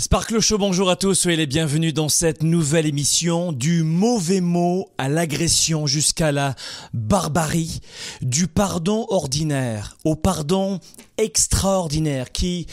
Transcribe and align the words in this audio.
Sparkle 0.00 0.38
Show, 0.38 0.58
bonjour 0.58 0.90
à 0.90 0.94
tous, 0.94 1.16
soyez 1.16 1.36
les 1.36 1.48
bienvenus 1.48 1.92
dans 1.92 2.08
cette 2.08 2.44
nouvelle 2.44 2.86
émission 2.86 3.50
du 3.50 3.82
mauvais 3.82 4.40
mot 4.40 4.92
à 4.96 5.08
l'agression 5.08 5.88
jusqu'à 5.88 6.30
la 6.30 6.54
barbarie, 6.94 7.80
du 8.22 8.46
pardon 8.46 9.06
ordinaire 9.08 9.96
au 10.04 10.14
pardon 10.14 10.78
extraordinaire 11.16 12.30
qui 12.30 12.68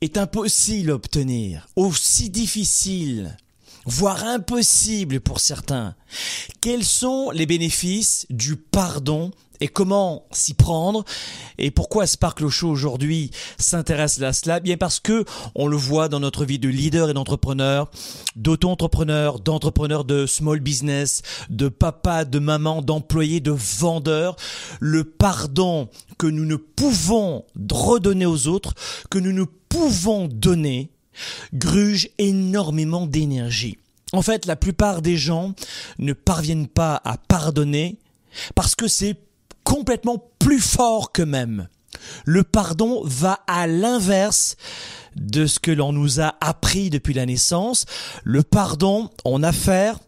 est 0.00 0.16
impossible 0.16 0.90
à 0.90 0.94
obtenir, 0.94 1.68
aussi 1.76 2.30
difficile, 2.30 3.36
voire 3.84 4.24
impossible 4.24 5.20
pour 5.20 5.40
certains. 5.40 5.94
Quels 6.62 6.86
sont 6.86 7.30
les 7.30 7.44
bénéfices 7.44 8.24
du 8.30 8.56
pardon 8.56 9.32
et 9.60 9.68
comment 9.68 10.26
s'y 10.32 10.54
prendre 10.54 11.04
et 11.58 11.70
pourquoi 11.70 12.06
Sparkle 12.06 12.48
Show 12.48 12.68
aujourd'hui 12.68 13.30
s'intéresse 13.58 14.20
à 14.22 14.32
cela? 14.32 14.60
Bien 14.60 14.76
parce 14.76 15.00
que 15.00 15.24
on 15.54 15.66
le 15.66 15.76
voit 15.76 16.08
dans 16.08 16.20
notre 16.20 16.44
vie 16.44 16.58
de 16.58 16.68
leader 16.68 17.10
et 17.10 17.14
d'entrepreneur, 17.14 17.90
d'auto-entrepreneur, 18.36 19.40
d'entrepreneur 19.40 20.04
de 20.04 20.26
small 20.26 20.60
business, 20.60 21.22
de 21.50 21.68
papa, 21.68 22.24
de 22.24 22.38
maman, 22.38 22.82
d'employé, 22.82 23.40
de 23.40 23.52
vendeur, 23.52 24.36
le 24.80 25.04
pardon 25.04 25.88
que 26.18 26.26
nous 26.26 26.44
ne 26.44 26.56
pouvons 26.56 27.44
redonner 27.70 28.26
aux 28.26 28.48
autres, 28.48 28.74
que 29.10 29.18
nous 29.18 29.32
ne 29.32 29.44
pouvons 29.44 30.28
donner, 30.28 30.90
gruge 31.52 32.10
énormément 32.18 33.06
d'énergie. 33.06 33.78
En 34.12 34.22
fait, 34.22 34.46
la 34.46 34.56
plupart 34.56 35.02
des 35.02 35.16
gens 35.16 35.54
ne 35.98 36.12
parviennent 36.12 36.68
pas 36.68 37.00
à 37.04 37.16
pardonner 37.16 37.98
parce 38.54 38.74
que 38.74 38.88
c'est 38.88 39.16
complètement 39.64 40.22
plus 40.38 40.60
fort 40.60 41.12
qu'eux-mêmes. 41.12 41.68
Le 42.24 42.44
pardon 42.44 43.02
va 43.04 43.40
à 43.46 43.66
l'inverse 43.66 44.56
de 45.16 45.46
ce 45.46 45.58
que 45.58 45.70
l'on 45.70 45.92
nous 45.92 46.20
a 46.20 46.34
appris 46.40 46.90
depuis 46.90 47.14
la 47.14 47.26
naissance. 47.26 47.86
Le 48.24 48.42
pardon 48.42 49.10
en 49.24 49.42
affaires, 49.42 49.98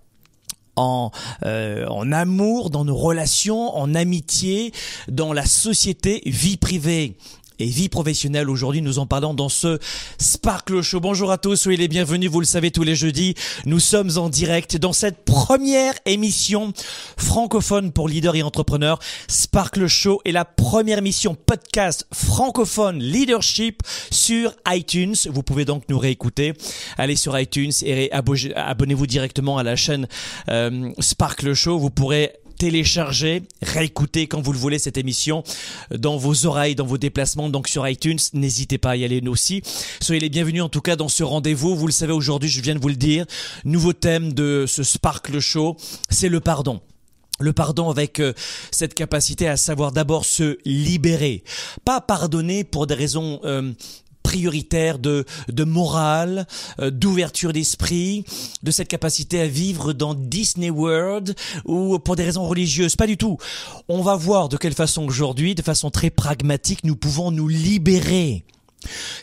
en, 0.76 1.10
euh, 1.44 1.86
en 1.86 2.12
amour, 2.12 2.70
dans 2.70 2.84
nos 2.84 2.96
relations, 2.96 3.74
en 3.76 3.94
amitié, 3.94 4.72
dans 5.08 5.32
la 5.32 5.46
société, 5.46 6.22
vie 6.26 6.56
privée 6.56 7.16
et 7.58 7.66
vie 7.66 7.88
professionnelle. 7.88 8.50
Aujourd'hui, 8.50 8.82
nous 8.82 8.98
en 8.98 9.06
parlons 9.06 9.34
dans 9.34 9.48
ce 9.48 9.78
Sparkle 10.18 10.82
Show. 10.82 11.00
Bonjour 11.00 11.30
à 11.30 11.38
tous, 11.38 11.56
soyez 11.56 11.78
les 11.78 11.88
bienvenus. 11.88 12.30
Vous 12.30 12.40
le 12.40 12.46
savez, 12.46 12.70
tous 12.70 12.82
les 12.82 12.94
jeudis, 12.94 13.34
nous 13.64 13.80
sommes 13.80 14.10
en 14.16 14.28
direct 14.28 14.76
dans 14.76 14.92
cette 14.92 15.24
première 15.24 15.94
émission 16.04 16.72
francophone 17.16 17.92
pour 17.92 18.08
leaders 18.08 18.36
et 18.36 18.42
entrepreneurs. 18.42 18.98
Sparkle 19.28 19.86
Show 19.86 20.20
est 20.24 20.32
la 20.32 20.44
première 20.44 20.98
émission 20.98 21.34
podcast 21.34 22.06
francophone 22.12 22.98
leadership 22.98 23.82
sur 24.10 24.52
iTunes. 24.68 25.14
Vous 25.30 25.42
pouvez 25.42 25.64
donc 25.64 25.84
nous 25.88 25.98
réécouter. 25.98 26.54
Allez 26.98 27.16
sur 27.16 27.38
iTunes 27.38 27.72
et 27.82 28.10
abonnez-vous 28.12 29.06
directement 29.06 29.58
à 29.58 29.62
la 29.62 29.76
chaîne 29.76 30.06
euh, 30.48 30.90
Sparkle 30.98 31.54
Show. 31.54 31.78
Vous 31.78 31.90
pourrez 31.90 32.32
télécharger, 32.56 33.42
réécouter 33.62 34.26
quand 34.26 34.40
vous 34.40 34.52
le 34.52 34.58
voulez 34.58 34.78
cette 34.78 34.96
émission 34.96 35.44
dans 35.90 36.16
vos 36.16 36.46
oreilles, 36.46 36.74
dans 36.74 36.86
vos 36.86 36.98
déplacements, 36.98 37.48
donc 37.48 37.68
sur 37.68 37.86
iTunes. 37.86 38.18
N'hésitez 38.32 38.78
pas 38.78 38.90
à 38.90 38.96
y 38.96 39.04
aller 39.04 39.20
nous 39.20 39.32
aussi. 39.32 39.62
Soyez 40.00 40.20
les 40.20 40.28
bienvenus 40.28 40.62
en 40.62 40.68
tout 40.68 40.80
cas 40.80 40.96
dans 40.96 41.08
ce 41.08 41.22
rendez-vous. 41.22 41.76
Vous 41.76 41.86
le 41.86 41.92
savez 41.92 42.12
aujourd'hui, 42.12 42.48
je 42.48 42.60
viens 42.60 42.74
de 42.74 42.80
vous 42.80 42.88
le 42.88 42.96
dire. 42.96 43.26
Nouveau 43.64 43.92
thème 43.92 44.32
de 44.32 44.64
ce 44.66 44.82
Sparkle 44.82 45.40
Show, 45.40 45.76
c'est 46.08 46.28
le 46.28 46.40
pardon. 46.40 46.80
Le 47.38 47.52
pardon 47.52 47.90
avec 47.90 48.18
euh, 48.18 48.32
cette 48.70 48.94
capacité 48.94 49.46
à 49.46 49.58
savoir 49.58 49.92
d'abord 49.92 50.24
se 50.24 50.56
libérer. 50.64 51.44
Pas 51.84 52.00
pardonner 52.00 52.64
pour 52.64 52.86
des 52.86 52.94
raisons 52.94 53.40
euh, 53.44 53.72
prioritaire 54.36 54.98
de, 54.98 55.24
de 55.48 55.64
morale, 55.64 56.46
euh, 56.78 56.90
d'ouverture 56.90 57.54
d'esprit, 57.54 58.24
de 58.62 58.70
cette 58.70 58.88
capacité 58.88 59.40
à 59.40 59.46
vivre 59.46 59.94
dans 59.94 60.12
Disney 60.12 60.68
World 60.68 61.34
ou 61.64 61.98
pour 61.98 62.16
des 62.16 62.24
raisons 62.24 62.46
religieuses. 62.46 62.96
Pas 62.96 63.06
du 63.06 63.16
tout. 63.16 63.38
On 63.88 64.02
va 64.02 64.14
voir 64.14 64.50
de 64.50 64.58
quelle 64.58 64.74
façon 64.74 65.06
aujourd'hui, 65.06 65.54
de 65.54 65.62
façon 65.62 65.90
très 65.90 66.10
pragmatique, 66.10 66.84
nous 66.84 66.96
pouvons 66.96 67.30
nous 67.30 67.48
libérer. 67.48 68.44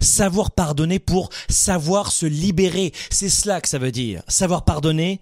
Savoir 0.02 0.50
pardonner 0.50 0.98
pour 0.98 1.30
savoir 1.48 2.12
se 2.12 2.26
libérer. 2.26 2.92
C'est 3.12 3.30
cela 3.30 3.62
que 3.62 3.70
ça 3.70 3.78
veut 3.78 3.92
dire. 3.92 4.24
Savoir 4.28 4.66
pardonner 4.66 5.22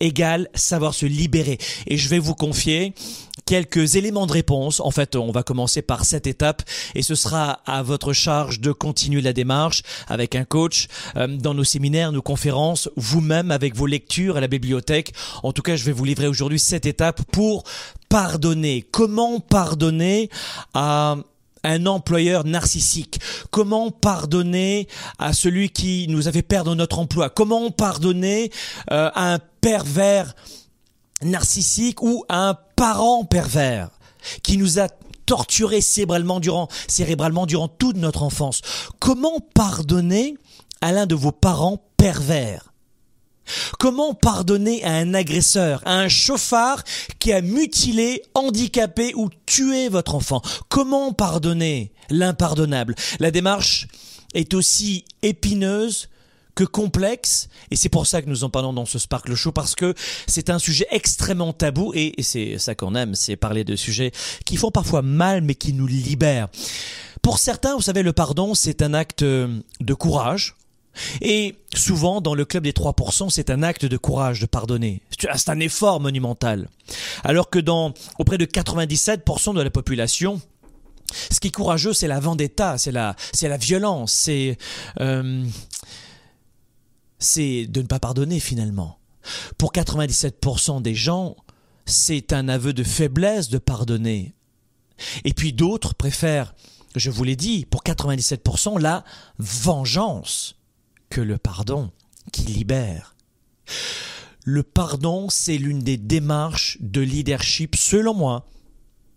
égale 0.00 0.48
savoir 0.54 0.94
se 0.94 1.06
libérer. 1.06 1.58
Et 1.86 1.96
je 1.96 2.08
vais 2.08 2.18
vous 2.18 2.34
confier 2.34 2.94
quelques 3.50 3.96
éléments 3.96 4.26
de 4.26 4.32
réponse. 4.32 4.80
En 4.80 4.90
fait, 4.92 5.16
on 5.16 5.32
va 5.32 5.42
commencer 5.42 5.82
par 5.82 6.04
cette 6.04 6.26
étape 6.26 6.62
et 6.94 7.02
ce 7.02 7.14
sera 7.14 7.60
à 7.66 7.82
votre 7.82 8.12
charge 8.12 8.60
de 8.60 8.72
continuer 8.72 9.20
la 9.20 9.32
démarche 9.32 9.82
avec 10.06 10.34
un 10.34 10.44
coach 10.44 10.86
euh, 11.16 11.26
dans 11.26 11.54
nos 11.54 11.64
séminaires, 11.64 12.12
nos 12.12 12.22
conférences, 12.22 12.88
vous-même 12.96 13.50
avec 13.50 13.74
vos 13.74 13.86
lectures 13.86 14.36
à 14.36 14.40
la 14.40 14.46
bibliothèque. 14.46 15.12
En 15.42 15.52
tout 15.52 15.62
cas, 15.62 15.76
je 15.76 15.84
vais 15.84 15.92
vous 15.92 16.04
livrer 16.04 16.28
aujourd'hui 16.28 16.60
cette 16.60 16.86
étape 16.86 17.22
pour 17.32 17.64
pardonner. 18.08 18.86
Comment 18.90 19.40
pardonner 19.40 20.30
à 20.74 21.16
un 21.64 21.86
employeur 21.86 22.44
narcissique? 22.44 23.18
Comment 23.50 23.90
pardonner 23.90 24.88
à 25.18 25.32
celui 25.32 25.70
qui 25.70 26.06
nous 26.08 26.28
a 26.28 26.32
fait 26.32 26.42
perdre 26.42 26.74
notre 26.74 26.98
emploi? 26.98 27.30
Comment 27.30 27.70
pardonner 27.70 28.50
euh, 28.90 29.10
à 29.14 29.34
un 29.34 29.38
pervers 29.60 30.34
narcissique 31.22 32.02
ou 32.02 32.24
un 32.28 32.56
parent 32.76 33.24
pervers 33.24 33.90
qui 34.42 34.56
nous 34.56 34.78
a 34.78 34.88
torturés 35.26 35.80
cérébralement 35.80 36.40
durant, 36.40 36.68
cérébralement 36.88 37.46
durant 37.46 37.68
toute 37.68 37.96
notre 37.96 38.22
enfance. 38.22 38.62
Comment 38.98 39.38
pardonner 39.54 40.36
à 40.80 40.92
l'un 40.92 41.06
de 41.06 41.14
vos 41.14 41.32
parents 41.32 41.84
pervers? 41.96 42.72
Comment 43.78 44.14
pardonner 44.14 44.84
à 44.84 44.92
un 44.92 45.14
agresseur, 45.14 45.82
à 45.84 45.94
un 45.98 46.08
chauffard 46.08 46.82
qui 47.18 47.32
a 47.32 47.40
mutilé, 47.40 48.22
handicapé 48.34 49.12
ou 49.14 49.28
tué 49.46 49.88
votre 49.88 50.14
enfant? 50.14 50.42
Comment 50.68 51.12
pardonner 51.12 51.92
l'impardonnable? 52.10 52.94
La 53.18 53.30
démarche 53.30 53.88
est 54.34 54.54
aussi 54.54 55.04
épineuse 55.22 56.08
que 56.54 56.64
complexe, 56.64 57.48
et 57.70 57.76
c'est 57.76 57.88
pour 57.88 58.06
ça 58.06 58.22
que 58.22 58.28
nous 58.28 58.44
en 58.44 58.50
parlons 58.50 58.72
dans 58.72 58.86
ce 58.86 58.98
Sparkle 58.98 59.34
Show, 59.34 59.52
parce 59.52 59.74
que 59.74 59.94
c'est 60.26 60.50
un 60.50 60.58
sujet 60.58 60.86
extrêmement 60.90 61.52
tabou, 61.52 61.92
et, 61.94 62.14
c'est 62.20 62.58
ça 62.58 62.74
qu'on 62.74 62.94
aime, 62.94 63.14
c'est 63.14 63.36
parler 63.36 63.64
de 63.64 63.76
sujets 63.76 64.12
qui 64.44 64.56
font 64.56 64.70
parfois 64.70 65.02
mal, 65.02 65.42
mais 65.42 65.54
qui 65.54 65.72
nous 65.72 65.86
libèrent. 65.86 66.48
Pour 67.22 67.38
certains, 67.38 67.74
vous 67.74 67.82
savez, 67.82 68.02
le 68.02 68.12
pardon, 68.12 68.54
c'est 68.54 68.82
un 68.82 68.94
acte 68.94 69.24
de 69.24 69.94
courage, 69.94 70.54
et 71.20 71.56
souvent, 71.74 72.20
dans 72.20 72.34
le 72.34 72.44
club 72.44 72.64
des 72.64 72.72
3%, 72.72 73.30
c'est 73.30 73.50
un 73.50 73.62
acte 73.62 73.84
de 73.84 73.96
courage 73.96 74.40
de 74.40 74.46
pardonner. 74.46 75.02
C'est 75.36 75.48
un 75.48 75.60
effort 75.60 76.00
monumental. 76.00 76.68
Alors 77.24 77.50
que 77.50 77.58
dans, 77.58 77.94
auprès 78.18 78.38
de 78.38 78.44
97% 78.44 79.54
de 79.54 79.62
la 79.62 79.70
population, 79.70 80.40
ce 81.30 81.40
qui 81.40 81.48
est 81.48 81.52
courageux, 81.52 81.92
c'est 81.92 82.06
la 82.06 82.20
vendetta, 82.20 82.78
c'est 82.78 82.92
la, 82.92 83.16
c'est 83.32 83.48
la 83.48 83.56
violence, 83.56 84.12
c'est, 84.12 84.56
euh, 85.00 85.44
c'est 87.20 87.66
de 87.66 87.82
ne 87.82 87.86
pas 87.86 88.00
pardonner 88.00 88.40
finalement. 88.40 88.98
Pour 89.58 89.72
97% 89.72 90.82
des 90.82 90.94
gens, 90.94 91.36
c'est 91.86 92.32
un 92.32 92.48
aveu 92.48 92.72
de 92.72 92.82
faiblesse 92.82 93.48
de 93.48 93.58
pardonner. 93.58 94.34
Et 95.24 95.32
puis 95.32 95.52
d'autres 95.52 95.94
préfèrent, 95.94 96.54
je 96.96 97.10
vous 97.10 97.22
l'ai 97.22 97.36
dit, 97.36 97.66
pour 97.66 97.84
97%, 97.84 98.80
la 98.80 99.04
vengeance 99.38 100.56
que 101.10 101.20
le 101.20 101.38
pardon 101.38 101.90
qui 102.32 102.42
libère. 102.42 103.14
Le 104.44 104.62
pardon, 104.62 105.28
c'est 105.28 105.58
l'une 105.58 105.80
des 105.80 105.96
démarches 105.96 106.78
de 106.80 107.00
leadership, 107.00 107.76
selon 107.76 108.14
moi. 108.14 108.46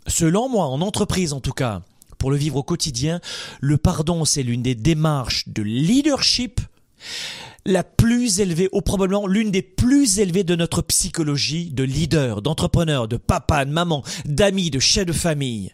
Selon 0.07 0.49
moi, 0.49 0.65
en 0.65 0.81
entreprise 0.81 1.33
en 1.33 1.39
tout 1.39 1.53
cas, 1.53 1.81
pour 2.17 2.29
le 2.29 2.37
vivre 2.37 2.57
au 2.57 2.63
quotidien, 2.63 3.21
le 3.61 3.77
pardon, 3.77 4.25
c'est 4.25 4.43
l'une 4.43 4.61
des 4.61 4.75
démarches 4.75 5.47
de 5.47 5.61
leadership 5.61 6.59
la 7.65 7.83
plus 7.83 8.39
élevée, 8.39 8.69
ou 8.71 8.81
probablement 8.81 9.27
l'une 9.27 9.51
des 9.51 9.61
plus 9.61 10.19
élevées 10.19 10.43
de 10.43 10.55
notre 10.55 10.81
psychologie 10.81 11.71
de 11.71 11.83
leader, 11.83 12.41
d'entrepreneur, 12.41 13.07
de 13.07 13.17
papa, 13.17 13.65
de 13.65 13.71
maman, 13.71 14.03
d'amis, 14.25 14.69
de 14.69 14.79
chef 14.79 15.05
de 15.05 15.13
famille, 15.13 15.73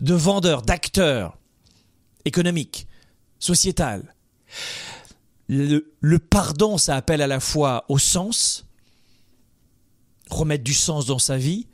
de 0.00 0.14
vendeur, 0.14 0.62
d'acteur, 0.62 1.38
économique, 2.24 2.86
sociétal. 3.38 4.14
Le, 5.48 6.18
pardon, 6.18 6.78
ça 6.78 6.94
appelle 6.94 7.22
à 7.22 7.26
la 7.26 7.40
fois 7.40 7.84
au 7.88 7.98
sens, 7.98 8.66
remettre 10.30 10.62
du 10.62 10.74
sens 10.74 11.06
dans 11.06 11.18
sa 11.18 11.38
vie, 11.38 11.66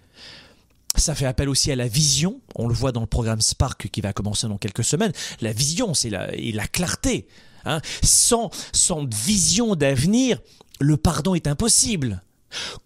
ça 0.95 1.15
fait 1.15 1.27
appel 1.27 1.51
aussi 1.51 1.71
à 1.71 1.77
la 1.77 1.89
vision. 1.89 2.41
On 2.55 2.69
le 2.69 2.75
voit 2.75 2.91
dans 2.91 3.03
le 3.03 3.07
programme 3.07 3.43
Spark 3.43 3.89
qui 3.89 4.01
va 4.01 4.15
commencer 4.15 4.49
dans 4.49 4.57
quelques 4.57 4.85
semaines. 4.85 5.13
La 5.43 5.53
vision, 5.53 5.93
c'est 5.93 6.11
et 6.33 6.53
la 6.53 6.67
clarté. 6.67 7.27
Hein. 7.67 7.81
Sans, 8.03 8.51
vision 9.11 9.75
d'avenir, 9.75 10.39
le 10.81 10.97
pardon 10.97 11.35
est 11.35 11.47
impossible. 11.47 12.23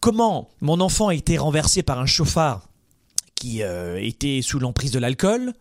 Comment 0.01 0.49
mon 0.61 0.81
enfant 0.81 1.09
a 1.09 1.15
été 1.15 1.39
renversé 1.39 1.83
par 1.83 2.01
un 2.01 2.07
chauffard 2.07 2.69
qui 3.35 3.63
euh, 3.63 4.03
était 4.03 4.41
sous 4.43 4.59
l'emprise 4.59 4.91
de 4.91 4.99
l'alcool 4.99 5.55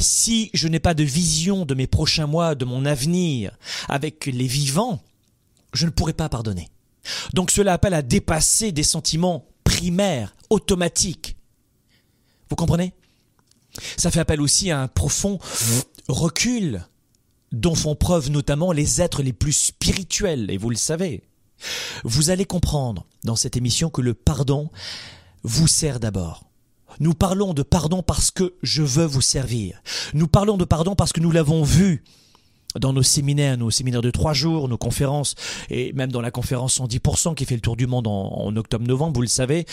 Si 0.00 0.50
je 0.54 0.68
n'ai 0.68 0.80
pas 0.80 0.94
de 0.94 1.04
vision 1.04 1.66
de 1.66 1.74
mes 1.74 1.86
prochains 1.86 2.26
mois, 2.26 2.54
de 2.54 2.64
mon 2.64 2.86
avenir 2.86 3.56
avec 3.88 4.26
les 4.26 4.46
vivants, 4.46 5.02
je 5.74 5.86
ne 5.86 5.90
pourrai 5.90 6.12
pas 6.12 6.28
pardonner. 6.28 6.68
Donc 7.34 7.50
cela 7.50 7.72
appelle 7.72 7.94
à 7.94 8.02
dépasser 8.02 8.72
des 8.72 8.84
sentiments 8.84 9.44
primaires, 9.64 10.34
automatiques. 10.50 11.36
Vous 12.48 12.56
comprenez? 12.56 12.92
Ça 13.96 14.10
fait 14.10 14.20
appel 14.20 14.40
aussi 14.40 14.70
à 14.70 14.80
un 14.80 14.88
profond 14.88 15.38
recul 16.08 16.86
dont 17.52 17.74
font 17.74 17.94
preuve 17.94 18.30
notamment 18.30 18.72
les 18.72 19.00
êtres 19.00 19.22
les 19.22 19.32
plus 19.32 19.52
spirituels, 19.52 20.50
et 20.50 20.58
vous 20.58 20.70
le 20.70 20.76
savez. 20.76 21.22
Vous 22.04 22.30
allez 22.30 22.44
comprendre 22.44 23.06
dans 23.24 23.36
cette 23.36 23.56
émission 23.56 23.90
que 23.90 24.00
le 24.00 24.14
pardon 24.14 24.70
vous 25.44 25.68
sert 25.68 26.00
d'abord. 26.00 26.44
Nous 27.00 27.14
parlons 27.14 27.54
de 27.54 27.62
pardon 27.62 28.02
parce 28.02 28.30
que 28.30 28.54
je 28.62 28.82
veux 28.82 29.06
vous 29.06 29.20
servir. 29.20 29.82
Nous 30.14 30.28
parlons 30.28 30.56
de 30.56 30.64
pardon 30.64 30.94
parce 30.94 31.12
que 31.12 31.20
nous 31.20 31.30
l'avons 31.30 31.62
vu 31.62 32.04
dans 32.78 32.92
nos 32.92 33.02
séminaires, 33.02 33.56
nos 33.58 33.70
séminaires 33.70 34.02
de 34.02 34.10
trois 34.10 34.32
jours, 34.32 34.68
nos 34.68 34.78
conférences, 34.78 35.34
et 35.70 35.92
même 35.92 36.10
dans 36.10 36.20
la 36.20 36.30
conférence 36.30 36.78
110% 36.78 37.34
qui 37.34 37.44
fait 37.44 37.54
le 37.54 37.60
tour 37.60 37.76
du 37.76 37.86
monde 37.86 38.06
en, 38.06 38.54
octobre-novembre, 38.56 39.14
vous 39.14 39.22
le 39.22 39.28
savez, 39.28 39.66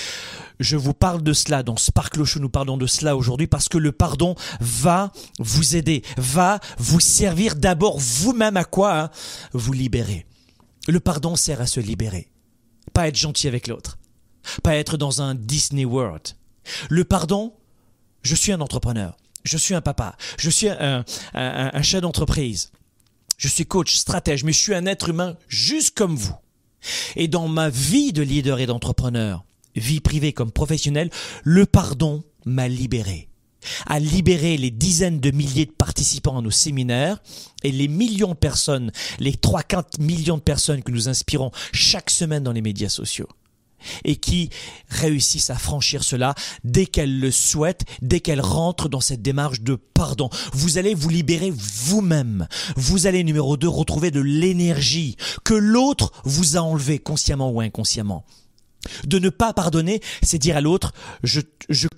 je 0.59 0.75
vous 0.75 0.93
parle 0.93 1.21
de 1.23 1.33
cela, 1.33 1.63
dans 1.63 1.77
Sparkle 1.77 2.23
Show, 2.23 2.39
nous 2.39 2.49
parlons 2.49 2.77
de 2.77 2.87
cela 2.87 3.15
aujourd'hui 3.15 3.47
parce 3.47 3.69
que 3.69 3.77
le 3.77 3.91
pardon 3.91 4.35
va 4.59 5.11
vous 5.39 5.75
aider, 5.75 6.03
va 6.17 6.59
vous 6.77 6.99
servir 6.99 7.55
d'abord 7.55 7.99
vous-même 7.99 8.57
à 8.57 8.63
quoi 8.63 8.99
hein 8.99 9.09
Vous 9.53 9.73
libérer. 9.73 10.25
Le 10.87 10.99
pardon 10.99 11.35
sert 11.35 11.61
à 11.61 11.67
se 11.67 11.79
libérer, 11.79 12.29
pas 12.93 13.07
être 13.07 13.17
gentil 13.17 13.47
avec 13.47 13.67
l'autre, 13.67 13.97
pas 14.63 14.75
être 14.75 14.97
dans 14.97 15.21
un 15.21 15.35
Disney 15.35 15.85
World. 15.85 16.35
Le 16.89 17.03
pardon, 17.03 17.53
je 18.23 18.35
suis 18.35 18.51
un 18.51 18.61
entrepreneur, 18.61 19.15
je 19.43 19.57
suis 19.57 19.75
un 19.75 19.81
papa, 19.81 20.15
je 20.37 20.49
suis 20.49 20.69
un 20.69 21.03
chef 21.81 22.01
d'entreprise 22.01 22.71
je 23.39 23.47
suis 23.47 23.65
coach, 23.65 23.95
stratège, 23.95 24.43
mais 24.43 24.51
je 24.51 24.59
suis 24.59 24.75
un 24.75 24.85
être 24.85 25.09
humain 25.09 25.37
juste 25.47 25.97
comme 25.97 26.15
vous. 26.15 26.35
Et 27.15 27.27
dans 27.27 27.47
ma 27.47 27.69
vie 27.69 28.13
de 28.13 28.21
leader 28.21 28.59
et 28.59 28.65
d'entrepreneur, 28.65 29.45
vie 29.75 30.01
privée 30.01 30.33
comme 30.33 30.51
professionnelle, 30.51 31.09
le 31.43 31.65
pardon 31.65 32.23
m'a 32.45 32.67
libéré. 32.67 33.29
A 33.87 33.99
libéré 33.99 34.57
les 34.57 34.71
dizaines 34.71 35.19
de 35.19 35.31
milliers 35.31 35.65
de 35.65 35.71
participants 35.71 36.37
à 36.37 36.41
nos 36.41 36.51
séminaires 36.51 37.19
et 37.63 37.71
les 37.71 37.87
millions 37.87 38.29
de 38.29 38.37
personnes, 38.37 38.91
les 39.19 39.33
3-4 39.33 40.01
millions 40.01 40.37
de 40.37 40.41
personnes 40.41 40.83
que 40.83 40.91
nous 40.91 41.09
inspirons 41.09 41.51
chaque 41.71 42.09
semaine 42.09 42.43
dans 42.43 42.53
les 42.53 42.61
médias 42.61 42.89
sociaux 42.89 43.27
et 44.03 44.15
qui 44.15 44.49
réussissent 44.89 45.49
à 45.49 45.55
franchir 45.55 46.03
cela 46.03 46.35
dès 46.63 46.85
qu'elles 46.85 47.19
le 47.19 47.31
souhaitent, 47.31 47.85
dès 48.01 48.19
qu'elles 48.19 48.41
rentrent 48.41 48.89
dans 48.89 49.01
cette 49.01 49.21
démarche 49.21 49.61
de 49.61 49.75
pardon. 49.75 50.29
Vous 50.53 50.77
allez 50.77 50.93
vous 50.93 51.09
libérer 51.09 51.51
vous-même. 51.51 52.47
Vous 52.75 53.07
allez, 53.07 53.23
numéro 53.23 53.57
2, 53.57 53.67
retrouver 53.67 54.11
de 54.11 54.21
l'énergie 54.21 55.17
que 55.43 55.53
l'autre 55.53 56.11
vous 56.23 56.57
a 56.57 56.61
enlevé 56.61 56.99
consciemment 56.99 57.51
ou 57.51 57.61
inconsciemment. 57.61 58.25
De 59.05 59.19
ne 59.19 59.29
pas 59.29 59.53
pardonner, 59.53 60.01
c'est 60.23 60.37
dire 60.37 60.55
à 60.57 60.61
l'autre, 60.61 60.93
je, 61.23 61.41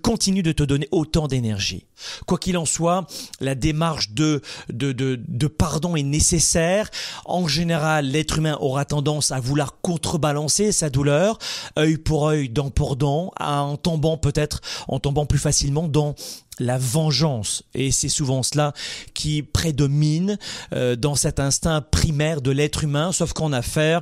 continue 0.01 0.41
de 0.41 0.51
te 0.51 0.63
donner 0.63 0.87
autant 0.91 1.27
d'énergie. 1.27 1.85
Quoi 2.25 2.39
qu'il 2.39 2.57
en 2.57 2.65
soit, 2.65 3.05
la 3.39 3.53
démarche 3.53 4.11
de, 4.11 4.41
de, 4.69 5.47
pardon 5.47 5.95
est 5.95 6.03
nécessaire. 6.03 6.89
En 7.25 7.47
général, 7.47 8.07
l'être 8.07 8.39
humain 8.39 8.57
aura 8.59 8.85
tendance 8.85 9.31
à 9.31 9.39
vouloir 9.39 9.79
contrebalancer 9.81 10.71
sa 10.71 10.89
douleur, 10.89 11.37
œil 11.77 11.97
pour 11.97 12.27
œil, 12.27 12.49
dent 12.49 12.71
pour 12.71 12.95
dent, 12.95 13.31
en 13.39 13.77
tombant 13.77 14.17
peut-être, 14.17 14.61
en 14.87 14.99
tombant 14.99 15.27
plus 15.27 15.39
facilement 15.39 15.87
dans 15.87 16.15
la 16.59 16.77
vengeance. 16.77 17.63
Et 17.73 17.91
c'est 17.91 18.09
souvent 18.09 18.43
cela 18.43 18.73
qui 19.13 19.43
prédomine 19.43 20.37
euh, 20.73 20.95
dans 20.95 21.15
cet 21.15 21.39
instinct 21.39 21.81
primaire 21.81 22.41
de 22.41 22.51
l'être 22.51 22.83
humain, 22.83 23.11
sauf 23.11 23.33
qu'en 23.33 23.53
affaires, 23.53 24.01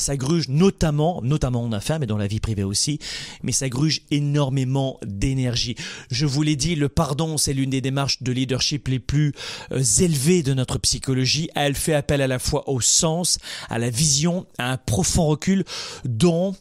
ça 0.00 0.16
gruge 0.16 0.48
notamment, 0.48 1.20
notamment 1.22 1.62
en 1.62 1.72
affaires, 1.72 2.00
mais 2.00 2.06
dans 2.06 2.16
la 2.16 2.26
vie 2.26 2.40
privée 2.40 2.64
aussi, 2.64 2.98
mais 3.42 3.52
ça 3.52 3.68
gruge 3.68 4.02
énormément 4.10 4.98
d'énergie. 5.04 5.76
Je 6.10 6.26
vous 6.26 6.42
l'ai 6.42 6.56
dit, 6.56 6.74
le 6.74 6.88
pardon, 6.88 7.36
c'est 7.36 7.52
l'une 7.52 7.70
des 7.70 7.80
démarches 7.80 8.22
de 8.22 8.32
leadership 8.32 8.88
les 8.88 8.98
plus 8.98 9.32
euh, 9.72 9.82
élevées 10.00 10.42
de 10.42 10.54
notre 10.54 10.78
psychologie. 10.78 11.50
Elle 11.54 11.74
fait 11.74 11.94
appel 11.94 12.22
à 12.22 12.26
la 12.26 12.38
fois 12.38 12.68
au 12.68 12.80
sens, 12.80 13.38
à 13.68 13.78
la 13.78 13.90
vision, 13.90 14.46
à 14.58 14.72
un 14.72 14.76
profond 14.76 15.26
recul 15.26 15.64
dont 16.04 16.54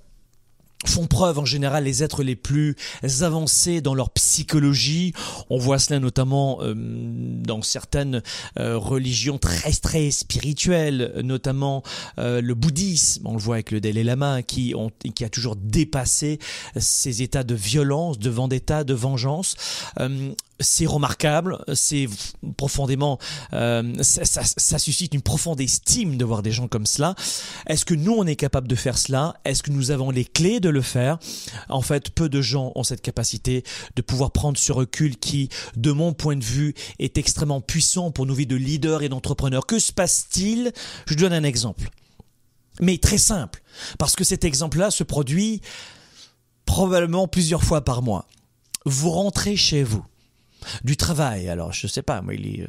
font 0.86 1.08
preuve 1.08 1.40
en 1.40 1.46
général 1.46 1.84
les 1.84 2.04
êtres 2.04 2.24
les 2.24 2.36
plus 2.36 2.76
avancés 3.22 3.82
dans 3.82 3.94
leur 3.94 4.12
psychologie. 4.12 5.14
On 5.50 5.58
voit 5.58 5.80
cela 5.80 6.00
notamment 6.00 6.60
euh, 6.62 6.74
dans 6.76 7.62
certaines 7.62 8.24
euh, 8.58 8.78
religions 8.78 9.38
très 9.38 9.72
très 9.72 10.12
spirituelles, 10.12 11.14
notamment 11.24 11.84
euh, 12.18 12.42
le 12.42 12.54
bouddhisme. 12.54 13.28
On 13.28 13.34
le 13.34 13.40
voit 13.40 13.56
avec 13.56 13.72
le 13.72 13.82
Dalai 13.82 14.04
Lama 14.04 14.42
qui, 14.42 14.74
ont, 14.76 14.92
qui 15.16 15.24
a 15.26 15.30
toujours 15.30 15.56
dépassé 15.58 16.40
ces 16.78 17.22
états 17.22 17.44
de 17.44 17.56
violence, 17.56 18.20
de 18.20 18.30
vendetta, 18.30 18.84
de 18.84 18.94
vengeance 18.94 19.56
c'est 20.60 20.86
remarquable, 20.86 21.64
c'est 21.74 22.08
profondément, 22.58 23.18
euh, 23.54 23.94
ça, 24.02 24.26
ça, 24.26 24.80
suscite 24.80 25.14
une 25.14 25.22
profonde 25.22 25.62
estime 25.62 26.18
de 26.18 26.26
voir 26.26 26.42
des 26.42 26.52
gens 26.52 26.68
comme 26.68 26.86
cela. 26.86 27.16
Est-ce 27.68 27.86
que 27.86 27.94
nous 27.94 28.14
on 28.14 28.26
est 28.26 28.36
capable 28.36 28.68
de 28.68 28.76
faire 28.76 28.98
cela? 28.98 29.36
Est-ce 29.46 29.64
que 29.64 29.72
nous 29.72 29.92
avons 29.92 30.12
les 30.12 30.26
clés 30.26 30.60
de 30.60 30.70
le 30.70 30.82
faire? 30.82 31.20
En 31.70 31.82
fait, 31.82 32.10
peu 32.10 32.30
de 32.30 32.42
gens 32.42 32.72
ont 32.76 32.84
cette 32.84 33.02
capacité 33.02 33.64
de 33.96 34.02
pouvoir 34.02 34.32
prendre 34.32 34.58
ce 34.58 34.72
recul 34.72 35.18
qui, 35.18 35.50
de 35.76 35.92
mon 35.92 36.14
point 36.14 36.36
de 36.36 36.44
vue, 36.44 36.74
est 37.00 37.18
extrêmement 37.18 37.62
puissant 37.62 38.12
pour 38.12 38.26
nos 38.26 38.34
vies 38.34 38.48
de 38.48 38.56
leaders 38.56 39.04
et 39.04 39.10
d'entrepreneurs. 39.10 39.66
Que 39.66 39.80
se 39.80 39.94
passe-t-il? 39.94 40.72
Je 41.08 41.16
donne 41.16 41.34
un 41.34 41.44
exemple, 41.44 41.90
mais 42.82 42.98
très 42.98 43.18
simple, 43.18 43.62
parce 43.98 44.16
que 44.16 44.24
cet 44.24 44.44
exemple-là 44.44 44.92
se 44.92 45.04
produit 45.04 45.62
probablement 46.66 47.28
plusieurs 47.28 47.64
fois 47.64 47.84
par 47.84 48.02
mois. 48.02 48.28
Vous 48.86 49.10
rentrez 49.10 49.56
chez 49.56 49.84
vous 49.84 50.06
du 50.84 50.98
travail. 50.98 51.50
Alors, 51.50 51.74
je 51.74 51.88
sais 51.88 52.02
pas, 52.02 52.22
moi, 52.22 52.34
il 52.34 52.48
est 52.48 52.68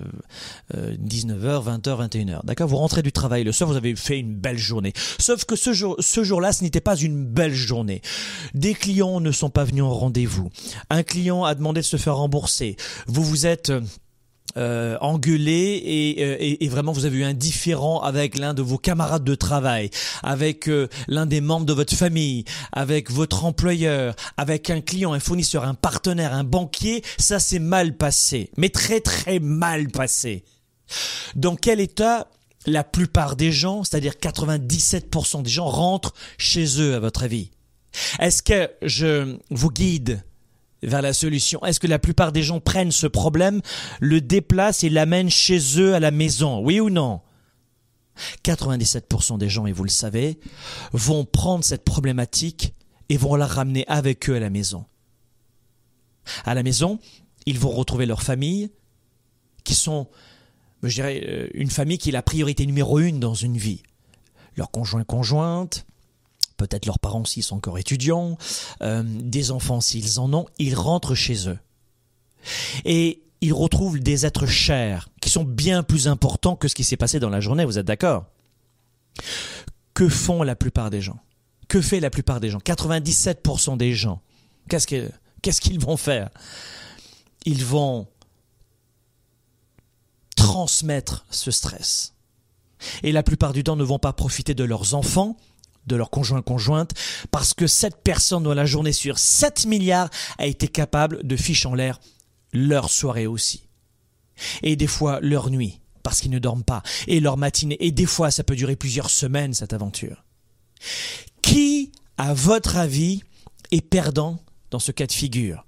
19h, 0.75 1.81
20h, 1.81 2.09
21h. 2.09 2.45
D'accord 2.45 2.69
Vous 2.69 2.77
rentrez 2.77 3.03
du 3.03 3.13
travail 3.13 3.45
le 3.45 3.53
soir, 3.53 3.69
vous 3.69 3.77
avez 3.77 3.95
fait 3.97 4.19
une 4.19 4.35
belle 4.35 4.59
journée. 4.59 4.93
Sauf 5.19 5.45
que 5.45 5.57
ce, 5.57 5.73
jour, 5.73 5.97
ce 5.99 6.25
jour-là, 6.25 6.53
ce 6.53 6.65
n'était 6.65 6.81
pas 6.81 6.97
une 6.97 7.25
belle 7.25 7.55
journée. 7.55 8.03
Des 8.55 8.75
clients 8.75 9.21
ne 9.21 9.33
sont 9.33 9.51
pas 9.51 9.65
venus 9.65 9.85
en 9.85 9.93
rendez-vous. 9.93 10.51
Un 10.89 11.03
client 11.03 11.45
a 11.45 11.55
demandé 11.55 11.81
de 11.81 11.87
se 11.87 11.97
faire 11.97 12.17
rembourser. 12.17 12.77
Vous 13.07 13.23
vous 13.23 13.47
êtes 13.47 13.73
euh, 14.57 14.97
engueulé 15.01 16.17
euh, 16.19 16.37
et, 16.41 16.65
et, 16.65 16.69
vraiment 16.69 16.91
vous 16.93 17.05
avez 17.05 17.19
eu 17.19 17.25
un 17.25 17.35
différent 17.35 18.01
avec 18.01 18.37
l'un 18.37 18.53
de 18.53 18.63
vos 18.63 18.79
camarades 18.79 19.23
de 19.23 19.35
travail, 19.35 19.91
avec 20.23 20.69
euh, 20.69 20.89
l'un 21.07 21.27
des 21.27 21.41
membres 21.41 21.67
de 21.67 21.73
votre 21.73 21.95
famille, 21.95 22.45
avec 22.73 23.11
votre 23.11 23.45
employeur, 23.45 24.17
avec 24.37 24.71
un 24.71 24.81
client, 24.81 25.13
un 25.13 25.21
fournisseur, 25.21 25.65
un 25.65 25.75
partenaire, 25.75 26.35
un 26.35 26.45
banquier, 26.45 27.03
ça 27.17 27.39
s'est 27.39 27.61
mal 27.61 27.97
passé, 27.97 28.51
mais 28.57 28.71
très 28.71 29.01
très 29.01 29.39
mal 29.39 29.89
passé. 29.89 30.45
Dans 31.37 31.55
quel 31.55 31.79
état 31.79 32.27
la 32.67 32.83
plupart 32.83 33.37
des 33.37 33.53
gens, 33.53 33.85
c'est-à-dire 33.85 34.15
97% 34.15 35.43
des 35.43 35.51
gens 35.51 35.69
rentrent 35.69 36.15
chez 36.39 36.81
eux 36.81 36.95
à 36.95 36.99
votre 36.99 37.23
avis? 37.23 37.51
Est-ce 38.19 38.43
que 38.43 38.71
je 38.83 39.37
vous 39.51 39.71
guide 39.71 40.23
vers 40.83 41.03
la 41.03 41.13
solution 41.13 41.65
Est-ce 41.65 41.81
que 41.81 41.87
la 41.87 41.99
plupart 41.99 42.33
des 42.33 42.43
gens 42.43 42.61
prennent 42.61 42.93
ce 42.93 43.07
problème, 43.07 43.61
le 44.01 44.21
déplacent 44.21 44.85
et 44.85 44.91
l'amènent 44.91 45.31
chez 45.31 45.59
eux 45.79 45.95
à 45.95 46.01
la 46.01 46.11
maison? 46.11 46.61
Oui 46.61 46.81
ou 46.81 46.91
non? 46.91 47.21
97% 48.45 49.39
des 49.39 49.49
gens, 49.49 49.67
et 49.67 49.73
vous 49.73 49.85
le 49.85 49.91
savez, 49.91 50.39
vont 50.93 51.25
prendre 51.25 51.65
cette 51.65 51.85
problématique 51.85 52.75
et 53.09 53.17
vont 53.17 53.35
la 53.37 53.47
ramener 53.47 53.85
avec 53.89 54.29
eux 54.29 54.37
à 54.37 54.41
la 54.41 54.51
maison. 54.51 54.85
À 56.45 56.55
la 56.55 56.63
maison, 56.63 56.99
ils 57.47 57.59
vont 57.59 57.71
retrouver 57.71 58.07
leur 58.07 58.23
famille, 58.23 58.71
qui 59.65 59.75
sont, 59.75 60.09
je 60.83 60.95
dirais, 60.95 61.23
euh, 61.27 61.49
une 61.55 61.71
famille 61.71 61.99
qui 61.99 62.11
est 62.11 62.13
la 62.13 62.23
priorité 62.23 62.67
numéro 62.67 62.99
une 62.99 63.21
dans 63.21 63.35
une 63.35 63.57
vie. 63.57 63.83
Leur 64.57 64.71
conjoint 64.71 65.05
conjointe, 65.05 65.87
peut-être 66.61 66.87
leurs 66.87 66.99
parents 66.99 67.25
s'ils 67.25 67.43
sont 67.43 67.57
encore 67.57 67.79
étudiants, 67.79 68.37
euh, 68.83 69.03
des 69.05 69.51
enfants 69.51 69.81
s'ils 69.81 70.21
en 70.21 70.33
ont, 70.35 70.47
ils 70.59 70.75
rentrent 70.75 71.15
chez 71.15 71.49
eux. 71.49 71.59
Et 72.85 73.23
ils 73.41 73.55
retrouvent 73.55 73.99
des 73.99 74.27
êtres 74.27 74.47
chers 74.47 75.09
qui 75.23 75.31
sont 75.31 75.45
bien 75.45 75.83
plus 75.83 76.07
importants 76.07 76.57
que 76.57 76.69
ce 76.69 76.75
qui 76.75 76.85
s'est 76.85 76.99
passé 76.99 77.19
dans 77.19 77.31
la 77.31 77.41
journée, 77.41 77.65
vous 77.65 77.79
êtes 77.79 77.87
d'accord? 77.87 78.27
Que 79.95 80.09
font 80.09 80.43
la 80.43 80.55
plupart 80.55 80.91
des 80.91 81.01
gens? 81.01 81.19
Que 81.69 81.81
fait 81.81 82.01
la 82.01 82.11
plupart 82.11 82.41
des 82.41 82.51
gens? 82.51 82.59
97% 82.59 83.77
des 83.77 83.95
gens. 83.95 84.21
Qu'est-ce 84.69 84.87
que 84.87 85.11
qu'est-ce 85.41 85.61
qu'ils 85.61 85.81
vont 85.81 85.97
faire? 85.97 86.29
Ils 87.47 87.65
vont 87.65 88.07
transmettre 90.37 91.25
ce 91.31 91.51
stress. 91.51 92.15
Et 93.03 93.13
la 93.13 93.23
plupart 93.23 93.53
du 93.53 93.65
temps 93.65 93.77
ne 93.77 93.85
vont 93.85 93.99
pas 93.99 94.13
profiter 94.13 94.55
de 94.55 94.65
leurs 94.65 94.95
enfants, 94.95 95.37
de 95.87 95.97
leurs 95.97 96.11
conjoints 96.11 96.43
conjointes, 96.43 96.93
parce 97.31 97.55
que 97.55 97.67
cette 97.67 98.03
personne 98.03 98.43
dans 98.43 98.55
la 98.55 98.67
journée 98.67 98.93
sur 98.93 99.19
7 99.19 99.67
milliards 99.67 100.11
a 100.39 100.47
été 100.47 100.69
capable 100.69 101.27
de 101.27 101.37
ficher 101.37 101.69
en 101.69 101.75
l'air 101.75 102.01
leur 102.53 102.91
soirée 102.91 103.27
aussi. 103.27 103.69
Et 104.63 104.77
des 104.77 104.87
fois 104.87 105.21
leur 105.21 105.51
nuit, 105.51 105.81
parce 106.03 106.21
qu'ils 106.21 106.31
ne 106.31 106.39
dorment 106.39 106.65
pas, 106.65 106.83
et 107.07 107.21
leur 107.21 107.37
matinée, 107.37 107.77
et 107.81 107.91
des 107.91 108.07
fois 108.07 108.31
ça 108.31 108.45
peut 108.45 108.57
durer 108.57 108.77
plusieurs 108.77 109.11
semaines 109.11 109.55
cette 109.55 109.73
aventure. 109.73 110.25
Qui, 111.43 111.93
à 112.17 112.35
votre 112.35 112.77
avis, 112.77 113.23
est 113.71 113.81
perdant 113.81 114.39
dans 114.71 114.79
ce 114.79 114.93
cas 114.93 115.07
de 115.07 115.13
figure? 115.13 115.67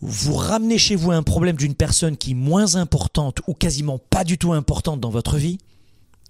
Vous 0.00 0.34
ramenez 0.34 0.78
chez 0.78 0.96
vous 0.96 1.10
un 1.10 1.22
problème 1.22 1.56
d'une 1.56 1.74
personne 1.74 2.16
qui 2.16 2.30
est 2.30 2.34
moins 2.34 2.76
importante 2.76 3.40
ou 3.46 3.54
quasiment 3.54 3.98
pas 3.98 4.24
du 4.24 4.38
tout 4.38 4.52
importante 4.52 5.00
dans 5.00 5.10
votre 5.10 5.36
vie, 5.36 5.58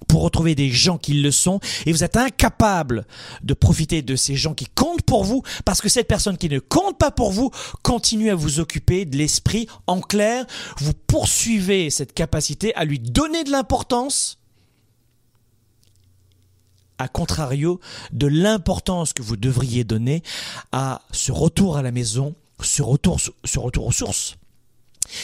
pour 0.08 0.22
retrouver 0.22 0.54
des 0.54 0.70
gens 0.70 0.98
qui 0.98 1.14
le 1.14 1.30
sont 1.30 1.60
et 1.86 1.92
vous 1.92 2.04
êtes 2.04 2.16
incapable 2.16 3.06
de 3.42 3.54
profiter 3.54 4.02
de 4.02 4.16
ces 4.16 4.36
gens 4.36 4.54
qui 4.54 4.66
comptent 4.66 5.02
pour 5.02 5.24
vous 5.24 5.42
parce 5.64 5.80
que 5.80 5.88
cette 5.88 6.08
personne 6.08 6.38
qui 6.38 6.48
ne 6.48 6.58
compte 6.58 6.98
pas 6.98 7.10
pour 7.10 7.32
vous 7.32 7.50
continue 7.82 8.30
à 8.30 8.34
vous 8.34 8.60
occuper 8.60 9.04
de 9.04 9.16
l'esprit. 9.16 9.66
En 9.86 10.00
clair, 10.00 10.46
vous 10.78 10.92
poursuivez 11.06 11.90
cette 11.90 12.12
capacité 12.12 12.74
à 12.74 12.84
lui 12.84 12.98
donner 12.98 13.44
de 13.44 13.50
l'importance 13.50 14.38
à 17.00 17.08
contrario 17.08 17.80
de 18.12 18.26
l'importance 18.26 19.14
que 19.14 19.22
vous 19.22 19.36
devriez 19.36 19.84
donner 19.84 20.22
à 20.70 21.00
ce 21.12 21.32
retour 21.32 21.78
à 21.78 21.82
la 21.82 21.92
maison, 21.92 22.34
ce 22.60 22.82
retour, 22.82 23.18
ce 23.18 23.58
retour 23.58 23.86
aux 23.86 23.92
sources 23.92 24.36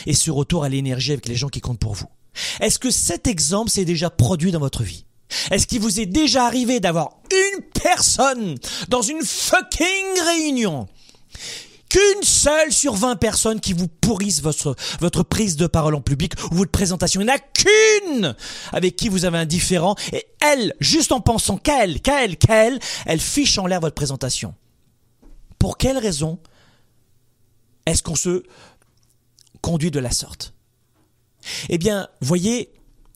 et 0.06 0.14
ce 0.14 0.30
retour 0.30 0.64
à 0.64 0.71
l'énergie 0.71 1.12
avec 1.12 1.26
les 1.26 1.35
gens 1.35 1.49
qui 1.49 1.61
comptent 1.61 1.78
pour 1.78 1.95
vous. 1.95 2.09
Est-ce 2.61 2.78
que 2.78 2.90
cet 2.90 3.26
exemple 3.26 3.71
s'est 3.71 3.85
déjà 3.85 4.11
produit 4.11 4.52
dans 4.52 4.61
votre 4.61 4.83
vie? 4.83 5.07
Est-ce 5.50 5.66
qu'il 5.66 5.81
vous 5.81 6.00
est 6.00 6.07
déjà 6.07 6.47
arrivé 6.47 6.81
d'avoir 6.81 7.11
une 7.31 7.62
personne 7.83 8.57
dans 8.88 9.02
une 9.02 9.23
fucking 9.23 10.21
réunion 10.25 10.88
qu'une 11.88 12.23
seule 12.23 12.73
sur 12.73 12.95
20 12.95 13.16
personnes 13.16 13.61
qui 13.61 13.73
vous 13.73 13.88
pourrissent 13.88 14.43
votre, 14.43 14.75
prise 15.23 15.57
de 15.57 15.66
parole 15.66 15.95
en 15.95 16.00
public 16.00 16.33
ou 16.50 16.57
votre 16.57 16.71
présentation? 16.71 17.21
Il 17.21 17.25
n'y 17.25 17.33
en 17.33 17.35
a 17.35 17.38
qu'une 17.38 18.35
avec 18.73 18.97
qui 18.97 19.09
vous 19.09 19.25
avez 19.25 19.38
un 19.38 19.47
différent 19.47 19.97
et 20.12 20.26
elle, 20.40 20.75
juste 20.81 21.12
en 21.12 21.21
pensant 21.21 21.59
qu'elle, 21.59 22.00
qu'elle, 22.00 22.37
qu'elle, 22.37 22.78
elle 23.07 23.21
fiche 23.21 23.59
en 23.59 23.66
l'air 23.66 23.81
votre 23.81 23.95
présentation. 23.95 24.55
Pour 25.59 25.78
quelle 25.78 25.99
raison 25.99 26.38
est-ce 27.87 28.02
qu'on 28.02 28.16
se 28.16 28.43
conduit 29.62 29.90
de 29.90 30.00
la 30.00 30.11
sorte? 30.11 30.55
Eh 31.69 31.79
bien, 31.79 32.09
voyez, 32.21 32.73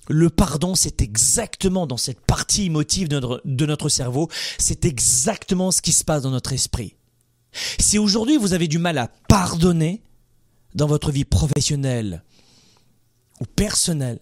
le 0.08 0.28
pardon, 0.28 0.74
c'est 0.74 1.02
exactement 1.02 1.86
dans 1.86 1.96
cette 1.96 2.20
partie 2.20 2.64
émotive 2.64 3.08
de 3.08 3.20
notre, 3.20 3.42
de 3.44 3.66
notre 3.66 3.88
cerveau, 3.88 4.28
c'est 4.58 4.84
exactement 4.84 5.70
ce 5.70 5.82
qui 5.82 5.92
se 5.92 6.04
passe 6.04 6.22
dans 6.22 6.30
notre 6.30 6.52
esprit. 6.52 6.96
Si 7.78 7.98
aujourd'hui 7.98 8.36
vous 8.36 8.52
avez 8.52 8.68
du 8.68 8.78
mal 8.78 8.98
à 8.98 9.08
pardonner 9.28 10.02
dans 10.74 10.86
votre 10.86 11.10
vie 11.10 11.24
professionnelle 11.24 12.22
ou 13.40 13.44
personnelle, 13.44 14.20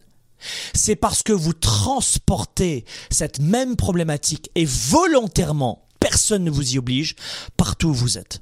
c'est 0.73 0.97
parce 0.97 1.23
que 1.23 1.33
vous 1.33 1.53
transportez 1.53 2.85
cette 3.11 3.41
même 3.41 3.77
problématique 3.77 4.50
et 4.55 4.65
volontairement, 4.65 5.87
personne 6.00 6.45
ne 6.45 6.50
vous 6.50 6.75
y 6.75 6.79
oblige, 6.79 7.17
partout 7.57 7.88
où 7.88 7.95
vous 7.95 8.19
êtes. 8.19 8.41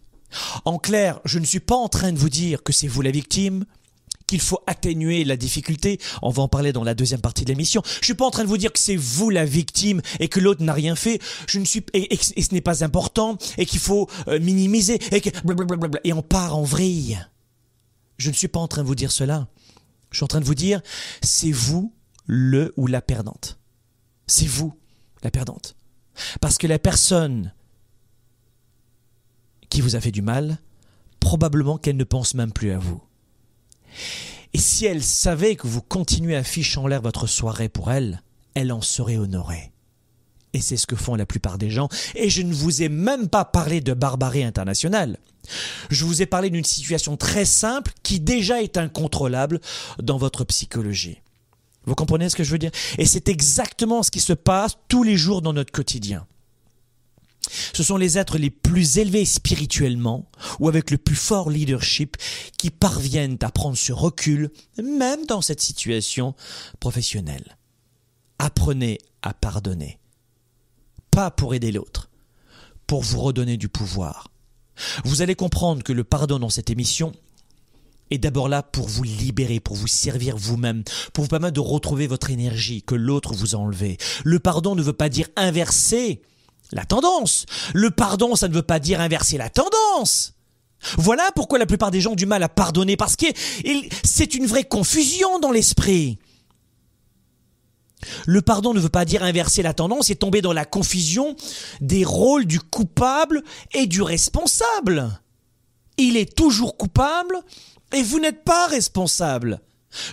En 0.65 0.79
clair, 0.79 1.21
je 1.25 1.39
ne 1.39 1.45
suis 1.45 1.61
pas 1.61 1.77
en 1.77 1.89
train 1.89 2.13
de 2.13 2.19
vous 2.19 2.29
dire 2.29 2.63
que 2.63 2.73
c'est 2.73 2.89
vous 2.89 3.03
la 3.03 3.11
victime, 3.11 3.65
qu'il 4.26 4.40
faut 4.40 4.61
atténuer 4.66 5.25
la 5.25 5.37
difficulté. 5.37 5.99
On 6.23 6.30
va 6.30 6.42
en 6.42 6.49
parler 6.49 6.73
dans 6.73 6.85
la 6.85 6.95
deuxième 6.95 7.21
partie 7.21 7.45
de 7.45 7.50
l'émission. 7.50 7.83
Je 8.00 8.04
suis 8.04 8.14
pas 8.14 8.25
en 8.25 8.30
train 8.30 8.42
de 8.42 8.49
vous 8.49 8.59
dire 8.59 8.73
que 8.73 8.78
c'est 8.78 8.97
vous 8.97 9.30
la 9.30 9.45
victime 9.45 10.02
et 10.21 10.28
que 10.28 10.40
l'autre 10.40 10.62
n'a 10.62 10.73
rien 10.73 10.97
fait. 10.97 11.21
Je 11.49 11.59
ne 11.59 11.64
suis 11.64 11.85
et, 11.92 12.16
ce 12.16 12.54
n'est 12.54 12.61
pas 12.61 12.85
important 12.85 13.38
et 13.59 13.66
qu'il 13.66 13.80
faut 13.80 14.09
euh, 14.28 14.40
minimiser 14.40 14.99
et 15.14 15.21
que 15.21 15.30
et 16.04 16.12
on 16.12 16.23
part 16.23 16.56
en 16.56 16.62
vrille. 16.62 17.18
Je 18.18 18.30
ne 18.30 18.35
suis 18.35 18.49
pas 18.49 18.61
en 18.61 18.68
train 18.68 18.83
de 18.83 18.87
vous 18.87 18.95
dire 18.95 19.12
cela. 19.12 19.49
Je 20.11 20.18
suis 20.18 20.25
en 20.25 20.28
train 20.28 20.40
de 20.40 20.45
vous 20.45 20.54
dire 20.54 20.80
c'est 21.23 21.52
vous 21.52 21.92
le 22.26 22.73
ou 22.76 22.87
la 22.87 23.00
perdante. 23.00 23.59
C'est 24.26 24.47
vous 24.47 24.75
la 25.23 25.30
perdante. 25.30 25.76
Parce 26.40 26.59
que 26.59 26.66
la 26.66 26.78
personne 26.78 27.52
qui 29.68 29.80
vous 29.80 29.97
a 29.97 30.00
fait 30.00 30.11
du 30.11 30.23
mal, 30.23 30.59
probablement 31.21 31.76
qu'elle 31.78 31.97
ne 31.97 32.04
pense 32.04 32.35
même 32.35 32.52
plus 32.52 32.71
à 32.71 32.78
vous. 32.78 33.02
Et 34.55 34.59
si 34.59 34.87
elle 34.87 35.02
savait 35.02 35.57
que 35.57 35.66
vous 35.66 35.83
continuez 35.83 36.37
à 36.37 36.43
ficher 36.43 36.78
en 36.78 36.87
l'air 36.87 37.02
votre 37.02 37.26
soirée 37.26 37.69
pour 37.69 37.90
elle, 37.90 38.23
elle 38.55 38.73
en 38.73 38.81
serait 38.81 39.19
honorée. 39.19 39.73
Et 40.52 40.61
c'est 40.61 40.78
ce 40.78 40.87
que 40.87 40.97
font 40.97 41.14
la 41.14 41.26
plupart 41.26 41.59
des 41.59 41.69
gens. 41.69 41.88
Et 42.14 42.31
je 42.31 42.40
ne 42.40 42.55
vous 42.55 42.83
ai 42.83 42.88
même 42.88 43.28
pas 43.28 43.45
parlé 43.45 43.83
de 43.83 43.93
barbarie 43.93 44.45
internationale. 44.45 45.19
Je 45.90 46.05
vous 46.05 46.23
ai 46.23 46.26
parlé 46.26 46.49
d'une 46.49 46.64
situation 46.64 47.16
très 47.16 47.45
simple 47.45 47.93
qui 48.02 48.21
déjà 48.21 48.62
est 48.62 48.78
incontrôlable 48.78 49.61
dans 50.02 50.16
votre 50.16 50.45
psychologie. 50.45 51.21
Vous 51.85 51.95
comprenez 51.95 52.28
ce 52.31 52.37
que 52.37 52.45
je 52.45 52.50
veux 52.50 52.59
dire? 52.59 52.73
Et 52.99 53.05
c'est 53.05 53.28
exactement 53.28 54.02
ce 54.02 54.11
qui 54.11 54.21
se 54.21 54.33
passe 54.33 54.78
tous 54.88 55.02
les 55.02 55.16
jours 55.16 55.43
dans 55.43 55.52
notre 55.52 55.73
quotidien. 55.73 56.26
Ce 57.73 57.83
sont 57.83 57.97
les 57.97 58.19
êtres 58.19 58.38
les 58.38 58.50
plus 58.50 58.99
élevés 58.99 59.25
spirituellement 59.25 60.29
ou 60.59 60.69
avec 60.69 60.91
le 60.91 60.99
plus 60.99 61.17
fort 61.17 61.50
leadership 61.50 62.17
qui 62.59 62.71
parviennent 62.71 63.38
à 63.43 63.50
prendre 63.50 63.76
ce 63.76 63.93
recul 63.93 64.50
même 64.83 65.26
dans 65.26 65.41
cette 65.41 65.61
situation 65.61 66.35
professionnelle. 66.81 67.57
Apprenez 68.38 68.99
à 69.23 69.35
pardonner. 69.35 69.99
Pas 71.11 71.31
pour 71.31 71.55
aider 71.55 71.73
l'autre, 71.73 72.11
pour 72.87 73.03
vous 73.03 73.21
redonner 73.21 73.57
du 73.57 73.69
pouvoir. 73.69 74.31
Vous 75.05 75.23
allez 75.23 75.35
comprendre 75.35 75.83
que 75.83 75.93
le 75.93 76.05
pardon 76.05 76.38
dans 76.38 76.50
cette 76.50 76.71
émission 76.71 77.12
est 78.11 78.19
d'abord 78.19 78.49
là 78.49 78.62
pour 78.62 78.87
vous 78.87 79.03
libérer, 79.03 79.59
pour 79.59 79.75
vous 79.75 79.87
servir 79.87 80.37
vous-même, 80.37 80.85
pour 81.12 81.25
vous 81.25 81.31
permettre 81.31 81.55
de 81.55 81.61
retrouver 81.61 82.07
votre 82.07 82.31
énergie 82.31 82.83
que 82.83 82.95
l'autre 82.95 83.35
vous 83.35 83.55
a 83.55 83.59
enlevée. 83.59 83.97
Le 84.25 84.38
pardon 84.38 84.75
ne 84.75 84.83
veut 84.83 84.93
pas 84.93 85.09
dire 85.09 85.29
inverser 85.37 86.23
la 86.73 86.85
tendance. 86.85 87.47
Le 87.75 87.91
pardon, 87.91 88.37
ça 88.37 88.49
ne 88.49 88.55
veut 88.55 88.63
pas 88.63 88.79
dire 88.79 89.01
inverser 89.01 89.39
la 89.39 89.51
tendance. 89.51 90.35
Voilà 90.99 91.31
pourquoi 91.35 91.59
la 91.59 91.67
plupart 91.67 91.91
des 91.91 92.01
gens 92.01 92.13
ont 92.13 92.17
du 92.17 92.27
mal 92.27 92.43
à 92.43 92.49
pardonner, 92.49 92.97
parce 92.97 93.17
que 93.17 93.27
c'est 94.05 94.35
une 94.35 94.47
vraie 94.47 94.65
confusion 94.65 95.39
dans 95.39 95.51
l'esprit. 95.51 96.19
Le 98.27 98.43
pardon 98.43 98.75
ne 98.75 98.81
veut 98.81 98.89
pas 98.89 99.05
dire 99.05 99.23
inverser 99.23 99.63
la 99.63 99.75
tendance 99.75 100.11
et 100.11 100.17
tomber 100.17 100.43
dans 100.43 100.53
la 100.53 100.65
confusion 100.65 101.35
des 101.81 102.05
rôles 102.05 102.45
du 102.45 102.61
coupable 102.61 103.43
et 103.73 103.87
du 103.87 104.03
responsable. 104.03 105.21
Il 105.97 106.17
est 106.17 106.37
toujours 106.37 106.77
coupable 106.77 107.41
et 107.93 108.03
vous 108.03 108.21
n'êtes 108.21 108.45
pas 108.45 108.67
responsable 108.67 109.61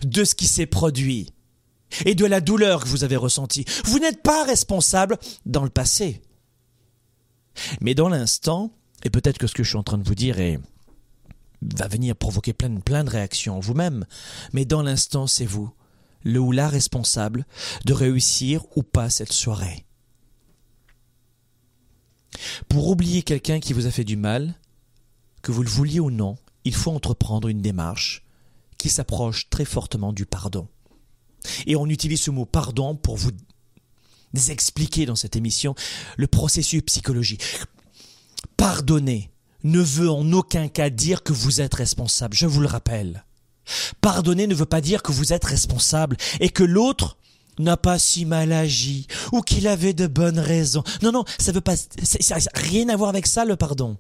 de 0.03 0.23
ce 0.23 0.33
qui 0.33 0.47
s'est 0.47 0.65
produit 0.65 1.29
et 2.05 2.15
de 2.15 2.25
la 2.25 2.41
douleur 2.41 2.83
que 2.83 2.87
vous 2.87 3.03
avez 3.03 3.17
ressentie. 3.17 3.65
Vous 3.85 3.99
n'êtes 3.99 4.23
pas 4.23 4.43
responsable 4.43 5.17
dans 5.45 5.63
le 5.63 5.69
passé. 5.69 6.21
Mais 7.81 7.95
dans 7.95 8.09
l'instant, 8.09 8.71
et 9.03 9.09
peut-être 9.09 9.37
que 9.37 9.47
ce 9.47 9.53
que 9.53 9.63
je 9.63 9.69
suis 9.69 9.77
en 9.77 9.83
train 9.83 9.97
de 9.97 10.07
vous 10.07 10.15
dire 10.15 10.39
est, 10.39 10.59
va 11.75 11.87
venir 11.87 12.15
provoquer 12.15 12.53
plein, 12.53 12.79
plein 12.79 13.03
de 13.03 13.09
réactions 13.09 13.57
en 13.57 13.59
vous-même, 13.59 14.05
mais 14.51 14.65
dans 14.65 14.81
l'instant, 14.81 15.27
c'est 15.27 15.45
vous, 15.45 15.71
le 16.23 16.39
ou 16.39 16.51
la 16.51 16.67
responsable, 16.67 17.45
de 17.85 17.93
réussir 17.93 18.65
ou 18.75 18.83
pas 18.83 19.09
cette 19.09 19.33
soirée. 19.33 19.85
Pour 22.67 22.87
oublier 22.87 23.23
quelqu'un 23.23 23.59
qui 23.59 23.73
vous 23.73 23.85
a 23.85 23.91
fait 23.91 24.03
du 24.03 24.17
mal, 24.17 24.55
que 25.41 25.51
vous 25.51 25.63
le 25.63 25.69
vouliez 25.69 25.99
ou 25.99 26.11
non, 26.11 26.35
il 26.63 26.73
faut 26.73 26.91
entreprendre 26.91 27.47
une 27.47 27.61
démarche 27.61 28.23
qui 28.77 28.89
s'approche 28.89 29.49
très 29.49 29.65
fortement 29.65 30.13
du 30.13 30.25
pardon. 30.25 30.67
Et 31.65 31.75
on 31.75 31.87
utilise 31.87 32.21
ce 32.21 32.31
mot 32.31 32.45
pardon 32.45 32.95
pour 32.95 33.17
vous 33.17 33.31
expliquer 34.49 35.05
dans 35.05 35.15
cette 35.15 35.35
émission 35.35 35.75
le 36.17 36.27
processus 36.27 36.81
psychologique. 36.83 37.43
Pardonner 38.57 39.31
ne 39.63 39.81
veut 39.81 40.09
en 40.09 40.31
aucun 40.33 40.67
cas 40.67 40.89
dire 40.89 41.23
que 41.23 41.33
vous 41.33 41.61
êtes 41.61 41.73
responsable, 41.73 42.35
je 42.35 42.47
vous 42.47 42.61
le 42.61 42.67
rappelle. 42.67 43.25
Pardonner 44.01 44.47
ne 44.47 44.55
veut 44.55 44.65
pas 44.65 44.81
dire 44.81 45.03
que 45.03 45.11
vous 45.11 45.33
êtes 45.33 45.45
responsable 45.45 46.17
et 46.39 46.49
que 46.49 46.63
l'autre 46.63 47.17
n'a 47.59 47.77
pas 47.77 47.99
si 47.99 48.25
mal 48.25 48.51
agi 48.51 49.07
ou 49.31 49.41
qu'il 49.41 49.67
avait 49.67 49.93
de 49.93 50.07
bonnes 50.07 50.39
raisons. 50.39 50.83
Non, 51.01 51.11
non, 51.11 51.23
ça 51.37 51.51
veut 51.51 51.61
pas, 51.61 51.75
ça 51.77 52.35
rien 52.53 52.89
à 52.89 52.97
voir 52.97 53.09
avec 53.09 53.27
ça, 53.27 53.45
le 53.45 53.55
pardon. 53.55 53.97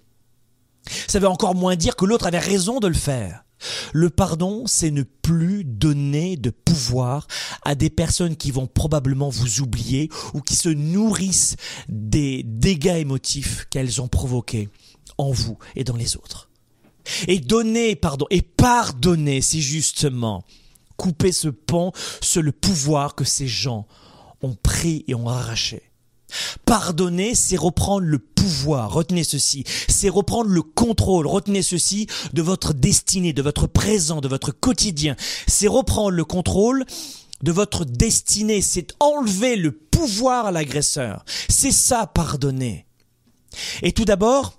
Ça 1.07 1.19
veut 1.19 1.27
encore 1.27 1.55
moins 1.55 1.75
dire 1.75 1.95
que 1.95 2.05
l'autre 2.05 2.27
avait 2.27 2.39
raison 2.39 2.79
de 2.79 2.87
le 2.87 2.93
faire. 2.93 3.45
Le 3.93 4.09
pardon, 4.09 4.63
c'est 4.67 4.91
ne 4.91 5.03
plus 5.03 5.63
donner 5.63 6.37
de 6.37 6.49
pouvoir 6.49 7.27
à 7.63 7.75
des 7.75 7.89
personnes 7.89 8.35
qui 8.35 8.51
vont 8.51 8.67
probablement 8.67 9.29
vous 9.29 9.61
oublier 9.61 10.09
ou 10.33 10.41
qui 10.41 10.55
se 10.55 10.69
nourrissent 10.69 11.55
des 11.89 12.43
dégâts 12.43 12.97
émotifs 12.97 13.65
qu'elles 13.69 14.01
ont 14.01 14.07
provoqués 14.07 14.69
en 15.17 15.31
vous 15.31 15.57
et 15.75 15.83
dans 15.83 15.95
les 15.95 16.15
autres. 16.17 16.49
Et 17.27 17.39
donner, 17.39 17.95
pardon, 17.95 18.25
et 18.29 18.41
pardonner, 18.41 19.41
c'est 19.41 19.59
justement 19.59 20.43
couper 20.97 21.31
ce 21.31 21.49
pont 21.49 21.91
sur 22.21 22.41
le 22.41 22.51
pouvoir 22.51 23.15
que 23.15 23.25
ces 23.25 23.47
gens 23.47 23.87
ont 24.41 24.55
pris 24.55 25.03
et 25.07 25.15
ont 25.15 25.27
arraché. 25.27 25.92
Pardonner, 26.65 27.35
c'est 27.35 27.57
reprendre 27.57 28.05
le 28.05 28.19
pouvoir, 28.19 28.91
retenez 28.91 29.23
ceci, 29.23 29.63
c'est 29.87 30.09
reprendre 30.09 30.49
le 30.49 30.61
contrôle, 30.61 31.27
retenez 31.27 31.61
ceci, 31.61 32.07
de 32.33 32.41
votre 32.41 32.73
destinée, 32.73 33.33
de 33.33 33.41
votre 33.41 33.67
présent, 33.67 34.21
de 34.21 34.27
votre 34.27 34.51
quotidien. 34.51 35.15
C'est 35.47 35.67
reprendre 35.67 36.11
le 36.11 36.25
contrôle 36.25 36.85
de 37.41 37.51
votre 37.51 37.85
destinée, 37.85 38.61
c'est 38.61 38.93
enlever 38.99 39.55
le 39.55 39.71
pouvoir 39.71 40.47
à 40.47 40.51
l'agresseur. 40.51 41.23
C'est 41.49 41.71
ça, 41.71 42.07
pardonner. 42.07 42.85
Et 43.81 43.91
tout 43.91 44.05
d'abord, 44.05 44.55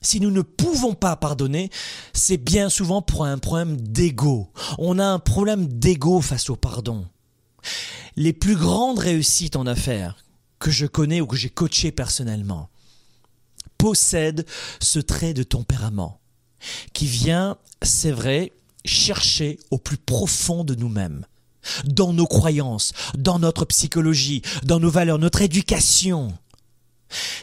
si 0.00 0.20
nous 0.20 0.30
ne 0.30 0.42
pouvons 0.42 0.94
pas 0.94 1.16
pardonner, 1.16 1.70
c'est 2.12 2.36
bien 2.36 2.68
souvent 2.68 3.02
pour 3.02 3.24
un 3.24 3.38
problème 3.38 3.80
d'ego. 3.80 4.52
On 4.78 4.98
a 4.98 5.04
un 5.04 5.18
problème 5.18 5.66
d'ego 5.66 6.20
face 6.20 6.50
au 6.50 6.56
pardon. 6.56 7.06
Les 8.16 8.32
plus 8.32 8.56
grandes 8.56 8.98
réussites 8.98 9.56
en 9.56 9.66
affaires 9.66 10.16
que 10.58 10.70
je 10.70 10.86
connais 10.86 11.20
ou 11.20 11.26
que 11.26 11.36
j'ai 11.36 11.50
coaché 11.50 11.92
personnellement 11.92 12.68
possèdent 13.78 14.44
ce 14.80 14.98
trait 14.98 15.34
de 15.34 15.44
tempérament 15.44 16.20
qui 16.92 17.06
vient, 17.06 17.56
c'est 17.82 18.10
vrai, 18.10 18.52
chercher 18.84 19.58
au 19.70 19.78
plus 19.78 19.96
profond 19.96 20.64
de 20.64 20.74
nous-mêmes, 20.74 21.24
dans 21.84 22.12
nos 22.12 22.26
croyances, 22.26 22.92
dans 23.16 23.38
notre 23.38 23.64
psychologie, 23.64 24.42
dans 24.64 24.80
nos 24.80 24.90
valeurs, 24.90 25.18
notre 25.18 25.42
éducation. 25.42 26.36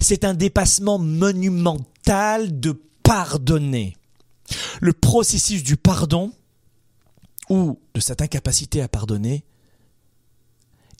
C'est 0.02 0.26
un 0.26 0.34
dépassement 0.34 1.00
monumental 1.00 2.60
de 2.60 2.80
pardonner. 3.04 3.96
Le 4.82 4.94
processus 4.94 5.64
du 5.64 5.78
pardon 5.78 6.32
ou 7.50 7.80
de 7.94 8.00
cette 8.00 8.22
incapacité 8.22 8.82
à 8.82 8.88
pardonner 8.88 9.44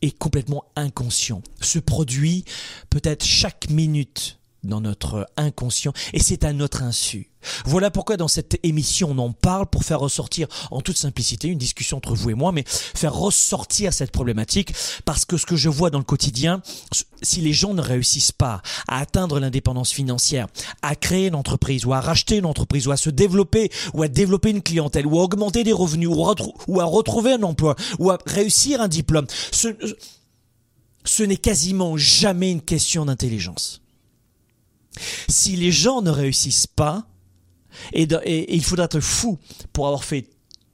est 0.06 0.18
complètement 0.18 0.66
inconscient, 0.76 1.42
se 1.62 1.80
produit 1.80 2.46
peut-être 2.90 3.26
chaque 3.26 3.70
minute 3.70 4.40
dans 4.64 4.82
notre 4.82 5.28
inconscient 5.38 5.94
et 6.14 6.20
c'est 6.20 6.44
à 6.44 6.54
notre 6.54 6.84
insu. 6.84 7.30
Voilà 7.66 7.92
pourquoi 7.92 8.18
dans 8.18 8.28
cette 8.28 8.60
émission 8.64 9.12
on 9.12 9.18
en 9.18 9.32
parle 9.32 9.68
pour 9.68 9.84
faire 9.84 10.00
ressortir 10.00 10.48
en 10.72 10.82
toute 10.82 10.98
simplicité 10.98 11.48
une 11.48 11.58
discussion 11.58 11.98
entre 11.98 12.14
vous 12.14 12.30
et 12.30 12.34
moi, 12.34 12.52
mais 12.52 12.64
faire 12.68 13.14
ressortir 13.14 13.94
cette 13.94 14.12
problématique 14.12 14.74
parce 15.06 15.26
que 15.26 15.38
ce 15.38 15.46
que 15.46 15.56
je 15.56 15.70
vois 15.70 15.90
dans 15.90 15.98
le 15.98 16.04
quotidien, 16.04 16.62
si 17.22 17.42
les 17.42 17.54
gens 17.54 17.74
ne 17.74 17.82
réussissent 17.82 18.32
pas 18.32 18.62
à 18.88 19.00
atteindre 19.00 19.40
l'indépendance 19.40 19.92
financière, 19.92 20.48
à 20.82 20.96
créer 20.96 21.28
une 21.28 21.36
entreprise 21.36 21.86
ou 21.86 21.94
à 21.94 22.02
racheter 22.02 22.38
une 22.38 22.46
entreprise 22.46 22.88
ou 22.88 22.92
à 22.92 22.98
se 22.98 23.10
développer 23.10 23.70
ou 23.94 24.04
à 24.04 24.08
développer 24.08 24.50
une 24.50 24.62
clientèle 24.62 25.08
ou 25.08 25.20
à 25.20 25.24
augmenter 25.24 25.64
des 25.64 25.74
revenus 25.74 26.10
ou, 26.10 26.80
à 26.80 26.86
retrouver 26.86 27.34
un 27.34 27.44
emploi 27.44 27.76
ou 28.00 28.12
à 28.12 28.18
réussir 28.26 28.82
un 28.82 28.88
diplôme, 28.88 29.28
ce, 29.52 29.70
ce 31.04 31.24
n'est 31.24 31.38
quasiment 31.38 31.98
jamais 31.98 32.52
une 32.52 32.62
question 32.62 33.06
d'intelligence. 33.06 33.82
Si 35.28 35.56
les 35.56 35.72
gens 35.72 36.02
ne 36.02 36.10
réussissent 36.10 36.68
pas, 36.68 37.06
et, 37.94 38.56
il 38.56 38.64
faudra 38.64 38.86
être 38.86 39.00
fou 39.00 39.38
pour 39.74 39.88
avoir 39.88 40.04
fait 40.04 40.30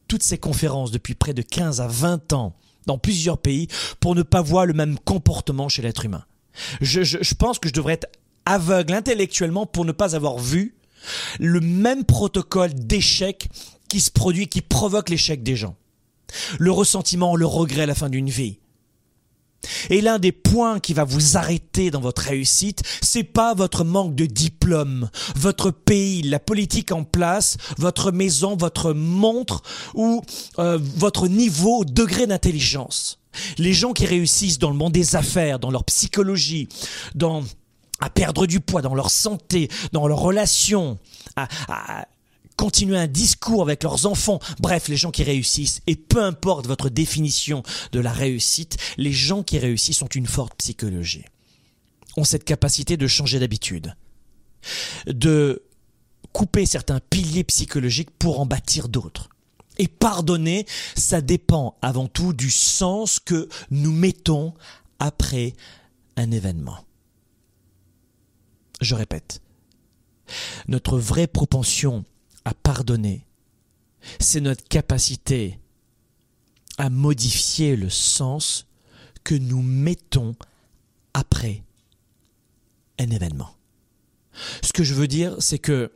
toutes 0.07 0.23
ces 0.23 0.37
conférences 0.37 0.91
depuis 0.91 1.15
près 1.15 1.33
de 1.33 1.41
15 1.41 1.81
à 1.81 1.87
20 1.87 2.33
ans 2.33 2.55
dans 2.85 2.97
plusieurs 2.97 3.37
pays 3.37 3.67
pour 3.99 4.15
ne 4.15 4.23
pas 4.23 4.41
voir 4.41 4.65
le 4.65 4.73
même 4.73 4.97
comportement 4.99 5.69
chez 5.69 5.81
l'être 5.81 6.05
humain. 6.05 6.25
Je, 6.81 7.03
je, 7.03 7.33
pense 7.35 7.59
que 7.59 7.69
je 7.69 7.73
devrais 7.73 7.93
être 7.93 8.07
aveugle 8.45 8.93
intellectuellement 8.93 9.65
pour 9.65 9.85
ne 9.85 9.91
pas 9.91 10.15
avoir 10.15 10.37
vu 10.37 10.75
le 11.39 11.61
même 11.61 12.03
protocole 12.03 12.73
d'échec 12.73 13.49
qui 13.87 13.99
se 13.99 14.11
produit, 14.11 14.47
qui 14.47 14.61
provoque 14.61 15.09
l'échec 15.09 15.43
des 15.43 15.55
gens. 15.55 15.75
Le 16.59 16.71
ressentiment, 16.71 17.35
le 17.35 17.45
regret 17.45 17.83
à 17.83 17.85
la 17.85 17.95
fin 17.95 18.09
d'une 18.09 18.29
vie. 18.29 18.60
Et 19.89 20.01
l'un 20.01 20.19
des 20.19 20.31
points 20.31 20.79
qui 20.79 20.93
va 20.93 21.03
vous 21.03 21.37
arrêter 21.37 21.91
dans 21.91 22.01
votre 22.01 22.23
réussite, 22.23 22.83
c'est 23.01 23.23
pas 23.23 23.53
votre 23.53 23.83
manque 23.83 24.15
de 24.15 24.25
diplôme, 24.25 25.09
votre 25.35 25.71
pays, 25.71 26.21
la 26.23 26.39
politique 26.39 26.91
en 26.91 27.03
place, 27.03 27.57
votre 27.77 28.11
maison, 28.11 28.55
votre 28.55 28.93
montre 28.93 29.61
ou 29.93 30.21
euh, 30.59 30.79
votre 30.81 31.27
niveau, 31.27 31.85
degré 31.85 32.27
d'intelligence. 32.27 33.19
Les 33.57 33.73
gens 33.73 33.93
qui 33.93 34.05
réussissent 34.05 34.59
dans 34.59 34.69
le 34.69 34.75
monde 34.75 34.93
des 34.93 35.15
affaires, 35.15 35.59
dans 35.59 35.71
leur 35.71 35.85
psychologie, 35.85 36.67
dans 37.15 37.43
à 38.01 38.09
perdre 38.09 38.47
du 38.47 38.59
poids, 38.59 38.81
dans 38.81 38.95
leur 38.95 39.11
santé, 39.11 39.69
dans 39.91 40.07
leurs 40.07 40.19
relations, 40.19 40.97
à, 41.35 41.47
à 41.67 42.07
continuer 42.61 42.99
un 42.99 43.07
discours 43.07 43.63
avec 43.63 43.81
leurs 43.81 44.05
enfants, 44.05 44.39
bref, 44.59 44.87
les 44.87 44.95
gens 44.95 45.09
qui 45.09 45.23
réussissent, 45.23 45.81
et 45.87 45.95
peu 45.95 46.23
importe 46.23 46.67
votre 46.67 46.89
définition 46.89 47.63
de 47.91 47.99
la 47.99 48.11
réussite, 48.11 48.77
les 48.97 49.11
gens 49.11 49.41
qui 49.41 49.57
réussissent 49.57 50.03
ont 50.03 50.07
une 50.07 50.27
forte 50.27 50.53
psychologie, 50.59 51.25
ont 52.17 52.23
cette 52.23 52.43
capacité 52.43 52.97
de 52.97 53.07
changer 53.07 53.39
d'habitude, 53.39 53.95
de 55.07 55.63
couper 56.33 56.67
certains 56.67 56.99
piliers 56.99 57.43
psychologiques 57.43 58.11
pour 58.11 58.39
en 58.39 58.45
bâtir 58.45 58.89
d'autres. 58.89 59.29
Et 59.79 59.87
pardonner, 59.87 60.67
ça 60.95 61.19
dépend 61.21 61.79
avant 61.81 62.07
tout 62.07 62.31
du 62.31 62.51
sens 62.51 63.19
que 63.19 63.49
nous 63.71 63.91
mettons 63.91 64.53
après 64.99 65.55
un 66.15 66.29
événement. 66.29 66.85
Je 68.81 68.93
répète, 68.93 69.41
notre 70.67 70.99
vraie 70.99 71.25
propension 71.27 72.05
à 72.45 72.53
pardonner. 72.53 73.25
C'est 74.19 74.41
notre 74.41 74.67
capacité 74.67 75.59
à 76.77 76.89
modifier 76.89 77.75
le 77.75 77.89
sens 77.89 78.67
que 79.23 79.35
nous 79.35 79.61
mettons 79.61 80.35
après 81.13 81.63
un 82.99 83.09
événement. 83.09 83.55
Ce 84.63 84.73
que 84.73 84.83
je 84.83 84.93
veux 84.93 85.07
dire, 85.07 85.35
c'est 85.39 85.59
que, 85.59 85.91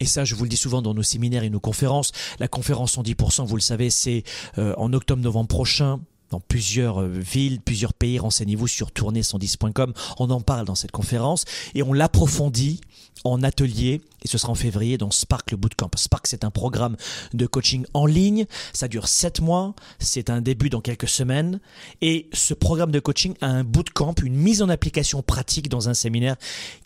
et 0.00 0.06
ça 0.06 0.24
je 0.24 0.34
vous 0.34 0.44
le 0.44 0.48
dis 0.48 0.56
souvent 0.56 0.82
dans 0.82 0.94
nos 0.94 1.02
séminaires 1.02 1.44
et 1.44 1.50
nos 1.50 1.60
conférences, 1.60 2.12
la 2.38 2.48
conférence 2.48 2.96
110%, 2.96 3.46
vous 3.46 3.56
le 3.56 3.62
savez, 3.62 3.90
c'est 3.90 4.24
euh, 4.58 4.74
en 4.76 4.92
octobre-novembre 4.92 5.48
prochain, 5.48 6.00
dans 6.30 6.40
plusieurs 6.40 7.00
euh, 7.00 7.08
villes, 7.08 7.60
plusieurs 7.60 7.94
pays. 7.94 8.18
Renseignez-vous 8.18 8.66
sur 8.66 8.90
tournée110.com. 8.90 9.92
On 10.18 10.30
en 10.30 10.40
parle 10.40 10.66
dans 10.66 10.74
cette 10.74 10.92
conférence 10.92 11.44
et 11.74 11.82
on 11.82 11.92
l'approfondit 11.92 12.80
en 13.24 13.42
atelier 13.42 14.00
et 14.24 14.28
ce 14.28 14.38
sera 14.38 14.52
en 14.52 14.54
février 14.54 14.98
dans 14.98 15.10
Spark 15.10 15.50
le 15.50 15.56
Bootcamp. 15.56 15.90
Spark 15.96 16.26
c'est 16.26 16.44
un 16.44 16.50
programme 16.50 16.96
de 17.34 17.46
coaching 17.46 17.84
en 17.94 18.06
ligne, 18.06 18.46
ça 18.72 18.88
dure 18.88 19.08
sept 19.08 19.40
mois, 19.40 19.74
c'est 19.98 20.30
un 20.30 20.40
début 20.40 20.70
dans 20.70 20.80
quelques 20.80 21.08
semaines 21.08 21.60
et 22.00 22.28
ce 22.32 22.54
programme 22.54 22.90
de 22.90 23.00
coaching 23.00 23.34
a 23.40 23.46
un 23.46 23.64
bootcamp, 23.64 24.14
une 24.22 24.36
mise 24.36 24.62
en 24.62 24.68
application 24.68 25.22
pratique 25.22 25.68
dans 25.68 25.88
un 25.88 25.94
séminaire 25.94 26.36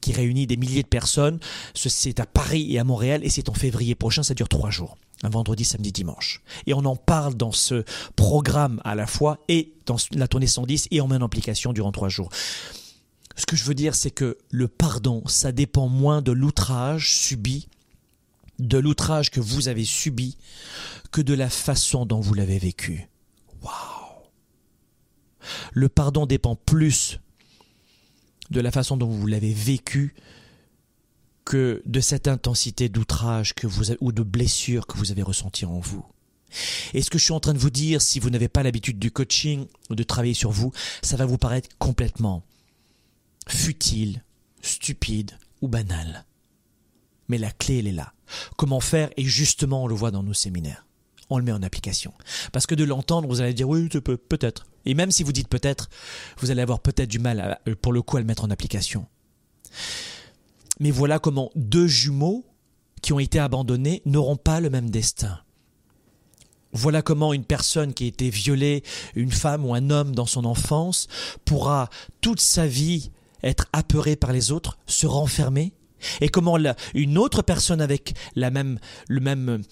qui 0.00 0.12
réunit 0.12 0.46
des 0.46 0.56
milliers 0.56 0.82
de 0.82 0.88
personnes. 0.88 1.38
C'est 1.74 2.20
à 2.20 2.26
Paris 2.26 2.74
et 2.74 2.78
à 2.78 2.84
Montréal 2.84 3.20
et 3.24 3.28
c'est 3.28 3.48
en 3.48 3.54
février 3.54 3.94
prochain, 3.94 4.22
ça 4.22 4.34
dure 4.34 4.48
trois 4.48 4.70
jours 4.70 4.96
un 5.22 5.28
vendredi, 5.28 5.64
samedi, 5.64 5.92
dimanche. 5.92 6.42
Et 6.66 6.74
on 6.74 6.84
en 6.84 6.96
parle 6.96 7.34
dans 7.34 7.52
ce 7.52 7.84
programme 8.16 8.80
à 8.84 8.94
la 8.94 9.06
fois 9.06 9.38
et 9.48 9.74
dans 9.86 9.96
la 10.12 10.28
tournée 10.28 10.46
110 10.46 10.88
et 10.90 11.00
en 11.00 11.10
en 11.10 11.22
application 11.22 11.72
durant 11.72 11.92
trois 11.92 12.08
jours. 12.08 12.30
Ce 13.36 13.46
que 13.46 13.56
je 13.56 13.64
veux 13.64 13.74
dire, 13.74 13.94
c'est 13.94 14.10
que 14.10 14.38
le 14.50 14.68
pardon, 14.68 15.22
ça 15.26 15.52
dépend 15.52 15.88
moins 15.88 16.22
de 16.22 16.32
l'outrage 16.32 17.14
subi, 17.14 17.68
de 18.58 18.78
l'outrage 18.78 19.30
que 19.30 19.40
vous 19.40 19.68
avez 19.68 19.84
subi, 19.84 20.36
que 21.10 21.20
de 21.20 21.34
la 21.34 21.48
façon 21.48 22.04
dont 22.06 22.20
vous 22.20 22.34
l'avez 22.34 22.58
vécu. 22.58 23.08
Waouh 23.62 23.72
Le 25.72 25.88
pardon 25.88 26.26
dépend 26.26 26.56
plus 26.56 27.20
de 28.50 28.60
la 28.60 28.70
façon 28.70 28.96
dont 28.96 29.08
vous 29.08 29.26
l'avez 29.26 29.52
vécu 29.52 30.14
que 31.44 31.82
de 31.86 32.00
cette 32.00 32.28
intensité 32.28 32.88
d'outrage 32.88 33.54
ou 34.00 34.12
de 34.12 34.22
blessure 34.22 34.86
que 34.86 34.96
vous 34.96 35.10
avez 35.10 35.22
ressenti 35.22 35.64
en 35.64 35.78
vous. 35.78 36.04
Et 36.94 37.02
ce 37.02 37.10
que 37.10 37.18
je 37.18 37.24
suis 37.24 37.32
en 37.32 37.40
train 37.40 37.54
de 37.54 37.58
vous 37.58 37.70
dire, 37.70 38.02
si 38.02 38.20
vous 38.20 38.30
n'avez 38.30 38.48
pas 38.48 38.62
l'habitude 38.62 38.98
du 38.98 39.10
coaching 39.10 39.66
ou 39.90 39.94
de 39.94 40.02
travailler 40.02 40.34
sur 40.34 40.50
vous, 40.50 40.72
ça 41.02 41.16
va 41.16 41.26
vous 41.26 41.38
paraître 41.38 41.70
complètement 41.78 42.44
futile, 43.48 44.22
stupide 44.60 45.32
ou 45.60 45.68
banal. 45.68 46.24
Mais 47.28 47.38
la 47.38 47.50
clé, 47.50 47.78
elle 47.78 47.86
est 47.86 47.92
là. 47.92 48.12
Comment 48.56 48.80
faire? 48.80 49.10
Et 49.16 49.24
justement, 49.24 49.84
on 49.84 49.86
le 49.86 49.94
voit 49.94 50.10
dans 50.10 50.22
nos 50.22 50.34
séminaires. 50.34 50.86
On 51.30 51.38
le 51.38 51.44
met 51.44 51.52
en 51.52 51.62
application. 51.62 52.12
Parce 52.52 52.66
que 52.66 52.74
de 52.74 52.84
l'entendre, 52.84 53.28
vous 53.28 53.40
allez 53.40 53.54
dire 53.54 53.68
oui, 53.68 53.88
peut, 53.88 54.16
peut-être. 54.16 54.66
Et 54.84 54.94
même 54.94 55.10
si 55.10 55.22
vous 55.22 55.32
dites 55.32 55.48
peut-être, 55.48 55.88
vous 56.38 56.50
allez 56.50 56.60
avoir 56.60 56.80
peut-être 56.80 57.08
du 57.08 57.18
mal, 57.18 57.58
euh, 57.68 57.74
pour 57.74 57.92
le 57.92 58.02
coup, 58.02 58.16
à 58.16 58.20
le 58.20 58.26
mettre 58.26 58.44
en 58.44 58.50
application. 58.50 59.06
Mais 60.82 60.90
voilà 60.90 61.20
comment 61.20 61.52
deux 61.54 61.86
jumeaux 61.86 62.44
qui 63.02 63.12
ont 63.12 63.20
été 63.20 63.38
abandonnés 63.38 64.02
n'auront 64.04 64.36
pas 64.36 64.58
le 64.58 64.68
même 64.68 64.90
destin. 64.90 65.38
Voilà 66.72 67.02
comment 67.02 67.32
une 67.32 67.44
personne 67.44 67.94
qui 67.94 68.02
a 68.02 68.06
été 68.08 68.30
violée, 68.30 68.82
une 69.14 69.30
femme 69.30 69.64
ou 69.64 69.74
un 69.74 69.90
homme 69.90 70.12
dans 70.12 70.26
son 70.26 70.44
enfance, 70.44 71.06
pourra 71.44 71.88
toute 72.20 72.40
sa 72.40 72.66
vie 72.66 73.12
être 73.44 73.68
apeurée 73.72 74.16
par 74.16 74.32
les 74.32 74.50
autres, 74.50 74.76
se 74.88 75.06
renfermer, 75.06 75.72
et 76.20 76.28
comment 76.28 76.58
une 76.94 77.16
autre 77.16 77.42
personne 77.42 77.80
avec 77.80 78.14
le 78.34 78.50
même 79.20 79.62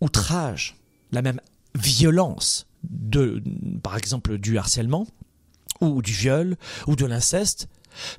outrage, 0.00 0.78
la 1.12 1.22
même 1.22 1.40
violence, 1.76 2.66
de, 2.82 3.40
par 3.84 3.96
exemple 3.96 4.36
du 4.36 4.58
harcèlement, 4.58 5.06
ou 5.80 6.02
du 6.02 6.12
viol, 6.12 6.56
ou 6.88 6.96
de 6.96 7.06
l'inceste, 7.06 7.68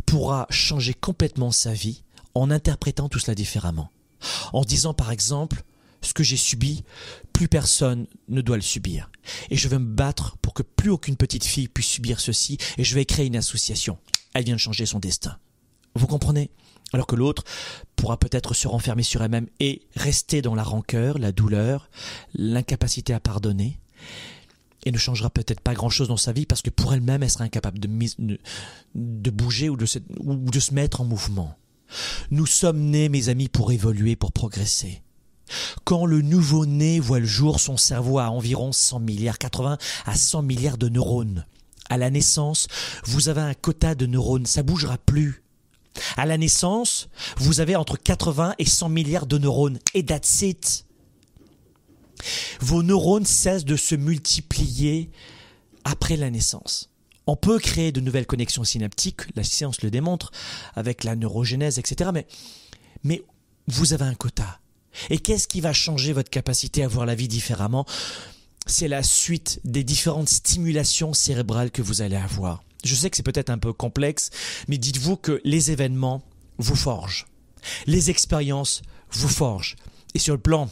pourra 0.05 0.47
changer 0.49 0.93
complètement 0.93 1.51
sa 1.51 1.73
vie 1.73 2.03
en 2.35 2.51
interprétant 2.51 3.09
tout 3.09 3.19
cela 3.19 3.35
différemment. 3.35 3.89
En 4.53 4.63
disant 4.63 4.93
par 4.93 5.11
exemple, 5.11 5.63
ce 6.01 6.13
que 6.13 6.23
j'ai 6.23 6.37
subi, 6.37 6.83
plus 7.33 7.47
personne 7.47 8.07
ne 8.27 8.41
doit 8.41 8.55
le 8.55 8.61
subir. 8.61 9.11
Et 9.49 9.55
je 9.55 9.67
vais 9.67 9.79
me 9.79 9.85
battre 9.85 10.37
pour 10.37 10.53
que 10.53 10.63
plus 10.63 10.89
aucune 10.89 11.15
petite 11.15 11.45
fille 11.45 11.67
puisse 11.67 11.87
subir 11.87 12.19
ceci, 12.19 12.57
et 12.77 12.83
je 12.83 12.95
vais 12.95 13.05
créer 13.05 13.27
une 13.27 13.35
association. 13.35 13.97
Elle 14.33 14.45
vient 14.45 14.55
de 14.55 14.59
changer 14.59 14.85
son 14.85 14.99
destin. 14.99 15.37
Vous 15.95 16.07
comprenez? 16.07 16.49
Alors 16.93 17.07
que 17.07 17.15
l'autre 17.15 17.43
pourra 17.95 18.17
peut-être 18.17 18.53
se 18.53 18.67
renfermer 18.67 19.03
sur 19.03 19.23
elle-même 19.23 19.47
et 19.59 19.83
rester 19.95 20.41
dans 20.41 20.55
la 20.55 20.63
rancœur, 20.63 21.19
la 21.19 21.31
douleur, 21.31 21.89
l'incapacité 22.33 23.13
à 23.13 23.19
pardonner, 23.19 23.79
et 24.83 24.91
ne 24.91 24.97
changera 24.97 25.29
peut-être 25.29 25.61
pas 25.61 25.73
grand-chose 25.73 26.07
dans 26.07 26.17
sa 26.17 26.33
vie 26.33 26.45
parce 26.45 26.61
que 26.61 26.69
pour 26.69 26.93
elle-même, 26.93 27.23
elle 27.23 27.29
sera 27.29 27.43
incapable 27.43 27.79
de, 27.79 29.29
bouger 29.29 29.69
ou 29.69 29.77
de 29.77 29.85
se 29.85 30.73
mettre 30.73 31.01
en 31.01 31.05
mouvement. 31.05 31.55
Nous 32.29 32.45
sommes 32.45 32.79
nés, 32.79 33.09
mes 33.09 33.29
amis, 33.29 33.49
pour 33.49 33.71
évoluer, 33.71 34.15
pour 34.15 34.31
progresser. 34.31 35.01
Quand 35.83 36.05
le 36.05 36.21
nouveau-né 36.21 36.99
voit 36.99 37.19
le 37.19 37.25
jour, 37.25 37.59
son 37.59 37.77
cerveau 37.77 38.19
a 38.19 38.29
environ 38.29 38.71
100 38.71 38.99
milliards, 38.99 39.37
80 39.37 39.77
à 40.05 40.15
100 40.15 40.43
milliards 40.43 40.77
de 40.77 40.89
neurones. 40.89 41.45
À 41.89 41.97
la 41.97 42.09
naissance, 42.09 42.67
vous 43.03 43.27
avez 43.27 43.41
un 43.41 43.53
quota 43.53 43.95
de 43.95 44.05
neurones, 44.05 44.45
ça 44.45 44.63
bougera 44.63 44.97
plus. 44.97 45.43
À 46.15 46.25
la 46.25 46.37
naissance, 46.37 47.09
vous 47.37 47.59
avez 47.59 47.75
entre 47.75 47.97
80 47.97 48.55
et 48.59 48.65
100 48.65 48.89
milliards 48.89 49.25
de 49.25 49.37
neurones, 49.37 49.79
et 49.93 50.05
that's 50.05 50.41
it. 50.41 50.85
Vos 52.61 52.83
neurones 52.83 53.25
cessent 53.25 53.65
de 53.65 53.75
se 53.75 53.95
multiplier 53.95 55.09
après 55.83 56.15
la 56.15 56.29
naissance. 56.29 56.90
On 57.31 57.37
peut 57.37 57.59
créer 57.59 57.93
de 57.93 58.01
nouvelles 58.01 58.25
connexions 58.25 58.65
synaptiques, 58.65 59.21
la 59.37 59.45
science 59.45 59.83
le 59.83 59.89
démontre, 59.89 60.33
avec 60.75 61.05
la 61.05 61.15
neurogénèse, 61.15 61.79
etc. 61.79 62.09
Mais, 63.05 63.23
vous 63.67 63.93
avez 63.93 64.03
un 64.03 64.15
quota. 64.15 64.59
Et 65.09 65.17
qu'est-ce 65.17 65.47
qui 65.47 65.61
va 65.61 65.71
changer 65.71 66.11
votre 66.11 66.29
capacité 66.29 66.83
à 66.83 66.89
voir 66.89 67.05
la 67.05 67.15
vie 67.15 67.29
différemment? 67.29 67.85
C'est 68.67 68.89
la 68.89 69.01
suite 69.01 69.61
des 69.63 69.85
différentes 69.85 70.27
stimulations 70.27 71.13
cérébrales 71.13 71.71
que 71.71 71.81
vous 71.81 72.01
allez 72.01 72.17
avoir. 72.17 72.65
Je 72.83 72.95
sais 72.95 73.09
que 73.09 73.15
c'est 73.15 73.23
peut-être 73.23 73.49
un 73.49 73.59
peu 73.59 73.71
complexe, 73.71 74.29
mais 74.67 74.77
dites-vous 74.77 75.15
que 75.15 75.39
les 75.45 75.71
événements 75.71 76.21
vous 76.57 76.75
forgent. 76.75 77.27
Les 77.85 78.09
expériences 78.09 78.81
vous 79.09 79.29
forgent. 79.29 79.77
Et 80.15 80.19
sur 80.19 80.33
le 80.33 80.41
plan 80.41 80.69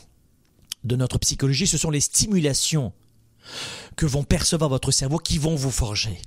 de 0.83 0.97
notre 0.97 1.19
psychologie, 1.19 1.67
ce 1.67 1.77
sont 1.77 1.89
les 1.89 2.01
stimulations 2.01 2.91
que 3.95 4.05
vont 4.05 4.25
percevoir 4.25 4.69
votre 4.69 4.91
cerveau 4.91 5.19
qui 5.19 5.37
vont 5.37 5.55
vous 5.55 5.71
forger. 5.71 6.19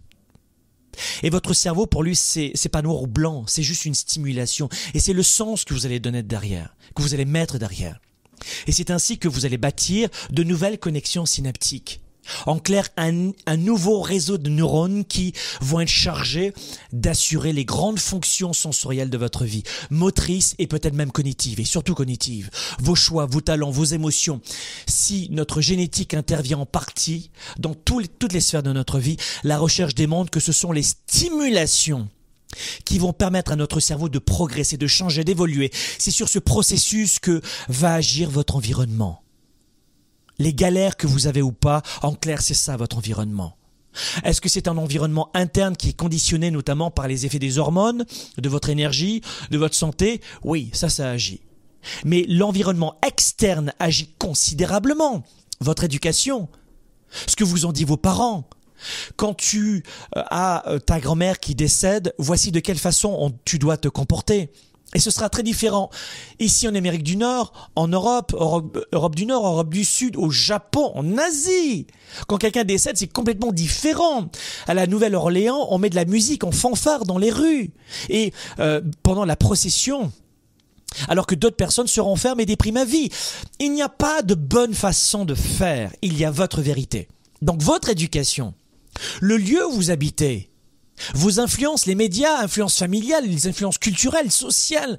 Et 1.23 1.31
votre 1.31 1.55
cerveau, 1.55 1.87
pour 1.87 2.03
lui, 2.03 2.15
c'est, 2.15 2.53
c'est 2.55 2.69
pas 2.69 2.83
noir 2.83 3.03
ou 3.03 3.07
blanc, 3.07 3.45
c'est 3.47 3.63
juste 3.63 3.85
une 3.85 3.95
stimulation. 3.95 4.69
Et 4.95 5.01
c'est 5.01 5.13
le 5.13 5.23
sens 5.23 5.65
que 5.65 5.75
vous 5.75 5.87
allez 5.87 6.01
donner 6.01 6.23
derrière, 6.23 6.77
que 6.95 7.03
vous 7.03 7.15
allez 7.15 7.25
mettre 7.25 7.59
derrière. 7.59 8.01
Et 8.67 8.73
c'est 8.73 8.91
ainsi 8.91 9.19
que 9.19 9.29
vous 9.29 9.47
allez 9.47 9.59
bâtir 9.59 10.09
de 10.31 10.43
nouvelles 10.43 10.79
connexions 10.79 11.27
synaptiques. 11.27 12.02
En 12.47 12.59
clair, 12.59 12.89
un, 12.97 13.33
nouveau 13.57 14.01
réseau 14.01 14.39
de 14.39 14.49
neurones 14.49 15.05
qui 15.05 15.33
vont 15.61 15.81
être 15.81 15.89
chargés 15.89 16.53
d'assurer 16.93 17.53
les 17.53 17.65
grandes 17.65 17.99
fonctions 17.99 18.53
sensorielles 18.53 19.11
de 19.11 19.19
votre 19.19 19.45
vie, 19.45 19.63
motrices 19.91 20.55
et 20.59 20.67
peut-être 20.67 20.95
même 20.95 21.13
cognitives, 21.13 21.61
et 21.61 21.65
surtout 21.65 21.95
cognitives. 21.95 22.51
Vos 22.79 22.95
choix, 22.95 23.27
vos 23.27 23.41
talents, 23.41 23.71
vos 23.71 23.85
émotions. 23.85 24.41
Si 24.87 25.29
notre 25.31 25.61
génétique 25.61 26.15
intervient 26.15 26.59
en 26.59 26.67
partie 26.67 27.31
dans 27.59 27.75
toutes 27.75 28.33
les 28.33 28.41
sphères 28.41 28.63
de 28.63 28.73
notre 28.73 28.99
vie, 28.99 29.17
la 29.45 29.59
recherche 29.59 29.95
démontre 29.95 30.31
que 30.31 30.41
ce 30.41 30.53
sont 30.53 30.73
les 30.73 30.83
stimulations 30.83 32.09
qui 32.85 32.99
vont 32.99 33.13
permettre 33.13 33.53
à 33.53 33.57
notre 33.57 33.81
cerveau 33.81 34.09
de 34.09 34.19
progresser, 34.19 34.77
de 34.77 34.87
changer, 34.87 35.25
d'évoluer. 35.25 35.71
C'est 35.99 36.11
sur 36.11 36.29
ce 36.29 36.39
processus 36.39 37.19
que 37.19 37.41
va 37.69 37.95
agir 37.95 38.31
votre 38.31 38.57
environnement 38.57 39.22
les 40.39 40.55
galères 40.55 40.97
que 40.97 41.07
vous 41.07 41.27
avez 41.27 41.43
ou 41.43 41.53
pas, 41.53 41.83
en 42.03 42.15
clair, 42.15 42.43
c'est 42.43 42.55
ça 42.55 42.77
votre 42.77 42.97
environnement. 42.97 43.57
Est-ce 44.25 44.41
que 44.41 44.49
c'est 44.49 44.69
un 44.69 44.79
environnement 44.79 45.31
interne 45.35 45.77
qui 45.77 45.91
est 45.91 45.97
conditionné 45.97 46.51
notamment 46.51 46.91
par 46.91 47.09
les 47.09 47.27
effets 47.27 47.39
des 47.39 47.59
hormones, 47.59 48.07
de 48.39 48.49
votre 48.49 48.71
énergie, 48.71 49.23
de 49.51 49.59
votre 49.59 49.75
santé? 49.75 50.21
Oui, 50.45 50.71
ça, 50.73 50.89
ça 50.89 51.11
agit. 51.11 51.41
Mais 52.05 52.25
l'environnement 52.29 52.99
externe 53.07 53.73
agit 53.79 54.09
considérablement. 54.19 55.25
Votre 55.61 55.85
éducation, 55.85 56.49
ce 57.27 57.37
que 57.37 57.45
vous 57.45 57.67
ont 57.67 57.73
dit 57.73 57.85
vos 57.85 57.97
parents. 57.97 58.49
Quand 59.17 59.35
tu 59.35 59.85
euh, 60.17 60.23
as 60.31 60.69
euh, 60.69 60.79
ta 60.79 60.99
grand-mère 60.99 61.39
qui 61.39 61.55
décède, 61.55 62.15
voici 62.19 62.51
de 62.51 62.59
quelle 62.59 62.79
façon 62.79 63.33
tu 63.45 63.59
dois 63.59 63.77
te 63.77 63.89
comporter. 63.89 64.51
Et 64.95 64.99
ce 64.99 65.11
sera 65.11 65.31
très 65.31 65.43
différent 65.43 65.91
ici 66.39 66.69
en 66.69 66.75
Amérique 66.75 67.03
du 67.03 67.17
Nord, 67.17 67.71
en 67.77 67.89
Europe, 67.89 68.35
Europe, 68.93 69.17
du 69.17 69.25
Nord, 69.25 69.47
Europe 69.47 69.71
du 69.71 69.85
Sud, 69.85 70.17
au 70.17 70.31
Japon, 70.31 70.93
en 70.95 71.17
Asie. 71.17 71.87
Quand 72.29 72.37
quelqu'un 72.37 72.65
décède, 72.65 72.99
c'est 72.99 73.07
complètement 73.11 73.53
différent. 73.53 74.29
À 74.67 74.75
la 74.75 74.87
Nouvelle-Orléans, 74.87 75.69
on 75.71 75.79
met 75.79 75.89
de 75.89 75.95
la 75.95 76.05
musique 76.05 76.45
en 76.45 76.53
fanfare 76.53 77.05
dans 77.05 77.19
les 77.19 77.31
rues. 77.31 77.71
Et 78.11 78.35
euh, 78.59 78.83
pendant 79.03 79.25
la 79.25 79.37
procession, 79.37 80.13
alors 81.09 81.27
que 81.27 81.35
d'autres 81.35 81.57
personnes 81.57 81.87
se 81.87 82.01
renferment 82.01 82.41
et 82.41 82.47
dépriment 82.47 82.79
à 82.79 82.85
vie. 82.85 83.09
Il 83.61 83.73
n'y 83.73 83.83
a 83.83 83.89
pas 83.89 84.23
de 84.23 84.35
bonne 84.35 84.75
façon 84.75 85.25
de 85.25 85.35
faire, 85.35 85.91
il 86.03 86.19
y 86.19 86.25
a 86.25 86.31
votre 86.31 86.61
vérité. 86.61 87.09
Donc 87.41 87.63
votre 87.63 87.89
éducation, 87.89 88.55
le 89.21 89.37
lieu 89.37 89.67
où 89.67 89.73
vous 89.73 89.91
habitez, 89.91 90.52
vos 91.15 91.41
influences, 91.41 91.87
les 91.87 91.95
médias, 91.95 92.43
influences 92.43 92.79
familiales, 92.79 93.27
les 93.27 93.47
influences 93.47 93.79
culturelles, 93.79 94.31
sociales. 94.31 94.99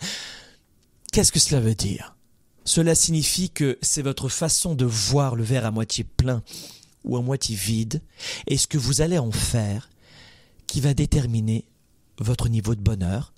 Qu'est-ce 1.12 1.32
que 1.32 1.40
cela 1.40 1.60
veut 1.60 1.76
dire? 1.76 2.16
Cela 2.66 2.96
signifie 2.96 3.50
que 3.50 3.78
c'est 3.82 4.02
votre 4.02 4.30
façon 4.30 4.74
de 4.74 4.86
voir 4.86 5.36
le 5.36 5.44
verre 5.44 5.66
à 5.66 5.72
moitié 5.72 6.04
plein 6.04 6.44
ou 7.04 7.18
à 7.18 7.22
moitié 7.22 7.56
vide 7.56 8.02
et 8.48 8.58
ce 8.58 8.68
que 8.68 8.78
vous 8.78 9.02
allez 9.02 9.18
en 9.18 9.32
faire 9.32 9.90
qui 10.68 10.80
va 10.80 10.94
déterminer 10.94 11.66
votre 12.18 12.48
niveau 12.48 12.76
de 12.76 12.82
bonheur, 12.82 13.34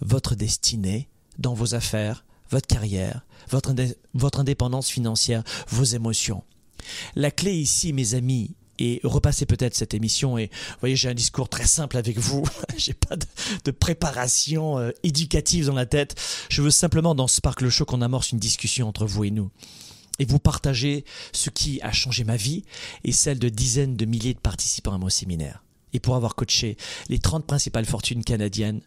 votre 0.00 0.34
destinée 0.34 1.08
dans 1.38 1.54
vos 1.54 1.74
affaires, 1.74 2.24
votre 2.50 2.66
carrière, 2.66 3.24
votre, 3.50 4.40
indépendance 4.40 4.88
financière, 4.88 5.42
vos 5.68 5.84
émotions. 5.84 6.44
La 7.14 7.30
clé 7.30 7.52
ici, 7.52 7.92
mes 7.92 8.14
amis, 8.14 8.54
et 8.78 9.00
repasser 9.04 9.46
peut-être 9.46 9.74
cette 9.74 9.94
émission. 9.94 10.38
Et 10.38 10.46
vous 10.46 10.76
voyez, 10.80 10.96
j'ai 10.96 11.08
un 11.08 11.14
discours 11.14 11.48
très 11.48 11.66
simple 11.66 11.96
avec 11.96 12.18
vous. 12.18 12.44
j'ai 12.76 12.94
pas 12.94 13.16
de, 13.16 13.70
préparation 13.70 14.78
euh, 14.78 14.90
éducative 15.02 15.66
dans 15.66 15.74
la 15.74 15.86
tête. 15.86 16.20
Je 16.48 16.62
veux 16.62 16.70
simplement 16.70 17.14
dans 17.14 17.26
Sparkle 17.26 17.68
Show 17.68 17.84
qu'on 17.84 18.02
amorce 18.02 18.32
une 18.32 18.38
discussion 18.38 18.88
entre 18.88 19.06
vous 19.06 19.24
et 19.24 19.30
nous. 19.30 19.50
Et 20.18 20.24
vous 20.24 20.38
partager 20.38 21.04
ce 21.32 21.50
qui 21.50 21.80
a 21.82 21.90
changé 21.90 22.24
ma 22.24 22.36
vie 22.36 22.64
et 23.02 23.12
celle 23.12 23.38
de 23.38 23.48
dizaines 23.48 23.96
de 23.96 24.04
milliers 24.04 24.34
de 24.34 24.38
participants 24.38 24.92
à 24.92 24.98
mon 24.98 25.08
séminaire. 25.08 25.64
Et 25.94 26.00
pour 26.00 26.16
avoir 26.16 26.34
coaché 26.34 26.76
les 27.08 27.18
30 27.18 27.46
principales 27.46 27.84
fortunes 27.86 28.24
canadiennes 28.24 28.80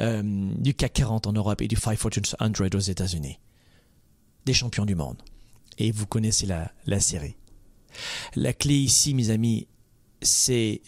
euh, 0.00 0.22
du 0.22 0.74
CAC 0.74 0.92
40 0.92 1.26
en 1.26 1.32
Europe 1.32 1.60
et 1.60 1.68
du 1.68 1.76
5 1.76 1.98
Fortunes 1.98 2.24
100 2.24 2.74
aux 2.74 2.78
États-Unis. 2.78 3.38
Des 4.44 4.54
champions 4.54 4.84
du 4.84 4.94
monde. 4.94 5.22
Et 5.78 5.90
vous 5.90 6.06
connaissez 6.06 6.46
la 6.46 7.00
série. 7.00 7.36
La 8.34 8.52
clé 8.52 8.74
ici, 8.74 9.14
mes 9.14 9.30
amis, 9.30 9.66
c'est 10.20 10.82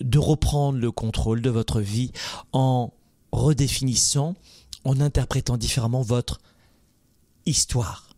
de 0.00 0.18
reprendre 0.18 0.78
le 0.78 0.90
contrôle 0.90 1.40
de 1.40 1.50
votre 1.50 1.80
vie 1.80 2.12
en 2.52 2.92
redéfinissant, 3.32 4.34
en 4.84 5.00
interprétant 5.00 5.56
différemment 5.56 6.02
votre 6.02 6.40
histoire. 7.46 8.16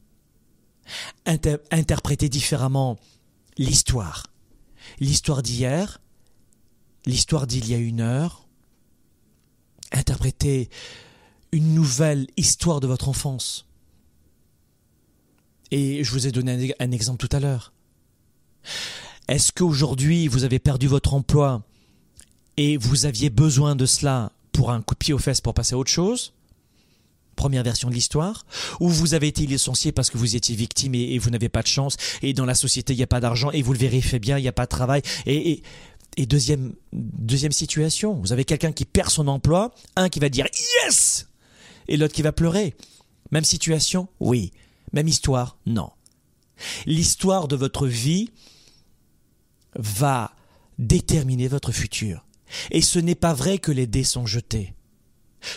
interpréter 1.71 2.29
différemment 2.29 2.99
l'histoire. 3.59 4.27
L'histoire 5.01 5.43
d'hier, 5.43 6.01
l'histoire 7.07 7.47
d'il 7.47 7.69
y 7.69 7.75
a 7.75 7.79
une 7.79 8.01
heure, 8.01 8.47
interpréter 9.93 10.69
une 11.53 11.75
nouvelle 11.75 12.27
histoire 12.37 12.81
de 12.81 12.87
votre 12.87 13.09
enfance. 13.09 13.67
Et 15.71 16.05
je 16.05 16.13
vous 16.13 16.27
ai 16.27 16.33
donné 16.33 16.75
un, 16.79 16.91
exemple 16.93 17.27
tout 17.27 17.35
à 17.35 17.41
l'heure. 17.41 17.73
Est-ce 19.29 19.53
qu'aujourd'hui 19.53 20.29
vous 20.29 20.45
avez 20.45 20.59
perdu 20.59 20.87
votre 20.87 21.15
emploi 21.15 21.63
et 22.57 22.77
vous 22.77 23.07
aviez 23.07 23.31
besoin 23.31 23.77
de 23.77 23.87
cela 23.87 24.33
pour 24.53 24.71
un 24.71 24.81
coup 24.83 24.95
de 24.95 24.99
pied 24.99 25.15
aux 25.15 25.19
fesses 25.19 25.41
pour 25.41 25.55
passer 25.55 25.75
à 25.75 25.79
autre 25.79 25.91
chose? 25.91 26.33
Première 27.35 27.63
version 27.63 27.91
de 27.91 27.95
l'histoire. 27.95 28.47
Ou 28.81 28.89
vous 28.89 29.13
avez 29.13 29.29
été 29.29 29.45
licencié 29.45 29.93
parce 29.93 30.09
que 30.09 30.17
vous 30.17 30.37
étiez 30.37 30.57
victime 30.57 30.95
et, 30.95 31.19
vous 31.19 31.31
n'avez 31.31 31.51
pas 31.51 31.63
de 31.63 31.67
chance 31.67 31.97
et 32.23 32.33
dans 32.33 32.47
la 32.47 32.55
société 32.55 32.95
il 32.95 32.97
n'y 32.97 33.03
a 33.03 33.09
pas 33.09 33.21
d'argent 33.21 33.51
et 33.51 33.63
vous 33.63 33.73
le 33.73 33.79
vérifiez 33.79 34.19
bien, 34.19 34.39
il 34.39 34.43
n'y 34.43 34.49
a 34.49 34.53
pas 34.53 34.65
de 34.65 34.71
travail 34.71 35.03
et, 35.27 35.63
et 36.17 36.27
deuxième, 36.27 36.73
deuxième 36.93 37.53
situation, 37.53 38.15
vous 38.15 38.33
avez 38.33 38.45
quelqu'un 38.47 38.73
qui 38.73 38.87
perd 38.87 39.11
son 39.11 39.29
emploi, 39.29 39.75
un 39.97 40.09
qui 40.09 40.19
va 40.19 40.31
dire 40.31 40.47
yes 40.83 41.27
et 41.89 41.97
l'autre 41.97 42.15
qui 42.15 42.23
va 42.23 42.33
pleurer. 42.33 42.75
Même 43.31 43.45
situation? 43.45 44.09
Oui. 44.21 44.53
Même 44.93 45.09
histoire? 45.09 45.59
Non. 45.67 45.91
L'histoire 46.87 47.49
de 47.49 47.57
votre 47.57 47.87
vie 47.87 48.31
va 49.79 50.33
déterminer 50.79 51.49
votre 51.49 51.73
futur. 51.73 52.25
Et 52.71 52.83
ce 52.83 52.99
n'est 52.99 53.15
pas 53.15 53.35
vrai 53.35 53.59
que 53.59 53.73
les 53.73 53.87
dés 53.87 54.05
sont 54.05 54.27
jetés. 54.27 54.75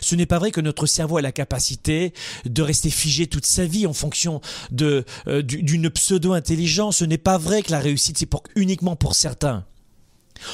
Ce 0.02 0.16
n'est 0.16 0.26
pas 0.26 0.40
vrai 0.40 0.52
que 0.52 0.62
notre 0.62 0.86
cerveau 0.86 1.18
a 1.18 1.22
la 1.22 1.32
capacité 1.32 2.14
de 2.46 2.62
rester 2.62 2.90
figé 2.90 3.28
toute 3.28 3.46
sa 3.46 3.66
vie 3.66 3.88
en 3.88 3.94
fonction 3.94 4.42
de 4.72 5.06
euh, 5.28 5.42
d'une 5.42 5.90
pseudo-intelligence. 5.90 6.98
Ce 6.98 7.06
n'est 7.06 7.18
pas 7.18 7.38
vrai 7.38 7.64
que 7.64 7.72
la 7.72 7.80
réussite 7.80 8.18
c'est 8.18 8.30
uniquement 8.56 8.96
pour 8.96 9.16
certains. 9.16 9.66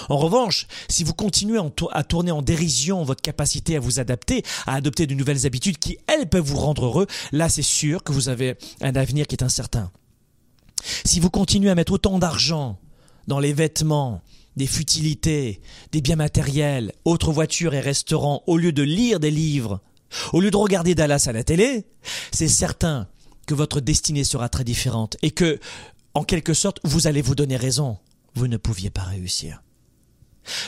En 0.10 0.18
revanche, 0.18 0.66
si 0.90 1.04
vous 1.04 1.14
continuez 1.14 1.60
à 1.92 2.04
tourner 2.04 2.32
en 2.32 2.42
dérision 2.42 3.04
votre 3.04 3.22
capacité 3.22 3.76
à 3.76 3.80
vous 3.80 4.00
adapter, 4.00 4.44
à 4.66 4.74
adopter 4.74 5.06
de 5.06 5.14
nouvelles 5.14 5.46
habitudes 5.46 5.78
qui, 5.78 6.00
elles, 6.08 6.28
peuvent 6.28 6.46
vous 6.46 6.58
rendre 6.58 6.86
heureux, 6.86 7.08
là 7.32 7.50
c'est 7.50 7.62
sûr 7.62 8.04
que 8.04 8.12
vous 8.12 8.30
avez 8.30 8.58
un 8.82 8.96
avenir 8.96 9.28
qui 9.28 9.36
est 9.36 9.44
incertain. 9.44 9.92
Si 11.04 11.20
vous 11.20 11.30
continuez 11.30 11.70
à 11.70 11.76
mettre 11.76 11.94
autant 11.94 12.18
d'argent 12.18 12.80
dans 13.28 13.40
les 13.40 13.54
vêtements, 13.54 14.22
des 14.56 14.68
futilités, 14.68 15.62
des 15.92 16.02
biens 16.02 16.16
matériels, 16.16 16.94
autres 17.04 17.32
voitures 17.32 17.74
et 17.74 17.82
restaurants, 17.82 18.44
au 18.48 18.58
lieu 18.58 18.72
de 18.72 18.84
lire 18.84 19.20
des 19.20 19.32
livres, 19.32 19.82
au 20.34 20.42
lieu 20.42 20.52
de 20.52 20.58
regarder 20.58 20.96
Dallas 20.96 21.26
à 21.28 21.34
la 21.34 21.44
télé, 21.44 21.86
c'est 22.32 22.48
certain 22.48 23.08
que 23.48 23.54
votre 23.54 23.82
destinée 23.82 24.24
sera 24.24 24.50
très 24.50 24.64
différente 24.64 25.18
et 25.22 25.32
que, 25.32 25.60
en 26.14 26.24
quelque 26.24 26.54
sorte, 26.54 26.80
vous 26.84 27.08
allez 27.08 27.22
vous 27.22 27.36
donner 27.36 27.58
raison. 27.58 27.98
Vous 28.34 28.48
ne 28.48 28.58
pouviez 28.58 28.90
pas 28.90 29.04
réussir. 29.04 29.62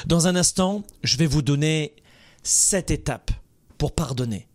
Dans 0.06 0.28
un 0.28 0.36
instant, 0.36 0.84
je 1.04 1.18
vais 1.18 1.28
vous 1.28 1.42
donner 1.42 1.96
sept 2.44 2.92
étapes 2.92 3.32
pour 3.78 3.94
pardonner. 3.94 4.48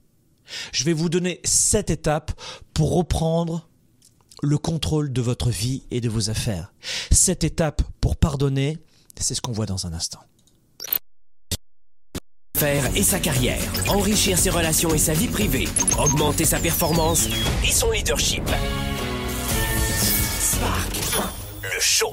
Je 0.72 0.84
vais 0.84 0.92
vous 0.92 1.08
donner 1.08 1.40
sept 1.44 1.90
étapes 1.90 2.32
pour 2.74 2.94
reprendre 2.94 3.68
le 4.42 4.58
contrôle 4.58 5.12
de 5.12 5.22
votre 5.22 5.50
vie 5.50 5.84
et 5.90 6.00
de 6.00 6.08
vos 6.08 6.28
affaires. 6.28 6.72
Sept 7.12 7.44
étapes 7.44 7.82
pour 8.00 8.16
pardonner, 8.16 8.78
c'est 9.18 9.34
ce 9.34 9.40
qu'on 9.40 9.52
voit 9.52 9.66
dans 9.66 9.86
un 9.86 9.92
instant. 9.92 10.18
Faire 12.58 12.84
et 12.96 13.02
sa 13.02 13.18
carrière, 13.18 13.62
enrichir 13.88 14.38
ses 14.38 14.50
relations 14.50 14.92
et 14.92 14.98
sa 14.98 15.14
vie 15.14 15.28
privée, 15.28 15.68
augmenter 15.98 16.44
sa 16.44 16.58
performance 16.58 17.28
et 17.64 17.72
son 17.72 17.90
leadership. 17.90 18.44
Spark, 20.40 20.92
le 21.62 21.80
show. 21.80 22.12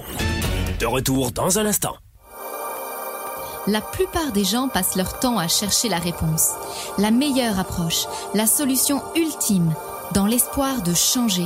De 0.79 0.85
retour 0.85 1.31
dans 1.31 1.59
un 1.59 1.65
instant 1.65 1.95
la 3.67 3.81
plupart 3.81 4.31
des 4.31 4.45
gens 4.45 4.67
passent 4.67 4.95
leur 4.95 5.19
temps 5.19 5.37
à 5.37 5.47
chercher 5.47 5.89
la 5.89 5.99
réponse, 5.99 6.53
la 6.97 7.11
meilleure 7.11 7.59
approche, 7.59 8.07
la 8.33 8.47
solution 8.47 8.99
ultime, 9.15 9.75
dans 10.13 10.25
l'espoir 10.25 10.81
de 10.81 10.93
changer 10.93 11.45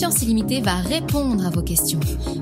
Confiance 0.00 0.22
illimitée 0.22 0.62
va 0.62 0.76
répondre 0.76 1.46
à 1.46 1.50
vos 1.50 1.60
questions. 1.60 2.00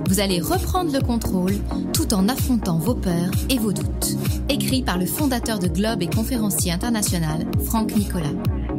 Vous 0.08 0.20
allez 0.20 0.38
reprendre 0.38 0.92
le 0.92 1.00
contrôle 1.00 1.54
tout 1.92 2.14
en 2.14 2.28
affrontant 2.28 2.78
vos 2.78 2.94
peurs 2.94 3.32
et 3.50 3.58
vos 3.58 3.72
doutes. 3.72 4.16
Écrit 4.48 4.84
par 4.84 4.96
le 4.96 5.06
fondateur 5.06 5.58
de 5.58 5.66
Globe 5.66 6.00
et 6.00 6.06
conférencier 6.06 6.70
international, 6.70 7.46
Franck 7.64 7.96
Nicolas 7.96 8.30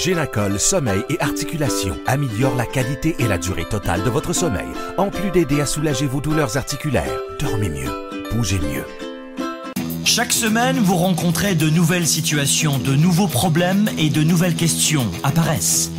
Génacol 0.00 0.58
Sommeil 0.58 1.04
et 1.10 1.20
Articulation 1.20 1.94
améliore 2.06 2.56
la 2.56 2.64
qualité 2.64 3.16
et 3.18 3.28
la 3.28 3.36
durée 3.36 3.66
totale 3.66 4.02
de 4.02 4.08
votre 4.08 4.32
sommeil, 4.32 4.68
en 4.96 5.10
plus 5.10 5.30
d'aider 5.30 5.60
à 5.60 5.66
soulager 5.66 6.06
vos 6.06 6.22
douleurs 6.22 6.56
articulaires. 6.56 7.20
Dormez 7.38 7.68
mieux, 7.68 7.90
bougez 8.32 8.60
mieux. 8.60 9.09
Chaque 10.12 10.32
semaine, 10.32 10.80
vous 10.80 10.96
rencontrez 10.96 11.54
de 11.54 11.70
nouvelles 11.70 12.08
situations, 12.08 12.78
de 12.78 12.96
nouveaux 12.96 13.28
problèmes 13.28 13.88
et 13.96 14.08
de 14.08 14.24
nouvelles 14.24 14.56
questions 14.56 15.06
apparaissent. 15.22 15.92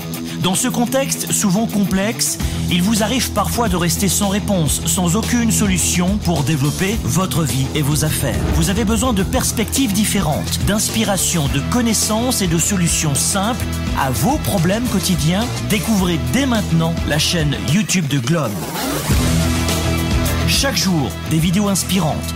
Dans 0.44 0.54
ce 0.54 0.68
contexte 0.68 1.32
souvent 1.32 1.66
complexe, 1.66 2.38
il 2.70 2.82
vous 2.82 3.04
arrive 3.04 3.32
parfois 3.32 3.70
de 3.70 3.78
rester 3.78 4.10
sans 4.10 4.28
réponse, 4.28 4.82
sans 4.86 5.16
aucune 5.16 5.50
solution 5.50 6.18
pour 6.26 6.44
développer 6.44 6.98
votre 7.04 7.44
vie 7.44 7.68
et 7.74 7.82
vos 7.82 8.04
affaires. 8.04 8.36
Vous 8.56 8.70
avez 8.70 8.84
besoin 8.84 9.14
de 9.14 9.24
perspectives 9.24 9.94
différentes, 9.94 10.60
d'inspiration, 10.68 11.48
de 11.48 11.62
connaissances 11.72 12.42
et 12.42 12.48
de 12.48 12.58
solutions 12.58 13.16
simples 13.16 13.64
à 13.98 14.12
vos 14.12 14.38
problèmes 14.40 14.88
quotidiens. 14.90 15.46
Découvrez 15.70 16.20
dès 16.34 16.46
maintenant 16.46 16.94
la 17.08 17.18
chaîne 17.18 17.56
YouTube 17.72 18.10
de 18.10 18.20
Globe. 18.20 18.52
Chaque 20.50 20.76
jour, 20.76 21.10
des 21.30 21.40
vidéos 21.40 21.70
inspirantes. 21.70 22.36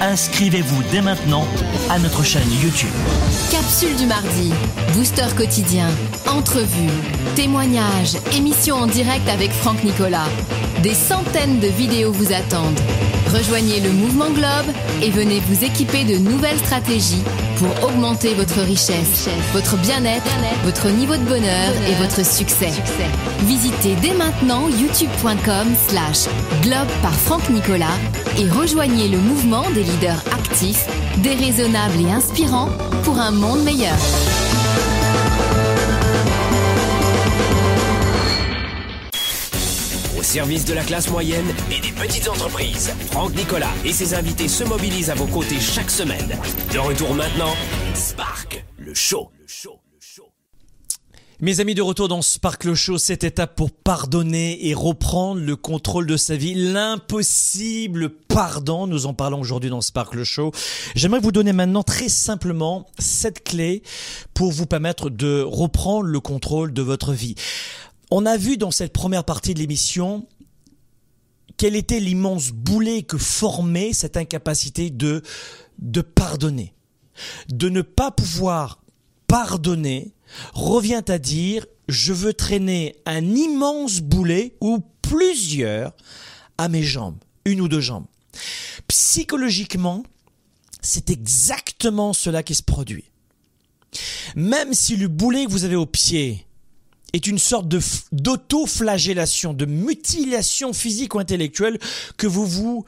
inscrivez-vous 0.00 0.82
dès 0.90 1.00
maintenant 1.00 1.46
à 1.90 1.98
notre 1.98 2.22
chaîne 2.22 2.50
YouTube. 2.62 2.90
Capsule 3.50 3.96
du 3.96 4.06
mardi, 4.06 4.52
booster 4.94 5.26
quotidien, 5.36 5.88
entrevue, 6.28 6.90
témoignages, 7.34 8.16
émission 8.36 8.76
en 8.76 8.86
direct 8.86 9.28
avec 9.28 9.52
Franck 9.52 9.82
Nicolas. 9.84 10.28
Des 10.82 10.94
centaines 10.94 11.60
de 11.60 11.68
vidéos 11.68 12.12
vous 12.12 12.32
attendent. 12.32 12.80
Rejoignez 13.32 13.80
le 13.80 13.90
mouvement 13.90 14.30
Globe 14.30 14.74
et 15.02 15.10
venez 15.10 15.40
vous 15.40 15.64
équiper 15.64 16.04
de 16.04 16.16
nouvelles 16.18 16.58
stratégies 16.58 17.22
pour 17.56 17.84
augmenter 17.84 18.34
votre 18.34 18.60
richesse, 18.60 19.28
votre 19.52 19.76
bien-être, 19.78 20.30
votre 20.64 20.88
niveau 20.88 21.16
de 21.16 21.24
bonheur 21.24 21.72
et 21.88 21.94
votre 21.94 22.24
succès. 22.24 22.70
Visitez 23.42 23.96
dès 23.96 24.14
maintenant 24.14 24.68
youtube.com 24.68 25.74
slash 25.88 26.26
globe 26.62 26.88
par 27.02 27.14
Franck 27.14 27.48
Nicolas 27.50 27.98
et 28.38 28.48
rejoignez 28.48 29.08
le 29.08 29.18
mouvement 29.18 29.64
des 29.74 29.82
leaders 29.82 30.22
actifs, 30.32 30.86
déraisonnables 31.18 32.00
et 32.00 32.12
inspirants 32.12 32.70
pour 33.04 33.18
un 33.18 33.30
monde 33.30 33.62
meilleur. 33.64 33.96
Service 40.34 40.64
de 40.64 40.74
la 40.74 40.82
classe 40.82 41.08
moyenne 41.10 41.46
et 41.70 41.80
des 41.80 41.92
petites 41.92 42.28
entreprises, 42.28 42.90
Franck 43.12 43.36
Nicolas 43.36 43.70
et 43.84 43.92
ses 43.92 44.14
invités 44.14 44.48
se 44.48 44.64
mobilisent 44.64 45.10
à 45.10 45.14
vos 45.14 45.26
côtés 45.26 45.60
chaque 45.60 45.92
semaine. 45.92 46.36
De 46.72 46.78
retour 46.80 47.14
maintenant, 47.14 47.54
Spark, 47.94 48.64
le 48.76 48.92
show. 48.94 49.30
Le. 49.38 49.44
Mes 51.40 51.60
amis 51.60 51.74
de 51.74 51.82
retour 51.82 52.08
dans 52.08 52.22
Sparkle 52.22 52.74
Show, 52.74 52.96
cette 52.96 53.22
étape 53.22 53.54
pour 53.54 53.70
pardonner 53.70 54.68
et 54.68 54.74
reprendre 54.74 55.40
le 55.40 55.56
contrôle 55.56 56.06
de 56.06 56.16
sa 56.16 56.36
vie, 56.36 56.54
l'impossible 56.54 58.08
pardon, 58.08 58.86
nous 58.86 59.06
en 59.06 59.14
parlons 59.14 59.40
aujourd'hui 59.40 59.70
dans 59.70 59.80
Sparkle 59.80 60.24
Show. 60.24 60.52
J'aimerais 60.94 61.20
vous 61.20 61.32
donner 61.32 61.52
maintenant 61.52 61.82
très 61.82 62.08
simplement 62.08 62.86
cette 62.98 63.44
clé 63.44 63.82
pour 64.32 64.52
vous 64.52 64.66
permettre 64.66 65.10
de 65.10 65.42
reprendre 65.42 66.06
le 66.06 66.20
contrôle 66.20 66.72
de 66.72 66.82
votre 66.82 67.12
vie. 67.12 67.34
On 68.16 68.26
a 68.26 68.36
vu 68.36 68.56
dans 68.56 68.70
cette 68.70 68.92
première 68.92 69.24
partie 69.24 69.54
de 69.54 69.58
l'émission 69.58 70.24
quel 71.56 71.74
était 71.74 71.98
l'immense 71.98 72.50
boulet 72.50 73.02
que 73.02 73.18
formait 73.18 73.92
cette 73.92 74.16
incapacité 74.16 74.90
de, 74.90 75.20
de 75.80 76.00
pardonner. 76.00 76.74
De 77.48 77.68
ne 77.68 77.82
pas 77.82 78.12
pouvoir 78.12 78.84
pardonner 79.26 80.14
revient 80.52 81.02
à 81.08 81.18
dire 81.18 81.66
je 81.88 82.12
veux 82.12 82.34
traîner 82.34 82.94
un 83.04 83.34
immense 83.34 83.98
boulet 83.98 84.54
ou 84.60 84.78
plusieurs 85.02 85.92
à 86.56 86.68
mes 86.68 86.84
jambes, 86.84 87.18
une 87.44 87.62
ou 87.62 87.66
deux 87.66 87.80
jambes. 87.80 88.06
Psychologiquement, 88.86 90.04
c'est 90.82 91.10
exactement 91.10 92.12
cela 92.12 92.44
qui 92.44 92.54
se 92.54 92.62
produit. 92.62 93.10
Même 94.36 94.72
si 94.72 94.94
le 94.94 95.08
boulet 95.08 95.46
que 95.46 95.50
vous 95.50 95.64
avez 95.64 95.74
au 95.74 95.86
pied 95.86 96.43
est 97.14 97.26
une 97.28 97.38
sorte 97.38 97.68
de 97.68 97.80
d'auto-flagellation, 98.12 99.54
de 99.54 99.66
mutilation 99.66 100.72
physique 100.72 101.14
ou 101.14 101.20
intellectuelle 101.20 101.78
que 102.16 102.26
vous 102.26 102.46
vous 102.46 102.84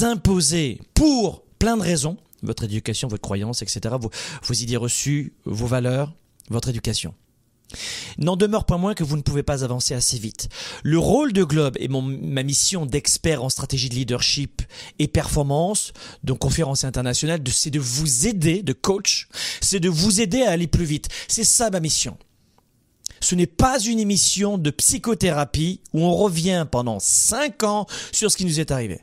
imposez 0.00 0.80
pour 0.94 1.42
plein 1.58 1.76
de 1.76 1.82
raisons, 1.82 2.16
votre 2.42 2.64
éducation, 2.64 3.08
votre 3.08 3.22
croyance, 3.22 3.62
etc., 3.62 3.96
vos, 4.00 4.54
idées 4.54 4.76
reçues, 4.76 5.34
vos 5.44 5.66
valeurs, 5.66 6.14
votre 6.48 6.68
éducation. 6.68 7.12
N'en 8.18 8.36
demeure 8.36 8.64
pas 8.64 8.76
moins 8.76 8.94
que 8.94 9.02
vous 9.02 9.16
ne 9.16 9.22
pouvez 9.22 9.42
pas 9.42 9.64
avancer 9.64 9.92
assez 9.94 10.18
vite. 10.18 10.48
Le 10.84 11.00
rôle 11.00 11.32
de 11.32 11.42
Globe 11.42 11.76
et 11.80 11.88
ma 11.88 12.44
mission 12.44 12.86
d'expert 12.86 13.42
en 13.42 13.48
stratégie 13.48 13.88
de 13.88 13.96
leadership 13.96 14.62
et 15.00 15.08
performance, 15.08 15.92
donc 16.22 16.38
conférence 16.38 16.84
internationale, 16.84 17.40
c'est 17.50 17.70
de 17.70 17.80
vous 17.80 18.28
aider, 18.28 18.62
de 18.62 18.72
coach, 18.72 19.26
c'est 19.60 19.80
de 19.80 19.88
vous 19.88 20.20
aider 20.20 20.42
à 20.42 20.52
aller 20.52 20.68
plus 20.68 20.84
vite. 20.84 21.08
C'est 21.26 21.42
ça 21.42 21.70
ma 21.70 21.80
mission. 21.80 22.16
Ce 23.26 23.34
n'est 23.34 23.48
pas 23.48 23.80
une 23.80 23.98
émission 23.98 24.56
de 24.56 24.70
psychothérapie 24.70 25.80
où 25.92 26.04
on 26.04 26.14
revient 26.14 26.64
pendant 26.70 27.00
cinq 27.00 27.64
ans 27.64 27.88
sur 28.12 28.30
ce 28.30 28.36
qui 28.36 28.44
nous 28.44 28.60
est 28.60 28.70
arrivé. 28.70 29.00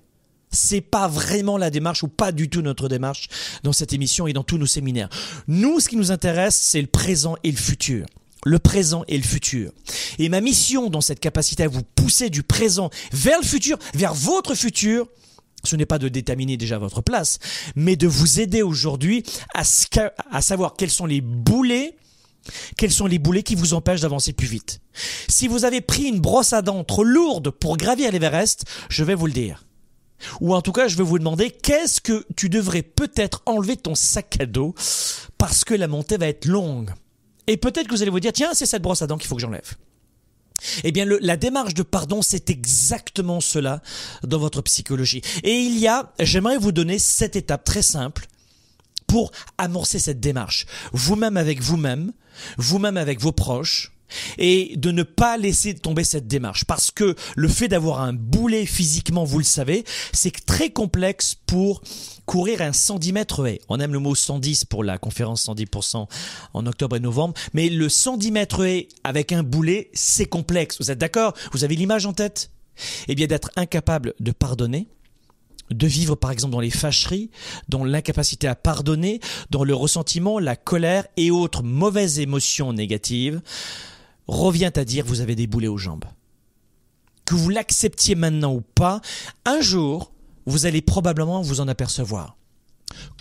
C'est 0.50 0.80
pas 0.80 1.10
vraiment 1.10 1.58
la 1.58 1.70
démarche 1.70 2.04
ou 2.04 2.08
pas 2.08 2.32
du 2.32 2.48
tout 2.48 2.62
notre 2.62 2.88
démarche 2.88 3.28
dans 3.64 3.74
cette 3.74 3.92
émission 3.92 4.26
et 4.26 4.32
dans 4.32 4.46
tous 4.46 4.58
nos 4.58 4.66
séminaires. 4.66 5.10
Nous, 5.50 5.82
ce 5.82 5.90
qui 5.90 5.98
nous 5.98 6.14
intéresse, 6.14 6.56
c'est 6.56 6.80
le 6.80 6.88
présent 6.88 7.36
et 7.44 7.52
le 7.52 7.58
futur 7.58 8.06
le 8.46 8.60
présent 8.60 9.04
et 9.08 9.18
le 9.18 9.24
futur. 9.24 9.72
Et 10.20 10.28
ma 10.28 10.42
mission 10.42 10.90
dans 10.90 11.00
cette 11.00 11.22
capacité 11.22 11.64
à 11.64 11.70
vous 11.70 11.84
pousser 11.96 12.30
du 12.30 12.44
présent 12.44 12.90
vers 13.14 13.40
le 13.40 13.46
futur, 13.46 13.78
vers 13.94 14.14
votre 14.14 14.54
futur, 14.54 15.08
ce 15.64 15.78
n'est 15.78 15.86
pas 15.86 15.98
de 15.98 16.10
déterminer 16.10 16.58
déjà 16.58 16.78
votre 16.78 17.02
place, 17.02 17.40
mais 17.78 17.96
de 17.96 18.06
vous 18.08 18.42
aider 18.42 18.62
aujourd'hui 18.62 19.24
à, 19.54 19.64
savoir 19.64 20.76
quels 20.78 20.92
sont 20.92 21.06
les 21.06 21.22
boulets, 21.22 21.96
quels 22.78 22.92
sont 22.92 23.08
les 23.08 23.20
boulets 23.20 23.44
qui 23.44 23.56
vous 23.56 23.74
empêchent 23.74 24.02
d'avancer 24.02 24.34
plus 24.34 24.48
vite? 24.48 24.82
Si 25.28 25.48
vous 25.48 25.66
avez 25.66 25.82
pris 25.82 26.04
une 26.04 26.20
brosse 26.20 26.54
à 26.54 26.62
dents 26.62 26.84
trop 26.84 27.04
lourde 27.04 27.50
pour 27.50 27.78
gravir 27.78 28.12
l'Everest, 28.12 28.66
je 28.90 29.04
vais 29.04 29.16
vous 29.16 29.28
le 29.28 29.34
dire. 29.34 29.66
Ou 30.42 30.56
en 30.56 30.62
tout 30.62 30.72
cas, 30.72 30.88
je 30.88 30.98
vais 30.98 31.04
vous 31.04 31.20
demander 31.20 31.52
qu'est-ce 31.52 32.02
que 32.02 32.26
tu 32.36 32.50
devrais 32.50 32.82
peut-être 32.82 33.42
enlever 33.46 33.78
ton 33.78 33.96
sac 33.96 34.38
à 34.40 34.46
dos 34.46 34.74
parce 35.38 35.66
que 35.66 35.74
la 35.74 35.88
montée 35.88 36.18
va 36.18 36.28
être 36.28 36.46
longue? 36.46 36.92
Et 37.48 37.58
peut-être 37.58 37.88
que 37.88 37.96
vous 37.96 38.02
allez 38.02 38.12
vous 38.12 38.22
dire, 38.22 38.32
tiens, 38.32 38.52
c'est 38.54 38.66
cette 38.66 38.82
brosse 38.82 39.02
à 39.02 39.08
dents 39.08 39.18
qu'il 39.18 39.28
faut 39.28 39.36
que 39.36 39.42
j'enlève. 39.42 39.76
Eh 40.84 40.92
bien, 40.92 41.06
la 41.06 41.36
démarche 41.36 41.74
de 41.74 41.84
pardon, 41.84 42.22
c'est 42.22 42.50
exactement 42.50 43.42
cela 43.42 43.82
dans 44.24 44.38
votre 44.38 44.62
psychologie. 44.62 45.22
Et 45.44 45.60
il 45.60 45.78
y 45.78 45.88
a, 45.88 46.14
j'aimerais 46.20 46.58
vous 46.58 46.72
donner 46.72 47.00
cette 47.00 47.36
étape 47.36 47.66
très 47.66 47.82
simple 47.82 48.28
pour 49.08 49.32
amorcer 49.58 50.00
cette 50.00 50.22
démarche. 50.22 50.66
Vous-même 50.94 51.36
avec 51.36 51.62
vous-même, 51.62 52.14
vous-même 52.58 52.98
avec 52.98 53.20
vos 53.20 53.32
proches, 53.32 53.92
et 54.38 54.74
de 54.78 54.92
ne 54.92 55.04
pas 55.04 55.38
laisser 55.38 55.74
tomber 55.74 56.04
cette 56.04 56.28
démarche. 56.28 56.66
Parce 56.66 56.92
que 56.92 57.16
le 57.36 57.48
fait 57.48 57.68
d'avoir 57.68 58.02
un 58.02 58.14
boulet 58.14 58.66
physiquement, 58.66 59.24
vous 59.24 59.40
le 59.40 59.44
savez, 59.44 59.84
c'est 60.12 60.46
très 60.46 60.70
complexe 60.70 61.36
pour 61.48 61.82
courir 62.26 62.62
un 62.62 62.74
110 62.74 63.12
mètres 63.14 63.46
haie. 63.48 63.60
On 63.70 63.80
aime 63.80 63.94
le 63.94 64.00
mot 64.00 64.16
110 64.16 64.66
pour 64.66 64.84
la 64.84 64.98
conférence 64.98 65.48
110% 65.48 66.08
en 66.54 66.66
octobre 66.66 66.96
et 66.96 67.00
novembre, 67.00 67.34
mais 67.54 67.70
le 67.70 67.90
110 67.90 68.32
mètres 68.32 68.64
haie 68.66 68.88
avec 69.04 69.32
un 69.32 69.44
boulet, 69.44 69.90
c'est 69.94 70.28
complexe. 70.28 70.78
Vous 70.80 70.92
êtes 70.92 71.00
d'accord? 71.00 71.34
Vous 71.52 71.64
avez 71.64 71.76
l'image 71.76 72.06
en 72.06 72.14
tête? 72.14 72.52
Eh 73.08 73.16
bien 73.16 73.28
d'être 73.28 73.52
incapable 73.56 74.14
de 74.20 74.32
pardonner, 74.32 74.88
de 75.74 75.88
vivre 75.88 76.16
par 76.16 76.32
exemple 76.32 76.54
dans 76.54 76.60
les 76.60 76.70
fâcheries, 76.70 77.30
dans 77.70 77.84
l'incapacité 77.84 78.48
à 78.48 78.56
pardonner, 78.56 79.20
dans 79.50 79.64
le 79.64 79.76
ressentiment, 79.76 80.40
la 80.40 80.56
colère 80.56 81.06
et 81.18 81.32
autres 81.32 81.64
mauvaises 81.64 82.20
émotions 82.20 82.74
négatives, 82.74 83.42
revient 84.28 84.72
à 84.76 84.86
dire 84.86 85.06
vous 85.06 85.22
avez 85.22 85.36
des 85.36 85.48
boulets 85.48 85.68
aux 85.68 85.78
jambes. 85.78 86.06
Que 87.26 87.36
vous 87.36 87.50
l'acceptiez 87.50 88.16
maintenant 88.16 88.54
ou 88.54 88.62
pas, 88.62 89.02
un 89.46 89.62
jour, 89.62 90.12
vous 90.46 90.66
allez 90.66 90.82
probablement 90.82 91.42
vous 91.42 91.62
en 91.62 91.68
apercevoir. 91.68 92.36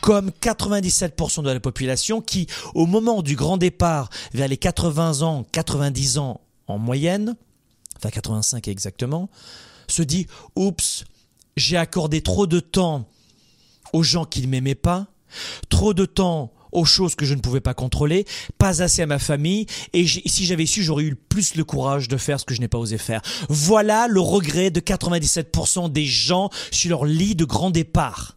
Comme 0.00 0.30
97% 0.42 1.42
de 1.42 1.50
la 1.50 1.60
population 1.60 2.20
qui, 2.20 2.46
au 2.74 2.86
moment 2.86 3.22
du 3.22 3.36
grand 3.36 3.56
départ 3.56 4.10
vers 4.32 4.48
les 4.48 4.56
80 4.56 5.22
ans, 5.22 5.46
90 5.52 6.18
ans 6.18 6.40
en 6.66 6.78
moyenne, 6.78 7.36
enfin 7.96 8.10
85 8.10 8.68
exactement, 8.68 9.30
se 9.86 10.02
dit 10.02 10.26
Oups, 10.56 11.04
j'ai 11.56 11.76
accordé 11.76 12.20
trop 12.20 12.46
de 12.46 12.60
temps 12.60 13.08
aux 13.92 14.02
gens 14.02 14.24
qui 14.24 14.42
ne 14.42 14.46
m'aimaient 14.46 14.74
pas, 14.74 15.06
trop 15.68 15.94
de 15.94 16.04
temps 16.04 16.52
aux 16.72 16.84
choses 16.86 17.14
que 17.14 17.26
je 17.26 17.34
ne 17.34 17.40
pouvais 17.40 17.60
pas 17.60 17.74
contrôler, 17.74 18.24
pas 18.58 18.82
assez 18.82 19.02
à 19.02 19.06
ma 19.06 19.18
famille, 19.18 19.66
et 19.92 20.06
si 20.06 20.46
j'avais 20.46 20.66
su, 20.66 20.82
j'aurais 20.82 21.04
eu 21.04 21.14
plus 21.14 21.54
le 21.54 21.64
courage 21.64 22.08
de 22.08 22.16
faire 22.16 22.40
ce 22.40 22.46
que 22.46 22.54
je 22.54 22.60
n'ai 22.60 22.68
pas 22.68 22.78
osé 22.78 22.96
faire. 22.98 23.20
Voilà 23.48 24.06
le 24.08 24.20
regret 24.20 24.70
de 24.70 24.80
97% 24.80 25.92
des 25.92 26.06
gens 26.06 26.50
sur 26.70 26.90
leur 26.90 27.04
lit 27.04 27.34
de 27.34 27.44
grand 27.44 27.70
départ. 27.70 28.36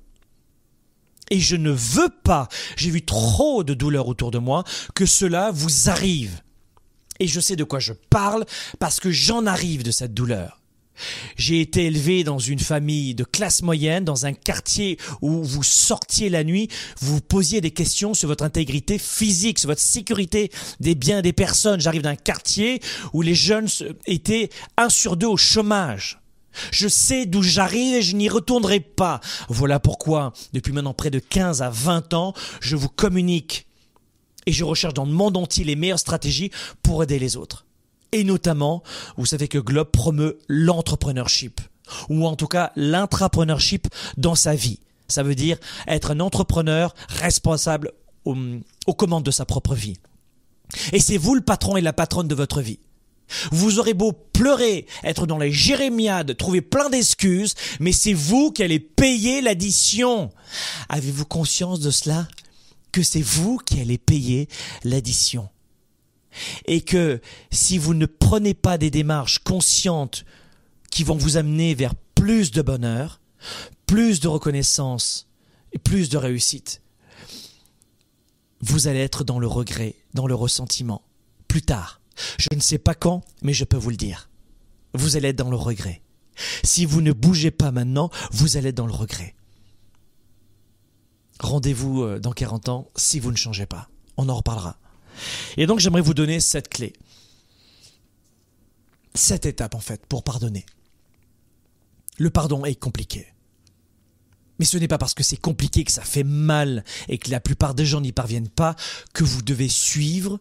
Et 1.32 1.39
je 1.39 1.55
ne 1.55 1.72
veux 1.72 2.09
pas, 2.24 2.49
j'ai 2.76 2.91
vu 2.91 3.03
trop 3.03 3.63
de 3.63 3.74
douleurs 3.74 4.07
autour 4.07 4.32
de 4.32 4.38
moi, 4.38 4.63
que 4.93 5.05
cela 5.05 5.51
vous 5.51 5.89
arrive. 5.89 6.41
Et 7.20 7.28
je 7.28 7.39
sais 7.39 7.55
de 7.55 7.63
quoi 7.63 7.80
je 7.80 7.93
parle 7.93 8.45
parce 8.80 8.99
que 8.99 9.09
j'en 9.09 9.45
arrive 9.45 9.84
de 9.84 9.91
cette 9.91 10.13
douleur. 10.13 10.61
J'ai 11.36 11.62
été 11.62 11.86
élevé 11.86 12.24
dans 12.24 12.39
une 12.39 12.60
famille 12.60 13.16
de 13.16 13.24
classe 13.24 13.62
moyenne, 13.62 14.06
dans 14.06 14.26
un 14.26 14.34
quartier 14.34 14.98
où 15.22 15.43
vous 15.43 15.64
sortiez 15.64 16.30
la 16.30 16.43
nuit, 16.43 16.70
vous 17.02 17.22
posiez 17.22 17.62
des 17.62 17.72
questions 17.72 18.14
sur 18.14 18.28
votre 18.28 18.43
intégrité 18.43 18.98
physique, 18.98 19.60
sur 19.60 19.70
votre 19.70 19.82
sécurité 19.82 20.52
des 20.80 20.96
biens 20.96 21.22
des 21.22 21.34
personnes. 21.34 21.80
J'arrive 21.80 22.02
d'un 22.02 22.16
quartier 22.16 22.82
où 23.14 23.22
les 23.22 23.36
jeunes 23.36 23.68
étaient 24.06 24.50
un 24.78 24.89
sur 24.89 25.18
deux 25.18 25.28
au 25.28 25.38
chômage. 25.38 26.20
Je 26.72 26.88
sais 26.88 27.26
d'où 27.26 27.43
j'arrive 27.43 27.96
et 27.96 28.02
je 28.02 28.16
n'y 28.16 28.30
retournerai 28.30 28.80
pas. 28.80 29.20
Voilà 29.50 29.80
pourquoi, 29.80 30.34
depuis 30.54 30.72
maintenant 30.72 30.93
près 30.93 31.12
de 31.12 31.20
15 31.20 31.62
à 31.62 31.70
20 31.70 32.14
ans, 32.14 32.34
je 32.62 32.76
vous 32.76 32.89
communique 32.89 33.68
et 34.46 34.52
je 34.52 34.64
recherche 34.64 34.93
dans 34.93 35.06
le 35.06 35.12
monde 35.12 35.38
entier 35.38 35.64
les 35.64 35.76
meilleures 35.76 36.00
stratégies 36.00 36.52
pour 36.84 37.04
aider 37.04 37.20
les 37.20 37.36
autres. 37.36 37.64
Et 38.16 38.24
notamment, 38.24 38.82
vous 39.18 39.26
savez 39.26 39.49
que 39.49 39.57
Globe 39.57 39.91
promeut 39.91 40.39
l'entrepreneurship, 40.47 41.59
ou 42.07 42.26
en 42.26 42.38
tout 42.38 42.47
cas 42.47 42.72
l'intrapreneurship 42.78 43.89
dans 44.16 44.36
sa 44.36 44.55
vie. 44.55 44.80
Ça 45.09 45.22
veut 45.22 45.36
dire 45.36 45.57
être 45.86 46.11
un 46.11 46.22
entrepreneur 46.22 46.95
responsable 47.09 47.91
aux, 48.24 48.93
commandes 48.93 49.26
de 49.26 49.32
sa 49.32 49.43
propre 49.43 49.76
vie. 49.76 49.97
Et 50.93 51.01
c'est 51.01 51.18
vous 51.18 51.36
le 51.36 51.41
patron 51.41 51.76
et 51.76 51.82
la 51.82 51.91
patronne 51.91 52.30
de 52.30 52.36
votre 52.36 52.61
vie. 52.61 52.80
Vous 53.51 53.80
aurez 53.80 53.93
beau 53.93 54.13
pleurer, 54.13 54.88
être 55.03 55.28
dans 55.28 55.38
les 55.38 55.51
jérémiades, 55.51 56.38
trouver 56.38 56.61
plein 56.61 56.89
d'excuses, 56.89 57.53
mais 57.82 57.91
c'est 57.91 58.13
vous 58.13 58.49
qui 58.53 58.63
allez 58.63 58.80
payer 58.80 59.41
l'addition. 59.41 60.32
Avez-vous 60.88 61.26
conscience 61.26 61.82
de 61.82 61.91
cela? 61.91 62.30
Que 62.93 63.03
c'est 63.03 63.22
vous 63.22 63.57
qui 63.57 63.82
allez 63.82 63.97
payer 63.97 64.47
l'addition. 64.86 65.49
Et 66.66 66.82
que 66.82 67.22
si 67.52 67.78
vous 67.78 67.94
ne 67.94 68.06
prenez 68.06 68.54
pas 68.54 68.78
des 68.78 68.92
démarches 68.92 69.40
conscientes 69.40 70.26
qui 70.92 71.04
vont 71.04 71.18
vous 71.18 71.38
amener 71.38 71.76
vers 71.76 71.96
plus 71.96 72.52
de 72.52 72.62
bonheur, 72.62 73.22
plus 73.86 74.20
de 74.20 74.28
reconnaissance 74.28 75.28
et 75.72 75.78
plus 75.78 76.10
de 76.10 76.18
réussite, 76.18 76.82
vous 78.62 78.88
allez 78.88 79.00
être 79.00 79.24
dans 79.24 79.40
le 79.40 79.48
regret, 79.48 79.96
dans 80.14 80.28
le 80.28 80.36
ressentiment. 80.36 81.04
Plus 81.48 81.62
tard. 81.62 82.02
Je 82.38 82.48
ne 82.56 82.62
sais 82.62 82.78
pas 82.78 82.96
quand, 82.96 83.22
mais 83.42 83.54
je 83.54 83.66
peux 83.66 83.78
vous 83.78 83.90
le 83.90 83.98
dire. 83.98 84.30
Vous 84.94 85.18
allez 85.18 85.30
être 85.30 85.36
dans 85.36 85.50
le 85.50 85.56
regret. 85.56 86.02
Si 86.64 86.86
vous 86.86 87.02
ne 87.02 87.12
bougez 87.12 87.52
pas 87.52 87.72
maintenant, 87.72 88.10
vous 88.32 88.58
allez 88.58 88.70
être 88.70 88.76
dans 88.76 88.88
le 88.88 88.94
regret. 88.94 89.36
Rendez-vous 91.40 92.04
euh, 92.04 92.20
dans 92.20 92.32
40 92.32 92.70
ans 92.70 92.90
si 92.96 93.20
vous 93.20 93.32
ne 93.32 93.38
changez 93.38 93.66
pas. 93.66 93.90
On 94.18 94.30
en 94.30 94.36
reparlera. 94.36 94.78
Et 95.57 95.66
donc 95.66 95.80
j'aimerais 95.80 96.01
vous 96.01 96.13
donner 96.13 96.39
cette 96.39 96.70
clé. 96.70 96.93
Cette 99.13 99.45
étape 99.45 99.76
en 99.76 99.80
fait 99.80 100.05
pour 100.05 100.24
pardonner. 100.24 100.66
Le 102.18 102.30
pardon 102.30 102.66
est 102.66 102.76
compliqué. 102.76 103.28
Mais 104.59 104.66
ce 104.66 104.78
n'est 104.78 104.88
pas 104.88 104.97
parce 104.97 105.13
que 105.13 105.24
c'est 105.24 105.38
compliqué, 105.38 105.84
que 105.84 105.91
ça 105.91 106.03
fait 106.03 106.24
mal 106.24 106.84
et 107.09 107.18
que 107.18 107.30
la 107.30 107.39
plupart 107.39 107.76
des 107.76 107.86
gens 107.86 108.01
n'y 108.01 108.13
parviennent 108.13 108.49
pas 108.49 108.76
que 109.13 109.24
vous 109.24 109.41
devez 109.41 109.68
suivre 109.68 110.39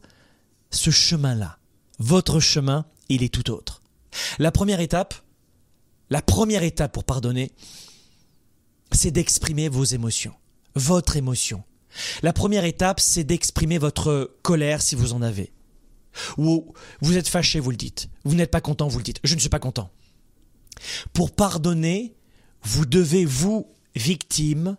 ce 0.70 0.90
chemin-là. 0.90 1.58
Votre 1.98 2.40
chemin, 2.40 2.86
il 3.08 3.22
est 3.22 3.32
tout 3.32 3.50
autre. 3.50 3.82
La 4.38 4.52
première 4.52 4.80
étape, 4.80 5.14
la 6.10 6.22
première 6.22 6.62
étape 6.62 6.92
pour 6.92 7.04
pardonner, 7.04 7.50
c'est 8.92 9.10
d'exprimer 9.10 9.68
vos 9.68 9.84
émotions, 9.84 10.34
votre 10.76 11.16
émotion. 11.16 11.64
La 12.22 12.32
première 12.32 12.64
étape, 12.64 13.00
c'est 13.00 13.24
d'exprimer 13.24 13.78
votre 13.78 14.36
colère 14.42 14.82
si 14.82 14.94
vous 14.94 15.12
en 15.12 15.22
avez. 15.22 15.52
Ou 16.38 16.72
vous 17.00 17.16
êtes 17.16 17.28
fâché, 17.28 17.60
vous 17.60 17.70
le 17.70 17.76
dites. 17.76 18.08
Vous 18.24 18.34
n'êtes 18.34 18.50
pas 18.50 18.60
content, 18.60 18.88
vous 18.88 18.98
le 18.98 19.04
dites. 19.04 19.20
Je 19.24 19.34
ne 19.34 19.40
suis 19.40 19.48
pas 19.48 19.58
content. 19.58 19.90
Pour 21.12 21.30
pardonner, 21.30 22.14
vous 22.62 22.86
devez, 22.86 23.24
vous, 23.24 23.66
victime, 23.94 24.76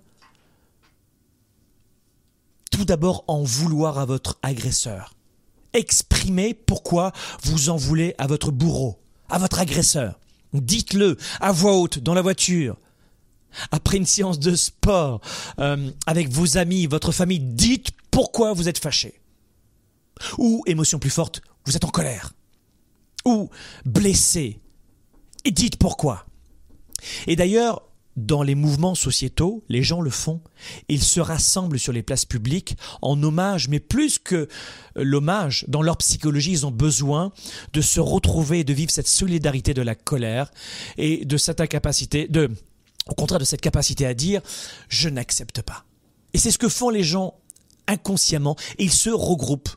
tout 2.71 2.85
d'abord 2.85 3.23
en 3.27 3.43
vouloir 3.43 3.99
à 3.99 4.05
votre 4.05 4.37
agresseur. 4.43 5.15
Exprimez 5.73 6.53
pourquoi 6.53 7.11
vous 7.43 7.69
en 7.69 7.75
voulez 7.75 8.15
à 8.17 8.27
votre 8.27 8.51
bourreau, 8.51 8.99
à 9.29 9.39
votre 9.39 9.59
agresseur. 9.59 10.19
Dites-le 10.53 11.17
à 11.41 11.51
voix 11.51 11.77
haute 11.77 11.99
dans 11.99 12.13
la 12.13 12.21
voiture. 12.21 12.77
Après 13.71 13.97
une 13.97 14.05
séance 14.05 14.39
de 14.39 14.55
sport, 14.55 15.21
euh, 15.59 15.91
avec 16.05 16.29
vos 16.29 16.57
amis, 16.57 16.87
votre 16.87 17.11
famille, 17.11 17.39
dites 17.39 17.89
pourquoi 18.11 18.53
vous 18.53 18.69
êtes 18.69 18.79
fâché. 18.79 19.19
Ou, 20.37 20.63
émotion 20.65 20.99
plus 20.99 21.09
forte, 21.09 21.41
vous 21.65 21.75
êtes 21.75 21.85
en 21.85 21.89
colère. 21.89 22.33
Ou 23.25 23.49
blessé. 23.85 24.59
Et 25.43 25.51
dites 25.51 25.77
pourquoi. 25.77 26.25
Et 27.27 27.35
d'ailleurs, 27.35 27.83
dans 28.15 28.43
les 28.43 28.55
mouvements 28.55 28.95
sociétaux, 28.95 29.63
les 29.67 29.83
gens 29.83 30.01
le 30.01 30.09
font. 30.09 30.41
Ils 30.87 31.03
se 31.03 31.19
rassemblent 31.19 31.79
sur 31.79 31.91
les 31.91 32.01
places 32.01 32.25
publiques 32.25 32.77
en 33.01 33.21
hommage, 33.21 33.67
mais 33.67 33.79
plus 33.79 34.19
que 34.19 34.47
l'hommage, 34.95 35.65
dans 35.67 35.81
leur 35.81 35.97
psychologie, 35.97 36.51
ils 36.51 36.65
ont 36.65 36.71
besoin 36.71 37.33
de 37.73 37.81
se 37.81 37.99
retrouver 37.99 38.59
et 38.59 38.63
de 38.63 38.73
vivre 38.73 38.91
cette 38.91 39.07
solidarité 39.07 39.73
de 39.73 39.81
la 39.81 39.95
colère 39.95 40.51
et 40.97 41.25
de 41.25 41.37
cette 41.37 41.59
incapacité, 41.59 42.27
de, 42.29 42.51
au 43.09 43.13
contraire 43.13 43.39
de 43.39 43.45
cette 43.45 43.61
capacité 43.61 44.05
à 44.05 44.13
dire 44.13 44.41
je 44.89 45.09
n'accepte 45.09 45.61
pas. 45.61 45.85
Et 46.33 46.37
c'est 46.37 46.51
ce 46.51 46.57
que 46.57 46.69
font 46.69 46.89
les 46.89 47.03
gens 47.03 47.35
inconsciemment. 47.87 48.55
Ils 48.79 48.91
se 48.91 49.09
regroupent 49.09 49.69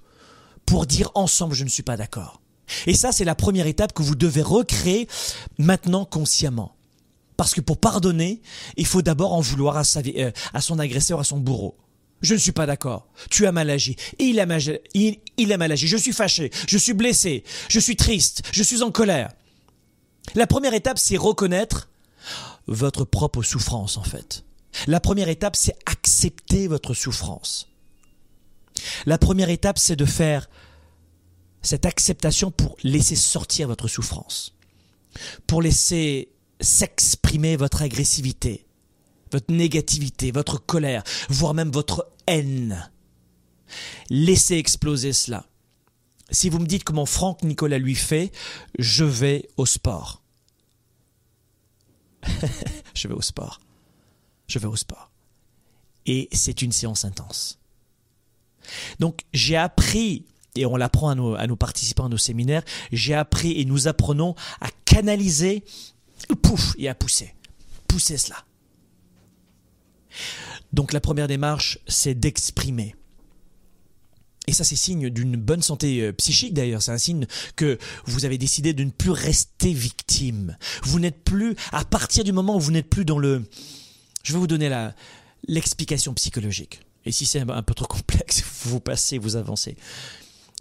pour 0.66 0.86
dire 0.86 1.10
ensemble 1.14 1.54
je 1.54 1.64
ne 1.64 1.68
suis 1.68 1.82
pas 1.82 1.96
d'accord. 1.96 2.40
Et 2.86 2.94
ça, 2.94 3.12
c'est 3.12 3.24
la 3.24 3.34
première 3.34 3.66
étape 3.66 3.92
que 3.92 4.02
vous 4.02 4.14
devez 4.14 4.42
recréer 4.42 5.08
maintenant 5.58 6.04
consciemment. 6.04 6.74
Parce 7.36 7.54
que 7.54 7.60
pour 7.60 7.78
pardonner, 7.78 8.42
il 8.76 8.86
faut 8.86 9.00
d'abord 9.00 9.32
en 9.32 9.40
vouloir 9.40 9.76
à, 9.76 9.82
euh, 9.96 10.30
son 10.60 10.78
agresseur, 10.78 11.20
à 11.20 11.24
son 11.24 11.38
bourreau. 11.38 11.76
Je 12.20 12.34
ne 12.34 12.38
suis 12.38 12.52
pas 12.52 12.66
d'accord. 12.66 13.06
Tu 13.30 13.46
as 13.46 13.52
mal 13.52 13.70
agi. 13.70 13.94
Il 14.18 14.40
a 14.40 14.46
mal 14.46 15.72
agi. 15.72 15.86
Je 15.86 15.96
suis 15.96 16.12
fâché. 16.12 16.50
Je 16.66 16.76
suis 16.76 16.94
blessé. 16.94 17.44
Je 17.68 17.78
suis 17.78 17.94
triste. 17.94 18.42
Je 18.50 18.62
suis 18.64 18.82
en 18.82 18.90
colère. 18.90 19.30
La 20.34 20.48
première 20.48 20.74
étape, 20.74 20.98
c'est 20.98 21.16
reconnaître 21.16 21.88
votre 22.68 23.04
propre 23.04 23.42
souffrance, 23.42 23.96
en 23.96 24.04
fait. 24.04 24.44
La 24.86 25.00
première 25.00 25.28
étape, 25.28 25.56
c'est 25.56 25.76
accepter 25.86 26.68
votre 26.68 26.94
souffrance. 26.94 27.68
La 29.06 29.18
première 29.18 29.50
étape, 29.50 29.78
c'est 29.78 29.96
de 29.96 30.04
faire 30.04 30.48
cette 31.62 31.86
acceptation 31.86 32.50
pour 32.50 32.76
laisser 32.84 33.16
sortir 33.16 33.68
votre 33.68 33.88
souffrance. 33.88 34.54
Pour 35.46 35.62
laisser 35.62 36.28
s'exprimer 36.60 37.56
votre 37.56 37.82
agressivité, 37.82 38.66
votre 39.32 39.52
négativité, 39.52 40.30
votre 40.30 40.64
colère, 40.64 41.02
voire 41.28 41.54
même 41.54 41.70
votre 41.70 42.12
haine. 42.26 42.90
Laissez 44.10 44.56
exploser 44.56 45.12
cela. 45.12 45.46
Si 46.30 46.50
vous 46.50 46.58
me 46.58 46.66
dites 46.66 46.84
comment 46.84 47.06
Franck 47.06 47.42
Nicolas 47.42 47.78
lui 47.78 47.94
fait, 47.94 48.32
je 48.78 49.04
vais 49.04 49.48
au 49.56 49.66
sport. 49.66 50.22
je 52.94 53.08
vais 53.08 53.14
au 53.14 53.22
sport. 53.22 53.60
Je 54.46 54.58
vais 54.58 54.66
au 54.66 54.76
sport. 54.76 55.10
Et 56.06 56.28
c'est 56.32 56.62
une 56.62 56.72
séance 56.72 57.04
intense. 57.04 57.58
Donc 58.98 59.22
j'ai 59.32 59.56
appris, 59.56 60.24
et 60.54 60.66
on 60.66 60.76
l'apprend 60.76 61.10
à 61.10 61.14
nos, 61.14 61.34
à 61.34 61.46
nos 61.46 61.56
participants 61.56 62.06
à 62.06 62.08
nos 62.08 62.16
séminaires, 62.16 62.62
j'ai 62.92 63.14
appris 63.14 63.52
et 63.60 63.64
nous 63.64 63.88
apprenons 63.88 64.34
à 64.60 64.68
canaliser 64.84 65.64
pouf, 66.42 66.74
et 66.78 66.88
à 66.88 66.94
pousser. 66.94 67.34
Pousser 67.86 68.16
cela. 68.16 68.44
Donc 70.72 70.92
la 70.92 71.00
première 71.00 71.28
démarche, 71.28 71.78
c'est 71.86 72.14
d'exprimer. 72.14 72.94
Et 74.48 74.52
ça, 74.52 74.64
c'est 74.64 74.76
signe 74.76 75.10
d'une 75.10 75.36
bonne 75.36 75.60
santé 75.60 76.00
euh, 76.00 76.12
psychique 76.14 76.54
d'ailleurs. 76.54 76.80
C'est 76.80 76.90
un 76.90 76.96
signe 76.96 77.26
que 77.54 77.76
vous 78.06 78.24
avez 78.24 78.38
décidé 78.38 78.72
de 78.72 78.82
ne 78.82 78.88
plus 78.88 79.10
rester 79.10 79.74
victime. 79.74 80.56
Vous 80.84 80.98
n'êtes 80.98 81.22
plus, 81.22 81.54
à 81.70 81.84
partir 81.84 82.24
du 82.24 82.32
moment 82.32 82.56
où 82.56 82.60
vous 82.60 82.70
n'êtes 82.70 82.88
plus 82.88 83.04
dans 83.04 83.18
le... 83.18 83.44
Je 84.22 84.32
vais 84.32 84.38
vous 84.38 84.46
donner 84.46 84.70
l'explication 85.46 86.14
psychologique. 86.14 86.80
Et 87.04 87.12
si 87.12 87.26
c'est 87.26 87.40
un 87.40 87.62
peu 87.62 87.74
trop 87.74 87.84
complexe, 87.84 88.42
vous 88.64 88.80
passez, 88.80 89.18
vous 89.18 89.36
avancez. 89.36 89.76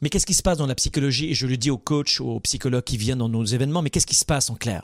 Mais 0.01 0.09
qu'est-ce 0.09 0.25
qui 0.25 0.33
se 0.33 0.43
passe 0.43 0.57
dans 0.57 0.67
la 0.67 0.75
psychologie? 0.75 1.29
Et 1.29 1.33
je 1.33 1.47
le 1.47 1.55
dis 1.55 1.71
aux 1.71 1.77
coachs, 1.77 2.19
aux 2.19 2.41
psychologues 2.41 2.83
qui 2.83 2.97
viennent 2.97 3.19
dans 3.19 3.29
nos 3.29 3.45
événements, 3.45 3.81
mais 3.81 3.89
qu'est-ce 3.89 4.05
qui 4.05 4.15
se 4.15 4.25
passe 4.25 4.49
en 4.49 4.55
clair? 4.55 4.83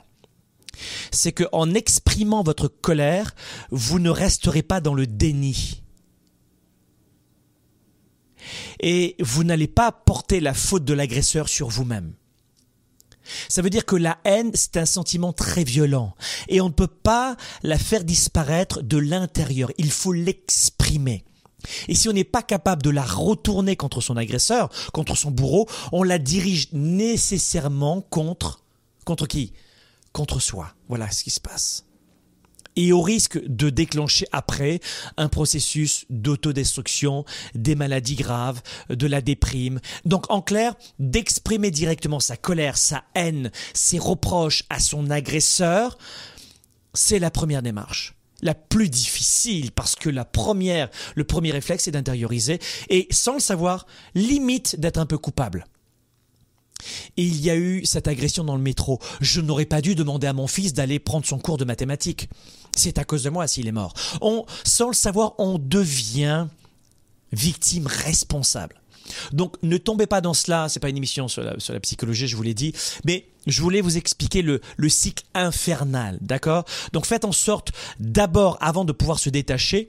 C'est 1.12 1.32
que 1.32 1.44
en 1.52 1.74
exprimant 1.74 2.42
votre 2.42 2.68
colère, 2.68 3.34
vous 3.70 3.98
ne 3.98 4.08
resterez 4.08 4.62
pas 4.62 4.80
dans 4.80 4.94
le 4.94 5.06
déni. 5.06 5.83
Et 8.80 9.16
vous 9.20 9.44
n'allez 9.44 9.68
pas 9.68 9.92
porter 9.92 10.40
la 10.40 10.54
faute 10.54 10.84
de 10.84 10.94
l'agresseur 10.94 11.48
sur 11.48 11.68
vous-même. 11.68 12.14
Ça 13.48 13.62
veut 13.62 13.70
dire 13.70 13.86
que 13.86 13.96
la 13.96 14.18
haine, 14.24 14.50
c'est 14.54 14.76
un 14.76 14.86
sentiment 14.86 15.32
très 15.32 15.64
violent. 15.64 16.14
Et 16.48 16.60
on 16.60 16.68
ne 16.68 16.74
peut 16.74 16.86
pas 16.86 17.36
la 17.62 17.78
faire 17.78 18.04
disparaître 18.04 18.82
de 18.82 18.98
l'intérieur. 18.98 19.70
Il 19.78 19.90
faut 19.90 20.12
l'exprimer. 20.12 21.24
Et 21.88 21.94
si 21.94 22.08
on 22.10 22.12
n'est 22.12 22.24
pas 22.24 22.42
capable 22.42 22.82
de 22.82 22.90
la 22.90 23.04
retourner 23.04 23.76
contre 23.76 24.02
son 24.02 24.18
agresseur, 24.18 24.68
contre 24.92 25.16
son 25.16 25.30
bourreau, 25.30 25.66
on 25.92 26.02
la 26.02 26.18
dirige 26.18 26.68
nécessairement 26.72 28.02
contre, 28.02 28.62
contre 29.06 29.26
qui? 29.26 29.54
contre 30.14 30.40
soi. 30.40 30.72
Voilà 30.88 31.10
ce 31.10 31.22
qui 31.24 31.30
se 31.30 31.40
passe. 31.40 31.84
Et 32.76 32.92
au 32.92 33.02
risque 33.02 33.38
de 33.46 33.70
déclencher 33.70 34.26
après 34.32 34.80
un 35.16 35.28
processus 35.28 36.06
d'autodestruction, 36.10 37.24
des 37.54 37.74
maladies 37.74 38.16
graves, 38.16 38.62
de 38.88 39.06
la 39.06 39.20
déprime. 39.20 39.80
Donc 40.04 40.30
en 40.30 40.42
clair, 40.42 40.74
d'exprimer 40.98 41.70
directement 41.70 42.20
sa 42.20 42.36
colère, 42.36 42.76
sa 42.76 43.04
haine, 43.14 43.50
ses 43.72 43.98
reproches 43.98 44.64
à 44.70 44.80
son 44.80 45.10
agresseur, 45.10 45.98
c'est 46.94 47.18
la 47.18 47.30
première 47.30 47.62
démarche 47.62 48.14
la 48.42 48.54
plus 48.54 48.88
difficile 48.88 49.72
parce 49.72 49.96
que 49.96 50.10
la 50.10 50.24
première, 50.24 50.90
le 51.16 51.24
premier 51.24 51.50
réflexe 51.50 51.88
est 51.88 51.92
d'intérioriser 51.92 52.60
et 52.90 53.08
sans 53.10 53.34
le 53.34 53.40
savoir, 53.40 53.86
limite 54.14 54.78
d'être 54.78 54.98
un 54.98 55.06
peu 55.06 55.18
coupable. 55.18 55.66
Et 57.16 57.22
il 57.22 57.40
y 57.40 57.50
a 57.50 57.56
eu 57.56 57.84
cette 57.84 58.08
agression 58.08 58.44
dans 58.44 58.56
le 58.56 58.62
métro. 58.62 58.98
Je 59.20 59.40
n'aurais 59.40 59.66
pas 59.66 59.80
dû 59.80 59.94
demander 59.94 60.26
à 60.26 60.32
mon 60.32 60.46
fils 60.46 60.72
d'aller 60.74 60.98
prendre 60.98 61.26
son 61.26 61.38
cours 61.38 61.58
de 61.58 61.64
mathématiques. 61.64 62.28
C'est 62.76 62.98
à 62.98 63.04
cause 63.04 63.22
de 63.22 63.30
moi 63.30 63.46
s'il 63.46 63.68
est 63.68 63.72
mort. 63.72 63.94
On, 64.20 64.44
sans 64.64 64.88
le 64.88 64.94
savoir, 64.94 65.34
on 65.38 65.58
devient 65.58 66.46
victime 67.32 67.86
responsable. 67.86 68.80
Donc 69.32 69.56
ne 69.62 69.76
tombez 69.76 70.06
pas 70.06 70.20
dans 70.20 70.34
cela, 70.34 70.68
c'est 70.68 70.80
pas 70.80 70.88
une 70.88 70.96
émission 70.96 71.28
sur 71.28 71.42
la, 71.42 71.80
psychologie, 71.80 72.26
je 72.26 72.36
vous 72.36 72.42
l'ai 72.42 72.54
dit, 72.54 72.72
mais 73.04 73.26
je 73.46 73.60
voulais 73.60 73.82
vous 73.82 73.98
expliquer 73.98 74.40
le 74.40 74.88
cycle 74.88 75.24
infernal, 75.34 76.16
d'accord? 76.22 76.64
Donc 76.92 77.04
faites 77.04 77.26
en 77.26 77.32
sorte 77.32 77.72
d'abord, 78.00 78.56
avant 78.62 78.86
de 78.86 78.92
pouvoir 78.92 79.18
se 79.18 79.28
détacher, 79.28 79.88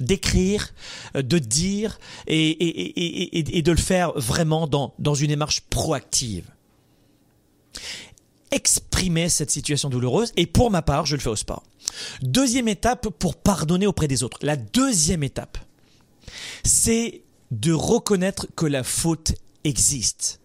d'écrire, 0.00 0.74
euh, 1.16 1.22
de 1.22 1.38
dire 1.38 1.98
et, 2.26 2.50
et, 2.50 3.38
et, 3.38 3.58
et, 3.58 3.62
de 3.62 3.70
le 3.72 3.78
faire 3.78 4.12
vraiment 4.18 4.66
dans, 4.66 4.94
dans 4.98 5.14
une 5.14 5.28
démarche 5.28 5.62
proactive. 5.62 6.50
Exprimer 8.50 9.28
cette 9.28 9.50
situation 9.50 9.90
douloureuse 9.90 10.32
et 10.36 10.46
pour 10.46 10.70
ma 10.70 10.82
part, 10.82 11.06
je 11.06 11.16
le 11.16 11.20
fais 11.20 11.30
au 11.30 11.36
sport. 11.36 11.62
Deuxième 12.22 12.68
étape 12.68 13.08
pour 13.08 13.36
pardonner 13.36 13.86
auprès 13.86 14.08
des 14.08 14.22
autres. 14.22 14.38
La 14.42 14.56
deuxième 14.56 15.22
étape, 15.22 15.58
c'est 16.64 17.22
de 17.50 17.72
reconnaître 17.72 18.46
que 18.56 18.66
la 18.66 18.82
faute 18.82 19.34
existe. 19.64 20.40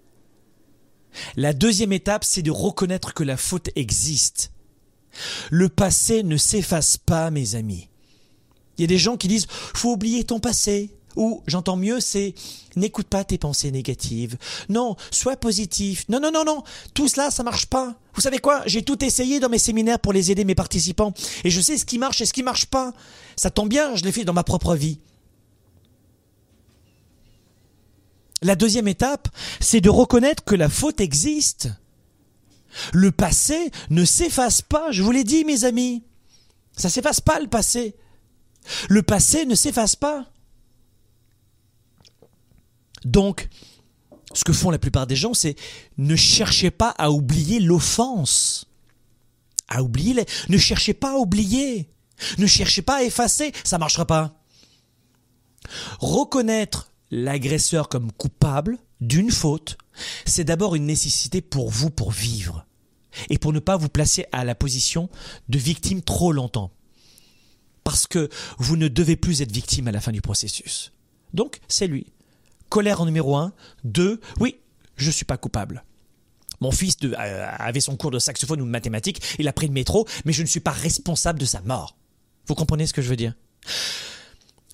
La 1.35 1.53
deuxième 1.53 1.93
étape, 1.93 2.23
c'est 2.23 2.41
de 2.41 2.51
reconnaître 2.51 3.13
que 3.13 3.23
la 3.23 3.37
faute 3.37 3.69
existe. 3.75 4.51
Le 5.49 5.67
passé 5.69 6.23
ne 6.23 6.37
s'efface 6.37 6.97
pas, 6.97 7.31
mes 7.31 7.55
amis. 7.55 7.89
Il 8.81 8.85
y 8.85 8.85
a 8.85 8.87
des 8.87 8.97
gens 8.97 9.15
qui 9.15 9.27
disent 9.27 9.45
faut 9.75 9.91
oublier 9.91 10.23
ton 10.23 10.39
passé. 10.39 10.89
Ou, 11.15 11.43
j'entends 11.45 11.75
mieux, 11.75 11.99
c'est 11.99 12.33
n'écoute 12.75 13.05
pas 13.05 13.23
tes 13.23 13.37
pensées 13.37 13.69
négatives. 13.69 14.37
Non, 14.69 14.95
sois 15.11 15.35
positif. 15.35 16.05
Non, 16.09 16.19
non, 16.19 16.31
non, 16.31 16.43
non. 16.43 16.63
Tout 16.95 17.07
cela, 17.07 17.29
ça 17.29 17.43
marche 17.43 17.67
pas. 17.67 17.99
Vous 18.15 18.21
savez 18.21 18.39
quoi? 18.39 18.63
J'ai 18.65 18.81
tout 18.81 19.05
essayé 19.05 19.39
dans 19.39 19.49
mes 19.49 19.59
séminaires 19.59 19.99
pour 19.99 20.13
les 20.13 20.31
aider 20.31 20.45
mes 20.45 20.55
participants. 20.55 21.13
Et 21.43 21.51
je 21.51 21.61
sais 21.61 21.77
ce 21.77 21.85
qui 21.85 21.99
marche 21.99 22.21
et 22.21 22.25
ce 22.25 22.33
qui 22.33 22.41
marche 22.41 22.65
pas. 22.65 22.91
Ça 23.35 23.51
tombe 23.51 23.69
bien, 23.69 23.95
je 23.95 24.03
l'ai 24.03 24.11
fait 24.11 24.23
dans 24.23 24.33
ma 24.33 24.43
propre 24.43 24.73
vie. 24.73 24.97
La 28.41 28.55
deuxième 28.55 28.87
étape, 28.87 29.27
c'est 29.59 29.81
de 29.81 29.91
reconnaître 29.91 30.43
que 30.43 30.55
la 30.55 30.69
faute 30.69 31.01
existe. 31.01 31.69
Le 32.93 33.11
passé 33.11 33.69
ne 33.91 34.05
s'efface 34.05 34.63
pas, 34.63 34.91
je 34.91 35.03
vous 35.03 35.11
l'ai 35.11 35.23
dit 35.23 35.45
mes 35.45 35.65
amis. 35.65 36.01
Ça 36.75 36.89
s'efface 36.89 37.21
pas 37.21 37.39
le 37.39 37.47
passé. 37.47 37.95
Le 38.89 39.01
passé 39.01 39.45
ne 39.45 39.55
s'efface 39.55 39.95
pas. 39.95 40.31
Donc, 43.05 43.49
ce 44.33 44.43
que 44.43 44.53
font 44.53 44.69
la 44.69 44.79
plupart 44.79 45.07
des 45.07 45.15
gens, 45.15 45.33
c'est 45.33 45.55
ne 45.97 46.15
cherchez 46.15 46.71
pas 46.71 46.93
à 46.97 47.11
oublier 47.11 47.59
l'offense. 47.59 48.65
À 49.67 49.83
oublier, 49.83 50.25
ne 50.49 50.57
cherchez 50.57 50.93
pas 50.93 51.13
à 51.13 51.17
oublier. 51.17 51.89
Ne 52.37 52.45
cherchez 52.45 52.81
pas 52.81 52.97
à 52.97 53.03
effacer, 53.03 53.51
ça 53.63 53.77
marchera 53.77 54.05
pas. 54.05 54.41
Reconnaître 55.99 56.91
l'agresseur 57.09 57.89
comme 57.89 58.11
coupable 58.11 58.77
d'une 58.99 59.31
faute, 59.31 59.77
c'est 60.25 60.43
d'abord 60.43 60.75
une 60.75 60.85
nécessité 60.85 61.41
pour 61.41 61.69
vous 61.69 61.89
pour 61.89 62.11
vivre 62.11 62.65
et 63.29 63.37
pour 63.37 63.53
ne 63.53 63.59
pas 63.59 63.77
vous 63.77 63.89
placer 63.89 64.25
à 64.31 64.45
la 64.45 64.55
position 64.55 65.09
de 65.49 65.57
victime 65.57 66.01
trop 66.01 66.31
longtemps. 66.31 66.71
Parce 67.83 68.07
que 68.07 68.29
vous 68.57 68.77
ne 68.77 68.87
devez 68.87 69.15
plus 69.15 69.41
être 69.41 69.51
victime 69.51 69.87
à 69.87 69.91
la 69.91 70.01
fin 70.01 70.11
du 70.11 70.21
processus. 70.21 70.91
Donc, 71.33 71.59
c'est 71.67 71.87
lui. 71.87 72.07
Colère 72.69 73.01
en 73.01 73.05
numéro 73.05 73.35
un. 73.35 73.53
Deux, 73.83 74.21
oui, 74.39 74.59
je 74.95 75.07
ne 75.07 75.11
suis 75.11 75.25
pas 75.25 75.37
coupable. 75.37 75.83
Mon 76.61 76.71
fils 76.71 76.95
avait 77.17 77.79
son 77.79 77.97
cours 77.97 78.11
de 78.11 78.19
saxophone 78.19 78.61
ou 78.61 78.65
de 78.65 78.69
mathématiques, 78.69 79.21
il 79.39 79.47
a 79.47 79.53
pris 79.53 79.65
le 79.65 79.73
métro, 79.73 80.07
mais 80.25 80.33
je 80.33 80.43
ne 80.43 80.47
suis 80.47 80.59
pas 80.59 80.71
responsable 80.71 81.39
de 81.39 81.45
sa 81.45 81.61
mort. 81.61 81.97
Vous 82.45 82.53
comprenez 82.53 82.85
ce 82.85 82.93
que 82.93 83.01
je 83.01 83.09
veux 83.09 83.15
dire? 83.15 83.33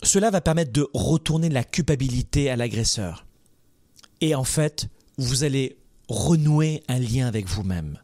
Cela 0.03 0.29
va 0.29 0.41
permettre 0.41 0.73
de 0.73 0.87
retourner 0.93 1.47
la 1.49 1.63
culpabilité 1.63 2.49
à 2.49 2.57
l'agresseur. 2.57 3.25
Et 4.19 4.35
en 4.35 4.43
fait, 4.43 4.89
vous 5.17 5.43
allez 5.43 5.77
renouer 6.09 6.83
un 6.87 6.99
lien 6.99 7.25
avec 7.25 7.47
vous-même. 7.47 7.99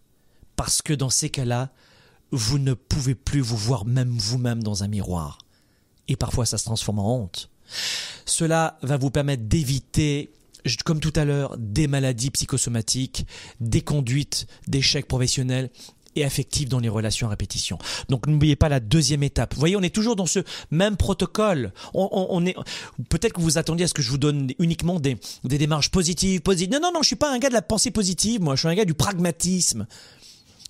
Parce 0.55 0.81
que 0.81 0.93
dans 0.93 1.09
ces 1.09 1.29
cas-là, 1.29 1.71
vous 2.33 2.57
ne 2.57 2.73
pouvez 2.73 3.15
plus 3.15 3.41
vous 3.41 3.55
voir 3.55 3.85
même 3.85 4.09
vous-même 4.09 4.63
dans 4.63 4.83
un 4.83 4.87
miroir. 4.87 5.37
Et 6.07 6.15
parfois, 6.15 6.45
ça 6.45 6.57
se 6.57 6.65
transforme 6.65 6.99
en 6.99 7.15
honte. 7.15 7.49
Cela 8.25 8.77
va 8.81 8.97
vous 8.97 9.11
permettre 9.11 9.43
d'éviter, 9.43 10.31
comme 10.83 10.99
tout 10.99 11.13
à 11.15 11.25
l'heure, 11.25 11.55
des 11.57 11.87
maladies 11.87 12.31
psychosomatiques, 12.31 13.25
des 13.59 13.81
conduites 13.81 14.47
d'échecs 14.67 15.07
professionnels 15.07 15.69
et 16.15 16.23
affective 16.23 16.69
dans 16.69 16.79
les 16.79 16.89
relations 16.89 17.27
à 17.27 17.29
répétition. 17.31 17.77
Donc 18.09 18.27
n'oubliez 18.27 18.55
pas 18.55 18.69
la 18.69 18.79
deuxième 18.79 19.23
étape. 19.23 19.53
Vous 19.53 19.59
voyez, 19.59 19.75
on 19.75 19.81
est 19.81 19.93
toujours 19.93 20.15
dans 20.15 20.25
ce 20.25 20.39
même 20.71 20.97
protocole. 20.97 21.71
On, 21.93 22.45
est 22.45 22.55
peut-être 23.09 23.33
que 23.33 23.41
vous 23.41 23.57
attendiez 23.57 23.85
à 23.85 23.87
ce 23.87 23.93
que 23.93 24.01
je 24.01 24.09
vous 24.09 24.17
donne 24.17 24.51
uniquement 24.59 24.99
des, 24.99 25.17
des 25.43 25.57
démarches 25.57 25.89
positives, 25.89 26.41
positives. 26.41 26.71
Non, 26.71 26.79
non, 26.81 26.91
non, 26.93 27.01
je 27.01 27.07
suis 27.07 27.15
pas 27.15 27.31
un 27.31 27.39
gars 27.39 27.49
de 27.49 27.53
la 27.53 27.61
pensée 27.61 27.91
positive. 27.91 28.41
Moi, 28.41 28.55
je 28.55 28.59
suis 28.59 28.69
un 28.69 28.75
gars 28.75 28.85
du 28.85 28.93
pragmatisme. 28.93 29.87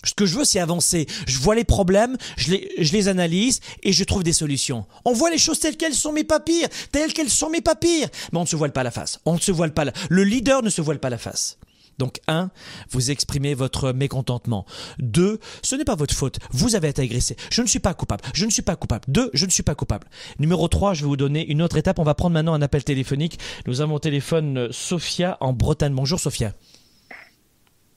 Ce 0.04 0.14
que 0.14 0.26
je 0.26 0.36
veux, 0.36 0.44
c'est 0.44 0.60
avancer. 0.60 1.06
Je 1.26 1.38
vois 1.38 1.54
les 1.54 1.64
problèmes, 1.64 2.16
je 2.36 2.52
les, 2.52 3.08
analyse 3.08 3.60
et 3.82 3.92
je 3.92 4.04
trouve 4.04 4.22
des 4.22 4.32
solutions. 4.32 4.86
On 5.04 5.12
voit 5.12 5.30
les 5.30 5.38
choses 5.38 5.60
telles 5.60 5.76
qu'elles 5.76 5.94
sont, 5.94 6.12
mais 6.12 6.24
pas 6.24 6.40
pires. 6.40 6.68
Telles 6.92 7.12
qu'elles 7.12 7.30
sont, 7.30 7.50
mais 7.50 7.60
pas 7.60 7.74
pires. 7.74 8.08
Mais 8.32 8.38
on 8.38 8.42
ne 8.42 8.48
se 8.48 8.56
voile 8.56 8.72
pas 8.72 8.82
la 8.82 8.90
face. 8.90 9.20
On 9.24 9.34
ne 9.34 9.40
se 9.40 9.52
voile 9.52 9.74
pas 9.74 9.84
la... 9.84 9.92
Le 10.08 10.24
leader 10.24 10.62
ne 10.62 10.70
se 10.70 10.80
voile 10.80 11.00
pas 11.00 11.10
la 11.10 11.18
face. 11.18 11.58
Donc, 11.98 12.20
un, 12.26 12.50
vous 12.90 13.10
exprimez 13.10 13.54
votre 13.54 13.92
mécontentement. 13.92 14.66
Deux, 14.98 15.38
ce 15.62 15.76
n'est 15.76 15.84
pas 15.84 15.94
votre 15.94 16.14
faute. 16.14 16.38
Vous 16.50 16.74
avez 16.74 16.88
été 16.88 17.02
agressé. 17.02 17.36
Je 17.50 17.62
ne 17.62 17.66
suis 17.66 17.78
pas 17.78 17.94
coupable. 17.94 18.22
Je 18.34 18.46
ne 18.46 18.50
suis 18.50 18.62
pas 18.62 18.76
coupable. 18.76 19.04
Deux, 19.08 19.30
je 19.32 19.46
ne 19.46 19.50
suis 19.50 19.62
pas 19.62 19.74
coupable. 19.74 20.08
Numéro 20.38 20.66
trois, 20.68 20.94
je 20.94 21.02
vais 21.02 21.08
vous 21.08 21.16
donner 21.16 21.46
une 21.46 21.62
autre 21.62 21.76
étape. 21.76 21.98
On 21.98 22.04
va 22.04 22.14
prendre 22.14 22.34
maintenant 22.34 22.54
un 22.54 22.62
appel 22.62 22.84
téléphonique. 22.84 23.38
Nous 23.66 23.80
avons 23.80 23.94
au 23.94 24.00
téléphone 24.00 24.58
euh, 24.58 24.68
Sophia 24.72 25.36
en 25.40 25.52
Bretagne. 25.52 25.94
Bonjour 25.94 26.18
Sophia. 26.18 26.52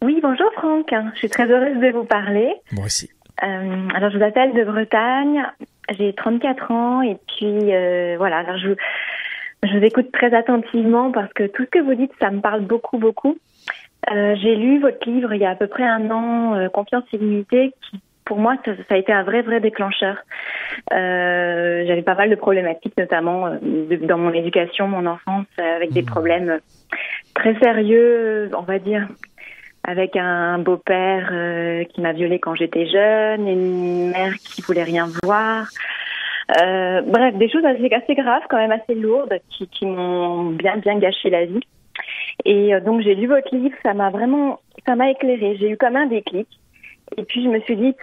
Oui, 0.07 0.21
bonjour 0.23 0.49
Franck. 0.53 0.95
Je 1.15 1.17
suis 1.17 1.27
très 1.27 1.51
heureuse 1.51 1.81
de 1.81 1.91
vous 1.91 2.05
parler. 2.05 2.53
Moi 2.71 2.85
aussi. 2.85 3.09
Euh, 3.43 3.89
alors, 3.93 4.09
je 4.09 4.17
vous 4.17 4.23
appelle 4.23 4.53
de 4.53 4.63
Bretagne. 4.63 5.45
J'ai 5.97 6.13
34 6.13 6.71
ans 6.71 7.01
et 7.01 7.17
puis 7.27 7.75
euh, 7.75 8.15
voilà. 8.17 8.37
Alors, 8.37 8.57
je, 8.57 8.69
je 9.63 9.77
vous 9.77 9.83
écoute 9.83 10.13
très 10.13 10.33
attentivement 10.33 11.11
parce 11.11 11.33
que 11.33 11.47
tout 11.47 11.65
ce 11.65 11.69
que 11.69 11.79
vous 11.79 11.93
dites, 11.93 12.13
ça 12.21 12.31
me 12.31 12.39
parle 12.39 12.61
beaucoup, 12.61 12.97
beaucoup. 12.97 13.37
Euh, 14.09 14.33
j'ai 14.41 14.55
lu 14.55 14.79
votre 14.79 15.09
livre 15.09 15.33
il 15.33 15.41
y 15.41 15.45
a 15.45 15.49
à 15.49 15.55
peu 15.55 15.67
près 15.67 15.83
un 15.83 16.09
an, 16.09 16.69
Confiance 16.69 17.03
et 17.11 17.17
l'unité, 17.17 17.73
qui 17.81 17.99
pour 18.23 18.39
moi, 18.39 18.55
ça, 18.65 18.71
a 18.89 18.97
été 18.97 19.11
un 19.11 19.23
vrai, 19.23 19.41
vrai 19.41 19.59
déclencheur. 19.59 20.17
Euh, 20.93 21.83
J'avais 21.85 22.01
pas 22.01 22.15
mal 22.15 22.29
de 22.29 22.35
problématiques, 22.35 22.97
notamment 22.97 23.49
dans 23.61 24.17
mon 24.17 24.31
éducation, 24.31 24.87
mon 24.87 25.05
enfance, 25.05 25.47
avec 25.57 25.91
des 25.91 26.01
mmh. 26.01 26.05
problèmes 26.05 26.59
très 27.33 27.57
sérieux, 27.59 28.49
on 28.57 28.63
va 28.63 28.79
dire, 28.79 29.07
avec 29.88 30.15
un 30.15 30.59
beau-père 30.59 31.31
qui 31.89 32.01
m'a 32.01 32.13
violée 32.13 32.39
quand 32.39 32.53
j'étais 32.53 32.85
jeune, 32.88 33.47
et 33.47 33.53
une 33.53 34.11
mère 34.11 34.35
qui 34.35 34.61
voulait 34.61 34.83
rien 34.83 35.07
voir. 35.23 35.67
Euh, 36.55 37.01
bref, 37.01 37.35
des 37.35 37.49
choses 37.49 37.65
assez, 37.65 37.93
assez 37.93 38.15
graves, 38.15 38.43
quand 38.49 38.57
même 38.57 38.71
assez 38.71 38.95
lourdes, 38.95 39.38
qui, 39.49 39.85
m'ont 39.85 40.51
bien, 40.51 40.77
bien 40.77 40.97
gâché 40.97 41.29
la 41.29 41.45
vie. 41.45 41.59
Et 42.45 42.73
euh, 42.73 42.79
donc 42.79 43.01
j'ai 43.01 43.15
lu 43.15 43.27
votre 43.27 43.53
livre, 43.53 43.75
ça 43.83 43.93
m'a 43.93 44.09
vraiment, 44.09 44.59
ça 44.85 44.95
m'a 44.95 45.11
éclairé. 45.11 45.57
J'ai 45.59 45.71
eu 45.71 45.77
comme 45.77 45.95
un 45.95 46.05
déclic. 46.05 46.47
Et 47.17 47.23
puis 47.23 47.43
je 47.43 47.49
me 47.49 47.59
suis 47.61 47.75
dit, 47.75 47.93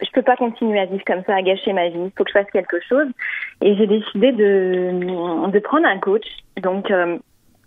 je 0.00 0.10
peux 0.12 0.22
pas 0.22 0.36
continuer 0.36 0.80
à 0.80 0.86
vivre 0.86 1.04
comme 1.06 1.22
ça, 1.24 1.36
à 1.36 1.42
gâcher 1.42 1.72
ma 1.72 1.88
vie. 1.88 1.98
Il 1.98 2.12
faut 2.16 2.24
que 2.24 2.30
je 2.30 2.38
fasse 2.38 2.50
quelque 2.52 2.80
chose. 2.86 3.06
Et 3.62 3.74
j'ai 3.76 3.86
décidé 3.86 4.32
de, 4.32 5.50
de 5.50 5.58
prendre 5.60 5.86
un 5.86 5.98
coach. 5.98 6.26
Donc 6.62 6.90
euh, 6.90 7.16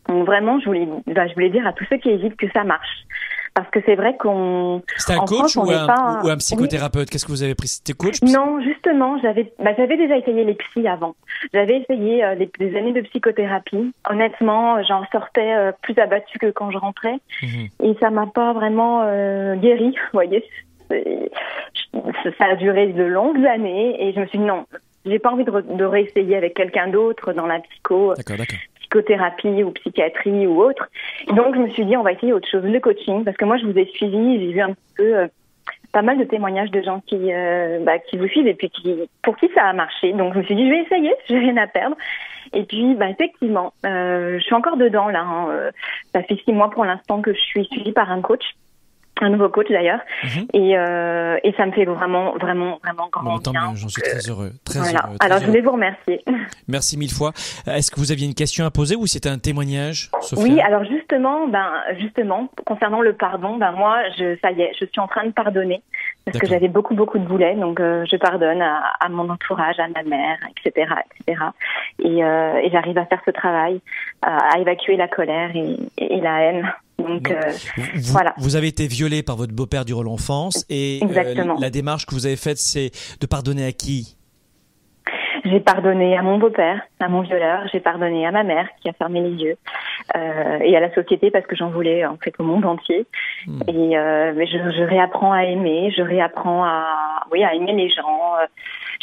vraiment, 0.07 0.59
je 0.59 0.65
voulais, 0.65 0.87
bah, 1.07 1.27
je 1.27 1.33
voulais 1.33 1.49
dire 1.49 1.65
à 1.65 1.73
tous 1.73 1.85
ceux 1.89 1.97
qui 1.97 2.09
hésitent 2.09 2.37
que 2.37 2.49
ça 2.51 2.63
marche. 2.63 3.05
Parce 3.53 3.69
que 3.69 3.79
c'est 3.85 3.95
vrai 3.95 4.15
qu'on. 4.15 4.81
C'était 4.95 5.19
un 5.19 5.25
coach 5.25 5.57
ou, 5.57 5.69
un, 5.69 6.23
ou, 6.23 6.29
un, 6.29 6.37
psychothérapeute? 6.37 7.09
Qu'est-ce 7.09 7.25
que 7.25 7.31
vous 7.31 7.43
avez 7.43 7.55
pris? 7.55 7.67
C'était 7.67 7.91
coach 7.93 8.21
Non, 8.21 8.61
justement, 8.61 9.19
j'avais 9.21 9.51
bah, 9.59 9.71
j'avais 9.77 9.97
déjà 9.97 10.17
essayé 10.17 10.45
les 10.45 10.53
psys 10.53 10.87
avant. 10.87 11.15
J'avais 11.53 11.81
essayé 11.81 12.23
euh, 12.23 12.35
des 12.35 12.77
années 12.77 12.93
de 12.93 13.01
psychothérapie. 13.01 13.93
Honnêtement, 14.09 14.81
j'en 14.83 15.05
sortais 15.11 15.53
euh, 15.53 15.71
plus 15.81 15.97
abattue 15.97 16.39
que 16.39 16.51
quand 16.51 16.71
je 16.71 16.77
rentrais. 16.77 17.17
Mhm. 17.41 17.67
Et 17.83 17.95
ça 17.99 18.09
m'a 18.09 18.27
pas 18.27 18.53
vraiment 18.53 19.01
euh, 19.03 19.55
guéri, 19.57 19.89
vous 19.89 20.13
voyez. 20.13 20.45
Ça 20.89 22.45
a 22.45 22.55
duré 22.55 22.87
de 22.87 23.03
longues 23.03 23.45
années 23.45 24.01
et 24.01 24.13
je 24.13 24.19
me 24.19 24.25
suis 24.27 24.37
dit 24.37 24.45
non, 24.45 24.65
j'ai 25.05 25.19
pas 25.19 25.31
envie 25.31 25.45
de, 25.45 25.51
de 25.51 25.83
réessayer 25.85 26.35
avec 26.35 26.53
quelqu'un 26.53 26.87
d'autre 26.87 27.33
dans 27.33 27.47
la 27.47 27.59
psycho. 27.59 28.13
D'accord, 28.15 28.37
d'accord 28.37 28.59
psychothérapie 28.91 29.63
ou 29.63 29.71
psychiatrie 29.71 30.45
ou 30.47 30.61
autre. 30.61 30.89
Donc, 31.27 31.55
je 31.55 31.61
me 31.61 31.69
suis 31.69 31.85
dit, 31.85 31.95
on 31.97 32.03
va 32.03 32.11
essayer 32.11 32.33
autre 32.33 32.47
chose, 32.49 32.63
le 32.63 32.79
coaching, 32.79 33.23
parce 33.23 33.37
que 33.37 33.45
moi, 33.45 33.57
je 33.57 33.65
vous 33.65 33.77
ai 33.77 33.85
suivi, 33.85 34.39
j'ai 34.39 34.51
vu 34.51 34.61
un 34.61 34.75
peu 34.97 35.17
euh, 35.17 35.27
pas 35.91 36.01
mal 36.01 36.17
de 36.17 36.23
témoignages 36.25 36.71
de 36.71 36.81
gens 36.81 37.01
qui, 37.07 37.31
euh, 37.33 37.79
bah, 37.83 37.99
qui 37.99 38.17
vous 38.17 38.27
suivent 38.27 38.47
et 38.47 38.53
puis 38.53 38.69
qui, 38.69 39.09
pour 39.21 39.37
qui 39.37 39.49
ça 39.55 39.63
a 39.63 39.73
marché. 39.73 40.13
Donc, 40.13 40.33
je 40.33 40.39
me 40.39 40.43
suis 40.43 40.55
dit, 40.55 40.65
je 40.65 40.71
vais 40.71 40.81
essayer, 40.81 41.15
j'ai 41.27 41.39
rien 41.39 41.57
à 41.57 41.67
perdre. 41.67 41.95
Et 42.53 42.63
puis, 42.63 42.95
bah, 42.95 43.09
effectivement, 43.09 43.73
euh, 43.85 44.37
je 44.37 44.43
suis 44.43 44.55
encore 44.55 44.77
dedans 44.77 45.07
là. 45.07 45.21
Hein. 45.21 45.71
Ça 46.13 46.21
fait 46.23 46.37
six 46.43 46.51
mois 46.51 46.69
pour 46.69 46.83
l'instant 46.83 47.21
que 47.21 47.33
je 47.33 47.39
suis 47.39 47.65
suivie 47.65 47.93
par 47.93 48.11
un 48.11 48.21
coach. 48.21 48.43
Un 49.19 49.29
nouveau 49.29 49.49
coach 49.49 49.67
d'ailleurs, 49.69 49.99
Mhm. 50.23 50.47
et, 50.53 50.77
euh, 50.77 51.37
et 51.43 51.51
ça 51.53 51.65
me 51.65 51.71
fait 51.73 51.85
vraiment, 51.85 52.33
vraiment, 52.37 52.79
vraiment 52.83 53.07
grand 53.11 53.23
Bon, 53.23 53.37
tant 53.39 53.51
bien. 53.51 53.69
mieux, 53.71 53.75
j'en 53.75 53.87
suis 53.89 54.01
très 54.01 54.19
heureux. 54.29 54.51
Très 54.65 54.79
Voilà. 54.79 55.03
heureux, 55.05 55.17
très 55.19 55.25
Alors 55.27 55.39
je 55.41 55.45
voulais 55.47 55.61
vous 55.61 55.71
remercier. 55.73 56.23
Merci 56.67 56.97
mille 56.97 57.11
fois. 57.11 57.31
Est-ce 57.67 57.91
que 57.91 57.99
vous 57.99 58.11
aviez 58.11 58.25
une 58.25 58.33
question 58.33 58.65
à 58.65 58.71
poser 58.71 58.95
ou 58.95 59.05
c'était 59.05 59.29
un 59.29 59.37
témoignage, 59.37 60.09
Sophia 60.21 60.43
Oui, 60.43 60.59
alors 60.61 60.83
justement, 60.85 61.47
ben 61.47 61.71
justement, 61.99 62.49
concernant 62.65 63.01
le 63.01 63.13
pardon, 63.13 63.57
ben 63.57 63.71
moi, 63.73 63.97
je, 64.17 64.37
ça 64.41 64.51
y 64.51 64.61
est, 64.61 64.71
je 64.79 64.85
suis 64.85 64.99
en 64.99 65.07
train 65.07 65.25
de 65.25 65.31
pardonner 65.31 65.81
parce 66.25 66.37
que 66.39 66.47
j'avais 66.47 66.67
beaucoup, 66.67 66.95
beaucoup 66.95 67.19
de 67.19 67.25
boulets, 67.25 67.55
donc 67.55 67.79
euh, 67.79 68.05
je 68.09 68.15
pardonne 68.15 68.61
à, 68.61 68.81
à 68.99 69.09
mon 69.09 69.29
entourage, 69.29 69.79
à 69.79 69.87
ma 69.87 70.03
mère, 70.03 70.37
etc., 70.65 70.87
etc. 71.21 71.43
Et, 71.99 72.23
euh, 72.23 72.55
et 72.63 72.69
j'arrive 72.71 72.97
à 72.97 73.05
faire 73.05 73.21
ce 73.25 73.31
travail, 73.31 73.81
à, 74.23 74.55
à 74.55 74.59
évacuer 74.59 74.97
la 74.97 75.07
colère 75.07 75.49
et, 75.55 75.77
et 75.97 76.21
la 76.21 76.41
haine. 76.41 76.71
Donc 77.01 77.23
Donc, 77.23 77.31
euh, 77.31 77.39
Vous, 77.77 77.83
vous- 77.95 78.11
Voilà. 78.13 78.33
vous 78.37 78.55
avez 78.55 78.67
été 78.67 78.87
violé 78.87 79.23
par 79.23 79.35
votre 79.35 79.53
beau-père 79.53 79.85
durant 79.85 80.03
l'enfance 80.03 80.65
et 80.69 80.99
euh, 81.03 81.55
la 81.59 81.69
démarche 81.69 82.05
que 82.05 82.15
vous 82.15 82.25
avez 82.25 82.35
faite, 82.37 82.57
c'est 82.57 82.91
de 83.19 83.25
pardonner 83.27 83.65
à 83.65 83.71
qui? 83.71 84.17
J'ai 85.43 85.59
pardonné 85.59 86.15
à 86.15 86.21
mon 86.21 86.37
beau-père, 86.37 86.81
à 86.99 87.09
mon 87.09 87.21
violeur, 87.21 87.63
j'ai 87.73 87.79
pardonné 87.79 88.27
à 88.27 88.31
ma 88.31 88.43
mère 88.43 88.67
qui 88.79 88.89
a 88.89 88.93
fermé 88.93 89.21
les 89.21 89.31
yeux, 89.43 89.57
euh, 90.15 90.59
et 90.61 90.77
à 90.77 90.79
la 90.79 90.93
société 90.93 91.31
parce 91.31 91.47
que 91.47 91.55
j'en 91.55 91.71
voulais 91.71 92.05
en 92.05 92.15
fait 92.17 92.33
au 92.37 92.43
monde 92.43 92.63
entier. 92.63 93.07
Hmm. 93.47 93.59
Et 93.67 93.97
euh, 93.97 94.33
mais 94.35 94.45
je, 94.45 94.57
je 94.57 94.83
réapprends 94.83 95.31
à 95.33 95.43
aimer, 95.45 95.91
je 95.97 96.03
réapprends 96.03 96.63
à 96.63 97.23
oui 97.31 97.43
à 97.43 97.55
aimer 97.55 97.73
les 97.73 97.89
gens. 97.89 98.35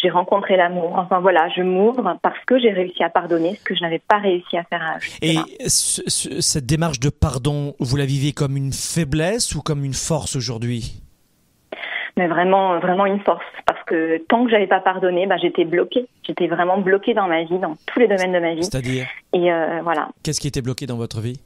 J'ai 0.01 0.11
rencontré 0.11 0.57
l'amour. 0.57 0.95
Enfin 0.97 1.19
voilà, 1.21 1.49
je 1.57 1.63
m'ouvre 1.63 2.17
parce 2.23 2.39
que 2.47 2.59
j'ai 2.59 2.71
réussi 2.71 3.03
à 3.03 3.11
pardonner 3.11 3.57
ce 3.57 3.65
que 3.65 3.75
je 3.75 3.81
n'avais 3.83 3.99
pas 3.99 4.19
réussi 4.19 4.57
à 4.57 4.63
faire. 4.65 4.83
à- 4.83 4.97
Et 5.23 5.33
jusque-là. 5.33 5.45
ce- 5.67 6.03
ce- 6.07 6.41
cette 6.41 6.67
démarche 6.67 7.01
de 7.01 7.11
pardon, 7.11 7.75
vous 7.81 7.97
la 7.97 8.07
vivez 8.07 8.33
comme 8.33 8.57
une 8.57 8.73
faiblesse 8.73 9.55
ou 9.55 9.63
comme 9.63 9.85
une 9.85 9.95
force 9.95 10.37
aujourd'hui? 10.37 11.03
Mais 12.17 12.27
vraiment 12.27 12.79
vraiment 12.81 13.07
une 13.07 13.21
force 13.21 13.45
parce 13.67 13.83
que 13.85 14.19
tant 14.29 14.45
que 14.45 14.51
j'avais 14.51 14.67
pas 14.67 14.81
pardonné, 14.81 15.27
bah, 15.27 15.37
j'étais 15.41 15.65
bloquée. 15.65 16.07
J'étais 16.25 16.47
vraiment 16.49 16.79
bloquée 16.79 17.15
dans 17.15 17.29
ma 17.29 17.45
vie, 17.45 17.59
dans 17.59 17.77
tous 17.87 18.01
les 18.01 18.09
domaines 18.09 18.33
de 18.33 18.39
ma 18.41 18.55
vie. 18.55 18.65
C'est-à-dire, 18.65 19.07
Et 19.33 19.53
euh, 19.53 19.81
voilà. 19.83 20.09
qu'est-ce 20.23 20.41
qui 20.41 20.49
était 20.49 20.63
bloqué 20.63 20.87
dans 20.87 20.97
votre 20.97 21.21
vie? 21.21 21.41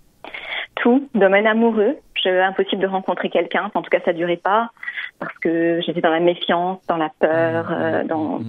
Tout, 0.76 1.08
domaine 1.14 1.46
amoureux. 1.46 1.96
Impossible 2.30 2.82
de 2.82 2.86
rencontrer 2.86 3.28
quelqu'un. 3.30 3.70
En 3.74 3.82
tout 3.82 3.90
cas, 3.90 4.00
ça 4.04 4.12
durait 4.12 4.36
pas 4.36 4.70
parce 5.18 5.36
que 5.38 5.80
j'étais 5.84 6.00
dans 6.00 6.10
la 6.10 6.20
méfiance, 6.20 6.78
dans 6.88 6.96
la 6.96 7.10
peur, 7.18 7.70
Mmh, 7.70 7.74
euh, 7.74 8.02
mmh, 8.02 8.06
dans 8.06 8.38
mmh. 8.40 8.48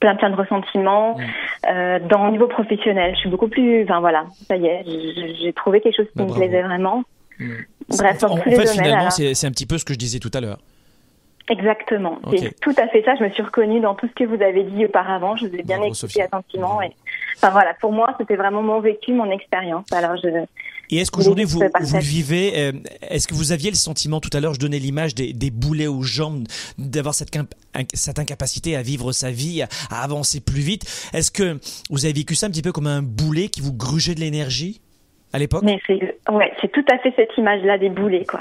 plein 0.00 0.16
plein 0.16 0.30
de 0.30 0.36
ressentiments. 0.36 1.16
Mm. 1.18 1.22
Euh, 1.70 1.98
dans 2.08 2.26
le 2.26 2.32
niveau 2.32 2.46
professionnel, 2.46 3.14
je 3.14 3.20
suis 3.20 3.28
beaucoup 3.28 3.48
plus. 3.48 3.82
Enfin 3.84 4.00
voilà, 4.00 4.24
ça 4.48 4.56
y 4.56 4.66
est, 4.66 4.84
j'ai 5.40 5.52
trouvé 5.52 5.80
quelque 5.80 5.96
chose 5.96 6.06
qui 6.06 6.16
Bah, 6.18 6.24
me 6.24 6.28
bravo. 6.28 6.40
plaisait 6.40 6.62
vraiment. 6.62 7.02
Mm. 7.38 7.50
Bref, 7.98 8.24
en, 8.24 8.28
dans 8.28 8.34
en 8.34 8.38
tous 8.38 8.48
les 8.48 8.56
fait, 8.56 8.64
domaines. 8.64 8.84
finalement, 8.84 9.10
c'est 9.10 9.46
un 9.46 9.50
petit 9.50 9.66
peu 9.66 9.78
ce 9.78 9.84
que 9.84 9.92
je 9.94 9.98
disais 9.98 10.18
tout 10.18 10.30
à 10.34 10.40
l'heure. 10.40 10.58
Exactement. 11.48 12.18
C'est 12.38 12.60
tout 12.60 12.74
à 12.76 12.86
fait 12.88 13.02
ça. 13.02 13.16
Je 13.16 13.24
me 13.24 13.30
suis 13.30 13.42
reconnue 13.42 13.80
dans 13.80 13.94
tout 13.96 14.06
ce 14.06 14.12
que 14.12 14.24
vous 14.24 14.40
avez 14.40 14.62
dit 14.62 14.84
auparavant. 14.84 15.34
Je 15.36 15.46
vous 15.48 15.54
ai 15.56 15.62
bien 15.64 15.78
Bravo, 15.78 15.92
écouté 15.94 16.22
attentivement. 16.22 16.80
Et, 16.80 16.92
enfin 17.36 17.50
voilà, 17.50 17.74
pour 17.80 17.90
moi, 17.92 18.14
c'était 18.18 18.36
vraiment 18.36 18.62
mon 18.62 18.78
vécu, 18.80 19.12
mon 19.12 19.30
expérience. 19.30 19.90
Alors 19.92 20.16
je. 20.16 20.28
Et 20.90 20.96
est-ce 20.98 21.10
qu'aujourd'hui 21.10 21.44
vous, 21.44 21.60
le 21.60 22.00
vivez 22.00 22.52
euh, 22.56 22.72
Est-ce 23.02 23.28
que 23.28 23.34
vous 23.34 23.52
aviez 23.52 23.70
le 23.70 23.76
sentiment 23.76 24.20
tout 24.20 24.30
à 24.32 24.40
l'heure, 24.40 24.54
je 24.54 24.58
donnais 24.58 24.78
l'image 24.78 25.14
des, 25.14 25.32
des 25.32 25.50
boulets 25.50 25.86
aux 25.86 26.02
jambes, 26.02 26.46
d'avoir 26.78 27.14
cette 27.14 28.18
incapacité 28.18 28.76
à 28.76 28.82
vivre 28.82 29.12
sa 29.12 29.30
vie, 29.30 29.62
à, 29.62 29.68
à 29.90 30.02
avancer 30.02 30.40
plus 30.40 30.62
vite? 30.62 30.84
Est-ce 31.12 31.30
que 31.30 31.58
vous 31.90 32.04
avez 32.04 32.14
vécu 32.14 32.34
ça 32.34 32.46
un 32.46 32.50
petit 32.50 32.62
peu 32.62 32.72
comme 32.72 32.86
un 32.86 33.02
boulet 33.02 33.48
qui 33.48 33.60
vous 33.60 33.72
grugeait 33.72 34.14
de 34.14 34.20
l'énergie? 34.20 34.80
À 35.32 35.38
l'époque? 35.38 35.62
Mais 35.64 35.78
c'est 35.86 36.00
ouais, 36.30 36.52
c'est 36.60 36.70
tout 36.72 36.84
à 36.90 36.98
fait 36.98 37.12
cette 37.16 37.36
image-là 37.38 37.78
des 37.78 37.88
boulets, 37.90 38.24
quoi. 38.24 38.40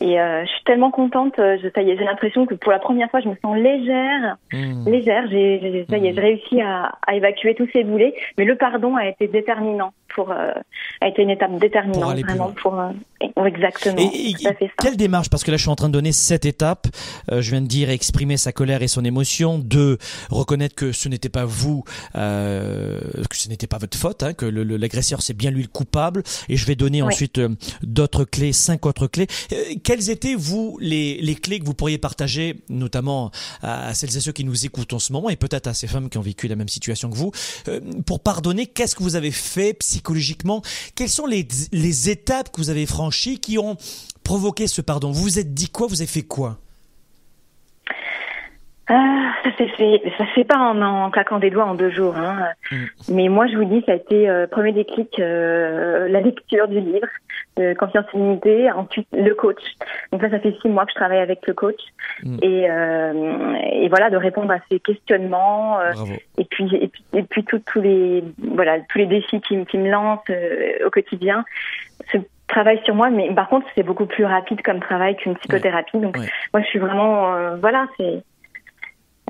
Et 0.00 0.20
euh, 0.20 0.44
je 0.44 0.50
suis 0.50 0.64
tellement 0.64 0.90
contente. 0.90 1.38
euh, 1.38 1.56
Je, 1.62 1.68
ça 1.74 1.82
y 1.82 1.90
est, 1.90 1.96
j'ai 1.98 2.04
l'impression 2.04 2.46
que 2.46 2.54
pour 2.54 2.72
la 2.72 2.78
première 2.78 3.10
fois, 3.10 3.20
je 3.20 3.28
me 3.28 3.36
sens 3.42 3.56
légère, 3.56 4.36
Hmm. 4.52 4.88
légère. 4.88 5.24
J'ai, 5.30 5.84
ça 5.90 5.98
y 5.98 6.06
est, 6.06 6.14
j'ai 6.14 6.20
réussi 6.20 6.60
à, 6.60 6.92
à 7.06 7.14
évacuer 7.14 7.54
tous 7.54 7.68
ces 7.72 7.84
boulets. 7.84 8.14
Mais 8.36 8.44
le 8.44 8.56
pardon 8.56 8.96
a 8.96 9.06
été 9.06 9.28
déterminant 9.28 9.92
pour, 10.14 10.30
euh, 10.32 10.52
a 11.00 11.08
été 11.08 11.22
une 11.22 11.30
étape 11.30 11.56
déterminante 11.58 12.18
vraiment 12.20 12.50
pour, 12.52 12.80
euh, 12.80 12.88
exactement. 13.44 13.96
Et, 13.98 14.30
et- 14.30 14.34
tout 14.34 14.48
à 14.48 14.54
fait 14.54 14.66
ça. 14.66 14.72
quelle 14.80 14.96
démarche? 14.96 15.28
Parce 15.30 15.44
que 15.44 15.50
là, 15.50 15.56
je 15.56 15.62
suis 15.62 15.70
en 15.70 15.76
train 15.76 15.88
de 15.88 15.92
donner 15.92 16.12
sept 16.12 16.44
étapes. 16.46 16.86
Euh, 17.30 17.40
je 17.42 17.50
viens 17.50 17.60
de 17.60 17.66
dire 17.66 17.90
exprimer 17.90 18.36
sa 18.36 18.52
colère 18.52 18.82
et 18.82 18.88
son 18.88 19.04
émotion. 19.04 19.58
Deux, 19.58 19.98
reconnaître 20.30 20.74
que 20.74 20.92
ce 20.92 21.08
n'était 21.08 21.28
pas 21.28 21.44
vous, 21.44 21.84
euh, 22.16 22.98
que 23.30 23.36
ce 23.36 23.48
n'était 23.48 23.66
pas 23.66 23.78
votre 23.78 23.96
faute, 23.96 24.22
hein, 24.22 24.32
que 24.34 24.46
l'agresseur 24.46 25.20
c'est 25.22 25.36
bien 25.36 25.50
lui 25.50 25.62
le 25.62 25.68
coupable. 25.68 26.17
Et 26.48 26.56
je 26.56 26.66
vais 26.66 26.74
donner 26.76 27.02
Oui. 27.02 27.12
ensuite 27.12 27.38
euh, 27.38 27.48
d'autres 27.82 28.24
clés, 28.24 28.52
cinq 28.52 28.86
autres 28.86 29.06
clés. 29.06 29.26
Euh, 29.52 29.74
quelles 29.82 30.10
étaient 30.10 30.34
vous 30.34 30.78
les, 30.80 31.20
les 31.20 31.34
clés 31.34 31.58
que 31.60 31.64
vous 31.64 31.74
pourriez 31.74 31.98
partager, 31.98 32.62
notamment 32.68 33.30
à, 33.62 33.94
celles 33.94 34.16
et 34.16 34.20
ceux 34.20 34.32
qui 34.32 34.44
nous 34.44 34.66
écoutent 34.66 34.92
en 34.92 34.98
ce 34.98 35.12
moment, 35.12 35.30
et 35.30 35.36
peut-être 35.36 35.66
à 35.66 35.74
ces 35.74 35.86
femmes 35.86 36.08
qui 36.08 36.18
ont 36.18 36.22
vécu 36.22 36.48
la 36.48 36.56
même 36.56 36.68
situation 36.68 37.10
que 37.10 37.16
vous, 37.16 37.32
euh, 37.68 37.80
pour 38.06 38.20
pardonner 38.20 38.66
Qu'est-ce 38.66 38.94
que 38.94 39.02
vous 39.02 39.16
avez 39.16 39.30
fait 39.30 39.74
psychologiquement? 39.74 40.62
Quelles 40.94 41.08
sont 41.08 41.26
les, 41.26 41.46
les 41.72 42.10
étapes 42.10 42.50
que 42.52 42.60
vous 42.60 42.70
avez 42.70 42.86
franchies 42.86 43.38
qui 43.38 43.58
ont 43.58 43.76
provoqué 44.24 44.66
ce 44.66 44.80
pardon? 44.80 45.10
Vous 45.10 45.22
vous 45.22 45.38
êtes 45.38 45.54
dit 45.54 45.68
quoi? 45.68 45.86
Vous 45.86 46.00
avez 46.00 46.06
fait 46.06 46.22
quoi? 46.22 46.58
Ça 49.50 49.56
s'est 49.56 49.68
fait, 49.68 50.02
ça 50.18 50.26
se 50.26 50.32
fait 50.32 50.44
pas 50.44 50.58
en, 50.58 50.80
en 50.82 51.10
claquant 51.10 51.38
des 51.38 51.50
doigts 51.50 51.64
en 51.64 51.74
deux 51.74 51.90
jours. 51.90 52.16
Hein. 52.16 52.48
Mm. 52.70 52.76
Mais 53.10 53.28
moi, 53.28 53.46
je 53.46 53.56
vous 53.56 53.64
dis, 53.64 53.82
ça 53.86 53.92
a 53.92 53.94
été 53.96 54.28
euh, 54.28 54.46
premier 54.46 54.72
déclic, 54.72 55.18
euh, 55.18 56.08
la 56.08 56.20
lecture 56.20 56.68
du 56.68 56.80
livre, 56.80 57.06
euh, 57.58 57.74
Confiance 57.74 58.06
illimitée, 58.14 58.70
ensuite 58.70 59.08
le 59.12 59.34
coach. 59.34 59.62
Donc 60.12 60.22
là, 60.22 60.30
ça 60.30 60.38
fait 60.40 60.54
six 60.62 60.68
mois 60.68 60.84
que 60.86 60.92
je 60.92 60.96
travaille 60.96 61.20
avec 61.20 61.46
le 61.46 61.54
coach. 61.54 61.80
Mm. 62.22 62.36
Et, 62.42 62.66
euh, 62.70 63.54
et 63.72 63.88
voilà, 63.88 64.10
de 64.10 64.16
répondre 64.16 64.50
à 64.52 64.58
ces 64.70 64.80
questionnements. 64.80 65.80
euh, 65.80 65.92
et 66.38 66.44
puis, 66.44 66.68
et 66.76 66.88
puis, 66.88 67.04
et 67.14 67.22
puis 67.22 67.44
tous 67.44 67.58
tous 67.60 67.80
les, 67.80 68.24
voilà, 68.38 68.78
tous 68.88 68.98
les 68.98 69.06
défis 69.06 69.40
qui, 69.40 69.56
me- 69.56 69.64
qui 69.64 69.78
me 69.78 69.90
lancent 69.90 70.20
euh, 70.30 70.86
au 70.86 70.90
quotidien. 70.90 71.44
Ce 72.12 72.18
travail 72.46 72.80
sur 72.84 72.94
moi, 72.94 73.10
mais 73.10 73.30
par 73.34 73.48
contre, 73.48 73.66
c'est 73.74 73.82
beaucoup 73.82 74.06
plus 74.06 74.24
rapide 74.24 74.62
comme 74.62 74.80
travail 74.80 75.16
qu'une 75.16 75.36
psychothérapie. 75.36 75.98
Donc, 75.98 76.16
Ouais. 76.16 76.26
moi, 76.54 76.62
je 76.62 76.66
suis 76.68 76.78
vraiment, 76.78 77.34
euh, 77.34 77.56
voilà, 77.56 77.86
c'est. 77.98 78.22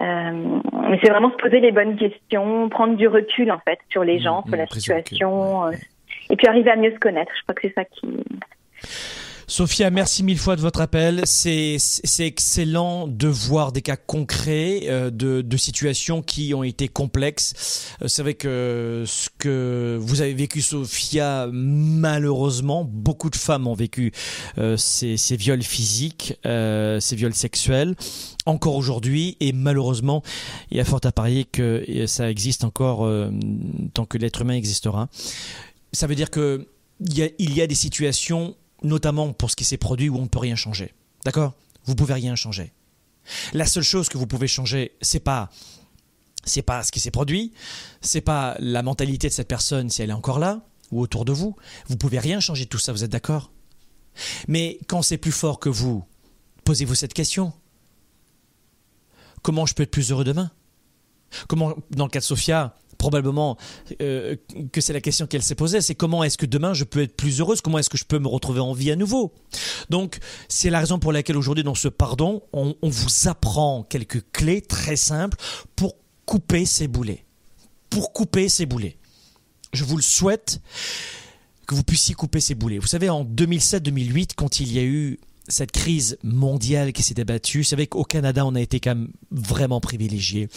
Euh, 0.00 0.60
mais 0.90 0.98
c'est 1.02 1.10
vraiment 1.10 1.30
se 1.30 1.36
poser 1.36 1.60
les 1.60 1.72
bonnes 1.72 1.96
questions, 1.96 2.68
prendre 2.68 2.96
du 2.96 3.08
recul 3.08 3.50
en 3.50 3.58
fait 3.58 3.78
sur 3.90 4.04
les 4.04 4.18
Mmh, 4.18 4.22
gens, 4.22 4.42
mmh, 4.46 4.48
sur 4.48 4.56
la 4.56 4.64
de 4.64 4.68
recul, 4.68 4.80
situation, 4.80 5.62
ouais, 5.64 5.74
euh, 5.74 5.78
et 6.30 6.36
puis 6.36 6.46
arriver 6.46 6.70
à 6.70 6.76
mieux 6.76 6.92
se 6.92 6.98
connaître. 6.98 7.32
Je 7.36 7.42
crois 7.42 7.54
que 7.54 7.62
c'est 7.62 7.74
ça 7.74 7.84
qui. 7.84 8.24
Sophia, 9.50 9.88
merci 9.88 10.22
mille 10.24 10.38
fois 10.38 10.56
de 10.56 10.60
votre 10.60 10.82
appel. 10.82 11.22
C'est 11.24 11.78
excellent 12.18 13.08
de 13.08 13.28
voir 13.28 13.72
des 13.72 13.80
cas 13.80 13.96
concrets 13.96 14.82
euh, 14.84 15.08
de, 15.08 15.40
de 15.40 15.56
situations 15.56 16.20
qui 16.20 16.52
ont 16.52 16.62
été 16.62 16.86
complexes. 16.86 17.88
Euh, 18.02 18.08
C'est 18.08 18.20
vrai 18.20 18.34
que 18.34 19.04
ce 19.06 19.30
que 19.38 19.96
vous 19.98 20.20
avez 20.20 20.34
vécu, 20.34 20.60
Sophia, 20.60 21.48
malheureusement, 21.50 22.84
beaucoup 22.84 23.30
de 23.30 23.36
femmes 23.36 23.66
ont 23.66 23.74
vécu 23.74 24.12
euh, 24.58 24.76
ces, 24.76 25.16
ces 25.16 25.36
viols 25.36 25.62
physiques, 25.62 26.34
euh, 26.44 27.00
ces 27.00 27.16
viols 27.16 27.34
sexuels, 27.34 27.96
encore 28.44 28.74
aujourd'hui. 28.76 29.38
Et 29.40 29.52
malheureusement, 29.54 30.22
il 30.70 30.76
y 30.76 30.80
a 30.80 30.84
fort 30.84 31.00
à 31.04 31.10
parier 31.10 31.46
que 31.46 31.86
euh, 31.88 32.06
ça 32.06 32.30
existe 32.30 32.64
encore 32.64 33.06
euh, 33.06 33.30
tant 33.94 34.04
que 34.04 34.18
l'être 34.18 34.42
humain 34.42 34.54
existera. 34.54 35.08
Ça 35.94 36.06
veut 36.06 36.14
dire 36.16 36.30
que 36.30 36.68
il 37.00 37.16
y 37.16 37.22
a, 37.22 37.28
il 37.38 37.54
y 37.54 37.62
a 37.62 37.66
des 37.66 37.74
situations 37.74 38.54
notamment 38.82 39.32
pour 39.32 39.50
ce 39.50 39.56
qui 39.56 39.64
s'est 39.64 39.76
produit 39.76 40.08
où 40.08 40.16
on 40.16 40.22
ne 40.22 40.28
peut 40.28 40.38
rien 40.38 40.56
changer. 40.56 40.94
D'accord? 41.24 41.54
Vous 41.84 41.94
pouvez 41.94 42.14
rien 42.14 42.34
changer. 42.34 42.72
La 43.52 43.66
seule 43.66 43.82
chose 43.82 44.08
que 44.08 44.18
vous 44.18 44.26
pouvez 44.26 44.48
changer, 44.48 44.92
c'est 45.00 45.20
pas 45.20 45.50
c'est 46.44 46.62
pas 46.62 46.82
ce 46.82 46.92
qui 46.92 47.00
s'est 47.00 47.10
produit, 47.10 47.52
c'est 48.00 48.22
pas 48.22 48.56
la 48.58 48.82
mentalité 48.82 49.28
de 49.28 49.32
cette 49.32 49.48
personne 49.48 49.90
si 49.90 50.02
elle 50.02 50.10
est 50.10 50.14
encore 50.14 50.38
là 50.38 50.62
ou 50.90 51.00
autour 51.00 51.24
de 51.24 51.32
vous. 51.32 51.56
Vous 51.88 51.96
pouvez 51.96 52.18
rien 52.18 52.40
changer 52.40 52.64
de 52.64 52.70
tout 52.70 52.78
ça, 52.78 52.92
vous 52.92 53.04
êtes 53.04 53.12
d'accord? 53.12 53.52
Mais 54.46 54.78
quand 54.88 55.02
c'est 55.02 55.18
plus 55.18 55.32
fort 55.32 55.60
que 55.60 55.68
vous, 55.68 56.04
posez-vous 56.64 56.94
cette 56.94 57.14
question. 57.14 57.52
Comment 59.42 59.66
je 59.66 59.74
peux 59.74 59.82
être 59.82 59.90
plus 59.90 60.10
heureux 60.10 60.24
demain? 60.24 60.50
Comment, 61.46 61.74
dans 61.90 62.04
le 62.04 62.10
cas 62.10 62.20
de 62.20 62.24
Sophia, 62.24 62.74
probablement 62.98 63.56
euh, 64.02 64.36
que 64.72 64.80
c'est 64.80 64.92
la 64.92 65.00
question 65.00 65.26
qu'elle 65.26 65.42
s'est 65.42 65.54
posée, 65.54 65.80
c'est 65.80 65.94
comment 65.94 66.24
est-ce 66.24 66.36
que 66.36 66.46
demain 66.46 66.74
je 66.74 66.84
peux 66.84 67.02
être 67.02 67.16
plus 67.16 67.40
heureuse, 67.40 67.60
comment 67.60 67.78
est-ce 67.78 67.90
que 67.90 67.96
je 67.96 68.04
peux 68.04 68.18
me 68.18 68.28
retrouver 68.28 68.60
en 68.60 68.72
vie 68.72 68.90
à 68.90 68.96
nouveau? 68.96 69.32
Donc 69.88 70.18
c'est 70.48 70.70
la 70.70 70.80
raison 70.80 70.98
pour 70.98 71.12
laquelle 71.12 71.36
aujourd'hui 71.36 71.64
dans 71.64 71.74
ce 71.74 71.88
pardon, 71.88 72.42
on, 72.52 72.74
on 72.82 72.88
vous 72.88 73.28
apprend 73.28 73.84
quelques 73.84 74.22
clés 74.32 74.60
très 74.60 74.96
simples 74.96 75.38
pour 75.76 75.94
couper 76.26 76.66
ces 76.66 76.88
boulets. 76.88 77.24
Pour 77.88 78.12
couper 78.12 78.48
ces 78.48 78.66
boulets. 78.66 78.98
Je 79.72 79.84
vous 79.84 79.96
le 79.96 80.02
souhaite 80.02 80.60
que 81.66 81.74
vous 81.74 81.84
puissiez 81.84 82.14
couper 82.14 82.40
ces 82.40 82.54
boulets. 82.54 82.78
Vous 82.78 82.86
savez, 82.86 83.10
en 83.10 83.24
2007-2008, 83.24 84.30
quand 84.36 84.60
il 84.60 84.72
y 84.72 84.78
a 84.78 84.82
eu 84.82 85.18
cette 85.48 85.72
crise 85.72 86.18
mondiale 86.22 86.92
qui 86.92 87.02
s'est 87.02 87.14
débattue. 87.14 87.64
C'est 87.64 87.76
vrai 87.76 87.86
qu'au 87.86 88.04
Canada, 88.04 88.44
on 88.46 88.54
a 88.54 88.60
été 88.60 88.80
quand 88.80 88.94
même 88.94 89.08
vraiment 89.30 89.80
privilégié. 89.80 90.48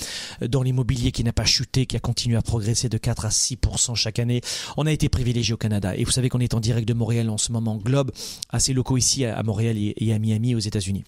Dans 0.48 0.64
l'immobilier 0.64 1.12
qui 1.12 1.24
n'a 1.24 1.34
pas 1.34 1.46
chuté, 1.46 1.86
qui 1.86 1.96
a 1.96 2.00
continué 2.00 2.38
à 2.38 2.42
progresser 2.42 2.90
de 2.90 2.98
4 2.98 3.26
à 3.26 3.32
6 3.32 3.58
chaque 3.96 4.20
année, 4.20 4.42
on 4.78 4.86
a 4.86 4.92
été 4.92 5.10
privilégié 5.10 5.54
au 5.54 5.58
Canada. 5.58 5.96
Et 5.96 6.04
vous 6.04 6.12
savez 6.12 6.30
qu'on 6.30 6.40
est 6.40 6.54
en 6.54 6.60
direct 6.60 6.88
de 6.88 6.94
Montréal 6.94 7.30
en 7.30 7.38
ce 7.38 7.52
moment, 7.52 7.78
Globe, 7.78 8.12
ses 8.60 8.74
locaux 8.74 8.98
ici 8.98 9.26
à 9.26 9.42
Montréal 9.44 9.78
et 9.78 10.14
à 10.14 10.20
Miami 10.20 10.56
aux 10.56 10.60
États-Unis. 10.60 11.04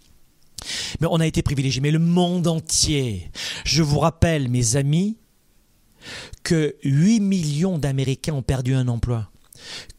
Mais 1.01 1.07
on 1.09 1.19
a 1.19 1.27
été 1.27 1.41
privilégié. 1.41 1.81
Mais 1.81 1.91
le 1.91 1.99
monde 1.99 2.47
entier, 2.47 3.29
je 3.65 3.83
vous 3.83 3.99
rappelle, 3.99 4.49
mes 4.49 4.75
amis, 4.75 5.17
que 6.43 6.75
8 6.83 7.19
millions 7.19 7.77
d'Américains 7.77 8.33
ont 8.33 8.41
perdu 8.41 8.73
un 8.73 8.87
emploi, 8.87 9.29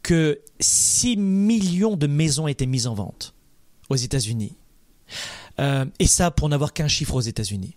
que 0.03 0.39
6 0.59 1.17
millions 1.17 1.97
de 1.97 2.07
maisons 2.07 2.47
été 2.47 2.65
mises 2.65 2.87
en 2.87 2.93
vente 2.93 3.34
aux 3.89 3.95
États-Unis. 3.95 4.55
Euh, 5.59 5.85
et 5.99 6.07
ça 6.07 6.31
pour 6.31 6.49
n'avoir 6.49 6.73
qu'un 6.73 6.87
chiffre 6.87 7.15
aux 7.15 7.21
États-Unis. 7.21 7.75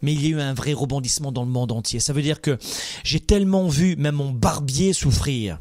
Mais 0.00 0.12
il 0.12 0.22
y 0.22 0.26
a 0.26 0.30
eu 0.30 0.40
un 0.40 0.54
vrai 0.54 0.72
rebondissement 0.72 1.32
dans 1.32 1.44
le 1.44 1.50
monde 1.50 1.72
entier. 1.72 1.98
Ça 2.00 2.12
veut 2.12 2.22
dire 2.22 2.40
que 2.40 2.58
j'ai 3.02 3.20
tellement 3.20 3.68
vu 3.68 3.96
même 3.96 4.14
mon 4.14 4.30
barbier 4.30 4.92
souffrir, 4.92 5.58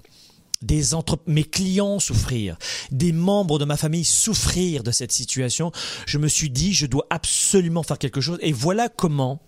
mes 1.25 1.43
clients 1.43 1.99
souffrir, 1.99 2.57
des 2.91 3.11
membres 3.11 3.57
de 3.59 3.65
ma 3.65 3.77
famille 3.77 4.03
souffrir 4.03 4.83
de 4.83 4.91
cette 4.91 5.11
situation. 5.11 5.71
Je 6.05 6.19
me 6.19 6.27
suis 6.27 6.49
dit, 6.49 6.73
je 6.73 6.85
dois 6.85 7.07
absolument 7.09 7.83
faire 7.83 7.97
quelque 7.97 8.21
chose. 8.21 8.37
Et 8.41 8.51
voilà 8.51 8.89
comment 8.89 9.41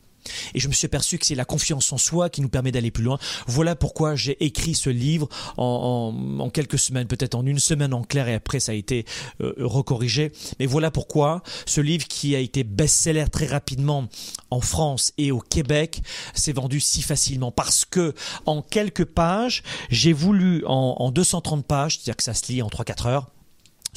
et 0.54 0.60
je 0.60 0.68
me 0.68 0.74
suis 0.74 0.86
aperçu 0.86 1.18
que 1.18 1.26
c'est 1.26 1.36
la 1.36 1.46
confiance 1.46 1.92
en 1.92 1.98
soi 1.98 2.30
qui 2.30 2.42
nous 2.42 2.50
permet 2.50 2.72
d'aller 2.72 2.92
plus 2.92 3.04
loin. 3.04 3.20
Voilà 3.48 3.76
pourquoi 3.76 4.16
j'ai 4.16 4.44
écrit 4.44 4.76
ce 4.76 4.90
livre 4.90 5.28
en, 5.58 6.50
quelques 6.54 6.80
semaines, 6.80 7.08
peut-être 7.08 7.36
en 7.36 7.46
une 7.46 7.60
semaine 7.60 7.94
en 7.94 8.04
clair 8.04 8.28
et 8.28 8.34
après 8.34 8.60
ça 8.60 8.72
a 8.72 8.76
été 8.76 9.06
euh, 9.42 9.54
recorrigé. 9.60 10.32
Mais 10.60 10.66
voilà 10.66 10.92
pourquoi 10.92 11.44
ce 11.66 11.82
livre 11.82 12.08
qui 12.08 12.36
a 12.36 12.40
été 12.40 12.64
best-seller 12.64 13.26
très 13.32 13.46
rapidement 13.46 14.08
en 14.50 14.62
France 14.62 15.14
et 15.18 15.32
au 15.32 15.40
Québec 15.40 16.02
s'est 16.34 16.54
vendu 16.54 16.80
si 16.80 17.02
facilement 17.02 17.52
parce 17.52 17.86
que 17.86 18.14
en 18.46 18.62
quelques 18.62 19.06
pages, 19.06 19.64
j'ai 19.90 20.14
voulu 20.14 20.64
en, 20.66 20.96
en 21.00 21.12
230 21.12 21.66
pages, 21.66 21.96
c'est-à-dire 21.96 22.18
que 22.18 22.24
ça 22.24 22.34
se 22.34 22.52
lit 22.52 22.62
en 22.62 22.68
3-4 22.68 23.08
heures, 23.08 23.28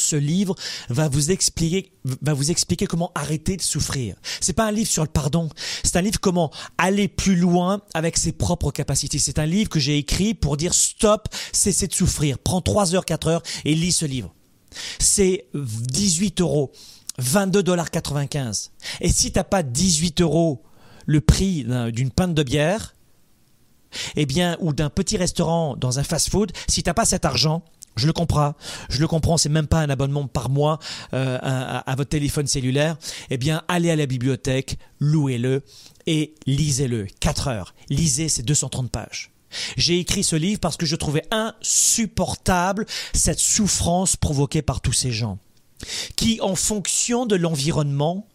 ce 0.02 0.16
livre 0.16 0.54
va 0.88 1.08
vous 1.08 1.30
expliquer 1.30 1.92
va 2.20 2.34
vous 2.34 2.50
expliquer 2.50 2.86
comment 2.86 3.12
arrêter 3.14 3.56
de 3.56 3.62
souffrir. 3.62 4.16
C'est 4.40 4.52
pas 4.52 4.66
un 4.66 4.72
livre 4.72 4.90
sur 4.90 5.04
le 5.04 5.08
pardon, 5.08 5.48
c'est 5.84 5.96
un 5.96 6.00
livre 6.00 6.18
comment 6.20 6.50
aller 6.76 7.06
plus 7.06 7.36
loin 7.36 7.82
avec 7.94 8.16
ses 8.16 8.32
propres 8.32 8.72
capacités. 8.72 9.18
C'est 9.18 9.38
un 9.38 9.46
livre 9.46 9.70
que 9.70 9.78
j'ai 9.78 9.98
écrit 9.98 10.34
pour 10.34 10.56
dire 10.56 10.74
stop, 10.74 11.28
cessez 11.52 11.86
de 11.86 11.94
souffrir. 11.94 12.38
Prends 12.38 12.60
3 12.60 12.94
heures, 12.94 13.04
4 13.04 13.28
heures 13.28 13.42
et 13.64 13.74
lis 13.74 13.92
ce 13.92 14.04
livre. 14.04 14.34
C'est 14.98 15.46
18 15.54 16.40
euros, 16.40 16.72
22 17.18 17.62
dollars 17.62 17.90
95. 17.90 18.72
Et 19.00 19.08
si 19.08 19.32
t'as 19.32 19.44
pas 19.44 19.62
18 19.62 20.20
euros 20.22 20.62
le 21.06 21.20
prix 21.20 21.64
d'une 21.92 22.10
pinte 22.10 22.34
de 22.34 22.42
bière, 22.42 22.94
eh 24.16 24.26
bien, 24.26 24.56
ou 24.60 24.72
d'un 24.72 24.90
petit 24.90 25.16
restaurant 25.16 25.76
dans 25.76 25.98
un 25.98 26.02
fast-food, 26.02 26.52
si 26.68 26.82
t'as 26.82 26.94
pas 26.94 27.04
cet 27.04 27.24
argent, 27.24 27.62
je 27.96 28.06
le 28.06 28.12
comprends, 28.12 28.54
je 28.88 29.00
le 29.00 29.06
comprends, 29.06 29.36
c'est 29.36 29.48
même 29.48 29.66
pas 29.66 29.80
un 29.80 29.90
abonnement 29.90 30.26
par 30.26 30.48
mois 30.48 30.78
euh, 31.12 31.38
à, 31.42 31.94
votre 31.96 32.10
téléphone 32.10 32.46
cellulaire. 32.46 32.96
Eh 33.30 33.36
bien, 33.36 33.62
allez 33.68 33.90
à 33.90 33.96
la 33.96 34.06
bibliothèque, 34.06 34.78
louez-le 34.98 35.62
et 36.06 36.34
lisez-le. 36.46 37.06
4 37.20 37.48
heures. 37.48 37.74
Lisez 37.90 38.28
ces 38.28 38.42
230 38.42 38.90
pages. 38.90 39.30
J'ai 39.76 39.98
écrit 39.98 40.24
ce 40.24 40.36
livre 40.36 40.60
parce 40.60 40.76
que 40.76 40.86
je 40.86 40.96
trouvais 40.96 41.24
insupportable 41.30 42.86
cette 43.12 43.38
souffrance 43.38 44.16
provoquée 44.16 44.62
par 44.62 44.80
tous 44.80 44.94
ces 44.94 45.12
gens 45.12 45.38
qui, 46.16 46.40
en 46.40 46.54
fonction 46.54 47.26
de 47.26 47.36
l'environnement, 47.36 48.26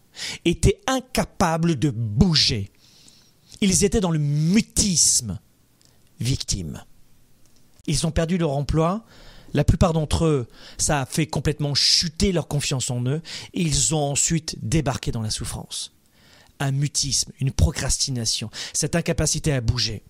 étaient 0.44 0.80
incapables 0.86 1.78
de 1.78 1.90
bouger. 1.90 2.70
Ils 3.60 3.84
étaient 3.84 4.00
dans 4.00 4.10
le 4.10 4.18
mutisme, 4.18 5.38
victimes. 6.20 6.84
Ils 7.86 8.06
ont 8.06 8.10
perdu 8.10 8.38
leur 8.38 8.50
emploi, 8.50 9.04
la 9.54 9.64
plupart 9.64 9.92
d'entre 9.92 10.26
eux, 10.26 10.48
ça 10.76 11.00
a 11.00 11.06
fait 11.06 11.26
complètement 11.26 11.74
chuter 11.74 12.32
leur 12.32 12.48
confiance 12.48 12.90
en 12.90 13.02
eux 13.06 13.22
et 13.54 13.62
ils 13.62 13.94
ont 13.94 14.10
ensuite 14.10 14.56
débarqué 14.62 15.12
dans 15.12 15.22
la 15.22 15.30
souffrance. 15.30 15.92
Un 16.60 16.72
mutisme, 16.72 17.32
une 17.40 17.52
procrastination, 17.52 18.50
cette 18.72 18.96
incapacité 18.96 19.52
à 19.52 19.60
bouger. 19.60 20.02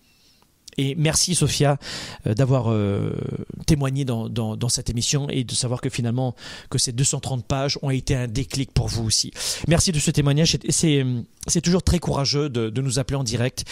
Et 0.76 0.94
merci 0.96 1.34
Sophia 1.34 1.78
euh, 2.26 2.34
d'avoir 2.34 2.70
euh, 2.70 3.12
témoigné 3.66 4.04
dans, 4.04 4.68
cette 4.68 4.90
émission 4.90 5.28
et 5.28 5.44
de 5.44 5.54
savoir 5.54 5.80
que 5.80 5.88
finalement 5.88 6.34
que 6.70 6.78
ces 6.78 6.92
230 6.92 7.44
pages 7.44 7.78
ont 7.82 7.90
été 7.90 8.14
un 8.14 8.28
déclic 8.28 8.72
pour 8.72 8.88
vous 8.88 9.04
aussi. 9.04 9.32
Merci 9.66 9.92
de 9.92 9.98
ce 9.98 10.10
témoignage. 10.10 10.58
C'est 10.68 11.04
c'est 11.48 11.60
toujours 11.60 11.82
très 11.82 11.98
courageux 11.98 12.48
de, 12.48 12.80
nous 12.80 12.98
appeler 12.98 13.16
en 13.16 13.24
direct 13.24 13.64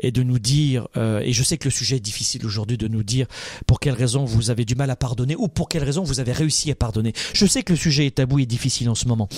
et 0.00 0.12
de 0.12 0.22
nous 0.22 0.38
dire, 0.38 0.86
euh, 0.96 1.20
et 1.20 1.32
je 1.32 1.42
sais 1.42 1.56
que 1.56 1.64
le 1.64 1.70
sujet 1.70 1.96
est 1.96 2.00
difficile 2.00 2.44
aujourd'hui, 2.46 2.76
de 2.76 2.88
nous 2.88 3.02
dire 3.02 3.26
pour 3.66 3.80
quelles 3.80 3.94
raisons 3.94 4.24
vous 4.24 4.50
avez 4.50 4.64
du 4.64 4.74
mal 4.74 4.90
à 4.90 4.96
pardonner 4.96 5.34
ou 5.36 5.48
pour 5.48 5.68
quelles 5.68 5.82
raisons 5.82 6.02
vous 6.02 6.20
avez 6.20 6.32
réussi 6.32 6.70
à 6.70 6.74
pardonner. 6.74 7.12
Je 7.32 7.46
sais 7.46 7.62
que 7.62 7.72
le 7.72 7.78
sujet 7.78 8.06
est 8.06 8.16
tabou 8.16 8.38
et 8.38 8.46
difficile 8.46 8.88
en 8.88 8.94
ce 8.94 9.08
moment, 9.08 9.28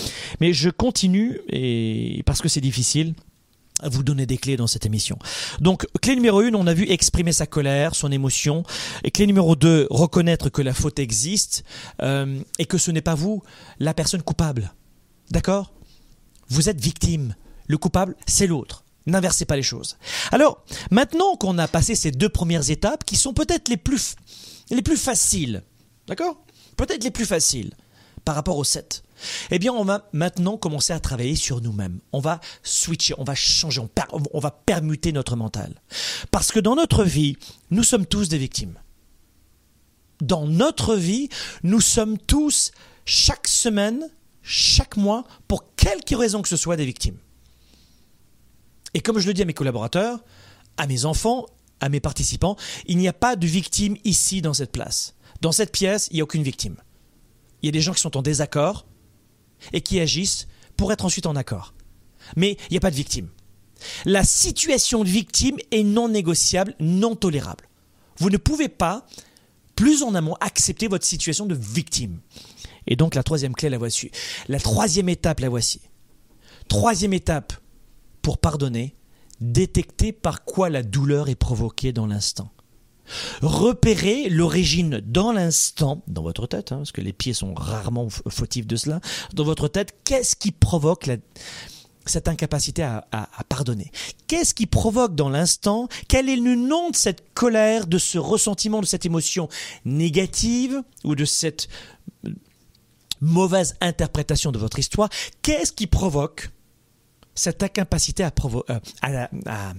mais 0.41 0.53
je 0.53 0.71
continue 0.71 1.41
et 1.49 2.23
parce 2.27 2.43
que 2.43 2.49
c'est 2.49 2.61
difficile 2.61 3.15
à 3.81 3.89
vous 3.89 4.03
donner 4.05 4.25
des 4.25 4.39
clés 4.39 4.57
dans 4.57 4.67
cette 4.67 4.87
émission. 4.87 5.19
Donc, 5.61 5.87
clé 6.01 6.15
numéro 6.15 6.43
une, 6.43 6.55
on 6.55 6.67
a 6.67 6.75
vu 6.75 6.89
exprimer 6.89 7.33
sa 7.33 7.47
colère, 7.47 7.95
son 7.95 8.13
émotion. 8.13 8.63
Et 9.03 9.11
clé 9.11 9.27
numéro 9.27 9.57
deux, 9.57 9.89
reconnaître 9.91 10.49
que 10.49 10.63
la 10.63 10.73
faute 10.73 10.99
existe 10.99 11.65
euh, 12.01 12.41
et 12.59 12.67
que 12.67 12.79
ce 12.79 12.91
n'est 12.91 13.03
pas 13.03 13.15
vous 13.17 13.43
la 13.81 13.93
personne 13.93 14.23
coupable. 14.23 14.73
D'accord? 15.31 15.73
Vous 16.49 16.69
êtes 16.69 16.81
victime. 16.81 17.35
Le 17.67 17.79
coupable, 17.79 18.15
c'est 18.27 18.47
l'autre. 18.47 18.85
N'inversez 19.07 19.45
pas 19.45 19.57
les 19.57 19.63
choses. 19.63 19.97
Alors, 20.33 20.65
maintenant 20.91 21.37
qu'on 21.37 21.59
a 21.59 21.69
passé 21.69 21.95
ces 21.95 22.11
deux 22.11 22.29
premières 22.29 22.71
étapes, 22.71 23.05
qui 23.05 23.17
sont 23.17 23.35
peut-être 23.35 23.69
les 23.69 23.77
plus, 23.77 24.17
les 24.71 24.83
plus 24.83 24.97
faciles, 24.97 25.63
d'accord? 26.07 26.43
Peut-être 26.77 27.05
les 27.05 27.11
plus 27.11 27.27
faciles 27.27 27.75
par 28.25 28.35
rapport 28.35 28.57
aux 28.57 28.65
sept. 28.65 29.04
Eh 29.51 29.59
bien, 29.59 29.73
on 29.73 29.85
va 29.85 30.09
maintenant 30.13 30.57
commencer 30.57 30.93
à 30.93 31.01
travailler 31.01 31.37
sur 31.37 31.61
nous-mêmes. 31.61 32.01
On 32.13 32.21
va 32.21 32.41
switcher, 32.63 33.15
on 33.19 33.25
va 33.25 33.35
changer, 33.35 33.81
on, 34.33 34.41
va 34.41 34.51
permuter 34.51 35.13
notre 35.13 35.37
mental. 35.37 35.81
Parce 36.31 36.53
que 36.53 36.61
dans 36.61 36.77
notre 36.77 37.05
vie, 37.05 37.37
nous 37.71 37.83
sommes 37.83 38.07
tous 38.07 38.29
des 38.29 38.39
victimes. 38.39 38.79
Dans 40.21 40.47
notre 40.47 40.97
vie, 40.97 41.29
nous 41.63 41.81
sommes 41.81 42.19
tous, 42.19 42.73
chaque 43.05 43.49
semaine, 43.49 44.09
chaque 44.43 44.97
mois, 44.97 45.25
pour 45.49 45.75
quelque 45.77 46.15
raison 46.15 46.43
que 46.43 46.49
ce 46.49 46.57
soit, 46.57 46.77
des 46.77 46.87
victimes. 46.87 47.19
Et 48.95 49.01
comme 49.01 49.19
je 49.19 49.27
le 49.27 49.35
dis 49.35 49.43
à 49.43 49.45
mes 49.45 49.55
collaborateurs, 49.55 50.21
à 50.77 50.87
mes 50.87 51.05
enfants, 51.05 51.47
à 51.81 51.89
mes 51.89 52.01
participants, 52.01 52.57
il 52.87 52.97
n'y 52.99 53.09
a 53.09 53.13
pas 53.13 53.37
de 53.37 53.47
victime 53.47 53.97
ici 54.05 54.41
dans 54.41 54.55
cette 54.55 54.73
place. 54.73 55.15
Dans 55.41 55.53
cette 55.53 55.73
pièce, 55.73 56.09
il 56.11 56.15
n'y 56.15 56.21
a 56.21 56.25
aucune 56.25 56.43
victime. 56.43 56.77
Il 57.63 57.67
y 57.67 57.69
a 57.69 57.73
des 57.73 57.81
gens 57.81 57.93
qui 57.93 58.01
sont 58.01 58.17
en 58.17 58.23
désaccord, 58.23 58.87
et 59.73 59.81
qui 59.81 60.01
agissent 60.01 60.47
pour 60.77 60.93
être 60.93 61.05
ensuite 61.05 61.27
en 61.27 61.37
accord. 61.37 61.75
Mais 62.37 62.57
il 62.69 62.73
n'y 62.73 62.77
a 62.77 62.81
pas 62.81 62.91
de 62.91 62.97
victime. 62.97 63.29
La 64.05 64.25
situation 64.25 65.05
de 65.05 65.09
victime 65.09 65.57
est 65.71 65.83
non 65.83 66.09
négociable, 66.09 66.75
non 66.81 67.17
tolérable. 67.17 67.69
Vous 68.19 68.31
ne 68.31 68.37
pouvez 68.37 68.69
pas, 68.69 69.07
plus 69.77 70.03
en 70.03 70.15
amont, 70.15 70.37
accepter 70.41 70.89
votre 70.89 71.05
situation 71.05 71.47
de 71.47 71.55
victime. 71.55 72.21
Et 72.87 72.97
donc 72.97 73.15
la 73.15 73.23
troisième 73.23 73.55
clé, 73.55 73.69
la 73.69 73.79
voici. 73.79 74.11
La 74.49 74.61
troisième 74.61 75.09
étape, 75.09 75.41
la 75.41 75.49
voici. 75.49 75.81
Troisième 76.69 77.13
étape 77.13 77.53
pour 78.23 78.39
pardonner, 78.39 78.95
détecter 79.41 80.13
par 80.13 80.45
quoi 80.45 80.71
la 80.71 80.83
douleur 80.83 81.29
est 81.29 81.35
provoquée 81.35 81.93
dans 81.93 82.07
l'instant. 82.07 82.54
Repérez 83.43 84.29
l'origine 84.29 85.01
dans 85.05 85.33
l'instant, 85.33 86.03
dans 86.07 86.23
votre 86.23 86.47
tête, 86.47 86.73
hein, 86.73 86.79
parce 86.79 86.93
que 86.93 87.01
les 87.01 87.13
pieds 87.13 87.35
sont 87.35 87.55
rarement 87.55 88.09
fautifs 88.09 88.67
de 88.67 88.77
cela, 88.77 89.01
dans 89.33 89.45
votre 89.45 89.69
tête, 89.69 89.95
qu'est-ce 90.05 90.37
qui 90.37 90.53
provoque 90.53 91.11
cette 92.07 92.29
incapacité 92.29 92.83
à, 92.83 93.05
pardonner? 93.49 93.91
Qu'est-ce 94.27 94.55
qui 94.55 94.67
provoque 94.67 95.15
dans 95.15 95.29
l'instant 95.29 95.89
Quel 96.09 96.29
est 96.29 96.37
le 96.37 96.55
nom 96.55 96.91
de 96.91 96.97
cette 96.97 97.33
colère, 97.35 97.87
de 97.87 97.99
ce 97.99 98.19
ressentiment, 98.19 98.81
de 98.81 98.87
cette 98.87 99.07
émotion 99.07 99.49
négative 99.85 100.83
ou 101.03 101.15
de 101.15 101.25
cette 101.25 101.69
mauvaise 103.21 103.75
interprétation 103.81 104.53
de 104.53 104.59
votre 104.59 104.79
histoire? 104.79 105.09
Qu'est-ce 105.43 105.73
qui 105.73 105.87
provoque 105.87 106.51
cette 107.35 107.63
incapacité 107.63 108.23
à 108.23 108.33
euh, 109.09 109.73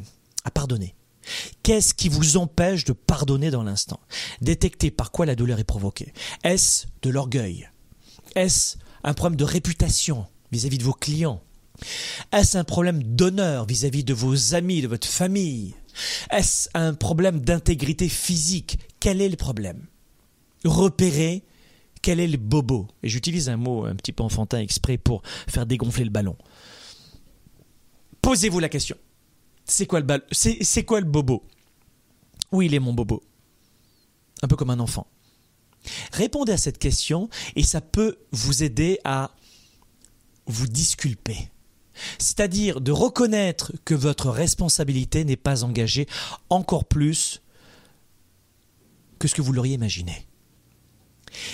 pardonner? 0.53 0.95
Qu'est-ce 1.63 1.93
qui 1.93 2.09
vous 2.09 2.37
empêche 2.37 2.85
de 2.85 2.93
pardonner 2.93 3.51
dans 3.51 3.63
l'instant? 3.63 3.99
Détectez 4.41 4.91
par 4.91 5.11
quoi 5.11 5.25
la 5.25 5.35
douleur 5.35 5.59
est 5.59 5.63
provoquée. 5.63 6.13
Est-ce 6.43 6.87
de 7.01 7.09
l'orgueil? 7.09 7.69
Est-ce 8.35 8.77
un 9.03 9.13
problème 9.13 9.37
de 9.37 9.43
réputation 9.43 10.25
vis-à-vis 10.51 10.77
de 10.77 10.83
vos 10.83 10.93
clients? 10.93 11.41
Est-ce 12.31 12.57
un 12.57 12.63
problème 12.63 13.03
d'honneur 13.03 13.65
vis-à-vis 13.65 14.03
de 14.03 14.13
vos 14.13 14.55
amis, 14.55 14.81
de 14.81 14.87
votre 14.87 15.07
famille? 15.07 15.75
Est-ce 16.31 16.69
un 16.73 16.93
problème 16.93 17.39
d'intégrité 17.39 18.09
physique? 18.09 18.79
Quel 18.99 19.21
est 19.21 19.29
le 19.29 19.37
problème? 19.37 19.85
Repérez 20.63 21.43
Quel 22.01 22.19
est 22.19 22.27
le 22.27 22.37
bobo. 22.37 22.87
Et 23.03 23.09
j'utilise 23.09 23.49
un 23.49 23.57
mot 23.57 23.85
un 23.85 23.95
petit 23.95 24.11
peu 24.11 24.23
enfantin 24.23 24.59
exprès 24.59 24.97
pour 24.97 25.21
faire 25.47 25.65
dégonfler 25.65 26.03
le 26.03 26.09
ballon. 26.09 26.35
Posez-vous 28.21 28.59
la 28.59 28.69
question. 28.69 28.97
C'est 29.65 29.85
quoi 29.85 29.99
le 29.99 31.05
bobo? 31.05 31.43
Où 32.51 32.61
il 32.61 32.73
est 32.73 32.79
mon 32.79 32.93
bobo 32.93 33.23
Un 34.41 34.47
peu 34.47 34.55
comme 34.55 34.69
un 34.69 34.79
enfant. 34.79 35.07
Répondez 36.11 36.51
à 36.51 36.57
cette 36.57 36.77
question 36.77 37.29
et 37.55 37.63
ça 37.63 37.81
peut 37.81 38.17
vous 38.31 38.63
aider 38.63 38.99
à 39.03 39.31
vous 40.47 40.67
disculper. 40.67 41.49
C'est-à-dire 42.17 42.81
de 42.81 42.91
reconnaître 42.91 43.71
que 43.85 43.95
votre 43.95 44.29
responsabilité 44.29 45.23
n'est 45.23 45.37
pas 45.37 45.63
engagée 45.63 46.07
encore 46.49 46.85
plus 46.85 47.41
que 49.19 49.27
ce 49.27 49.35
que 49.35 49.41
vous 49.41 49.53
l'auriez 49.53 49.75
imaginé. 49.75 50.27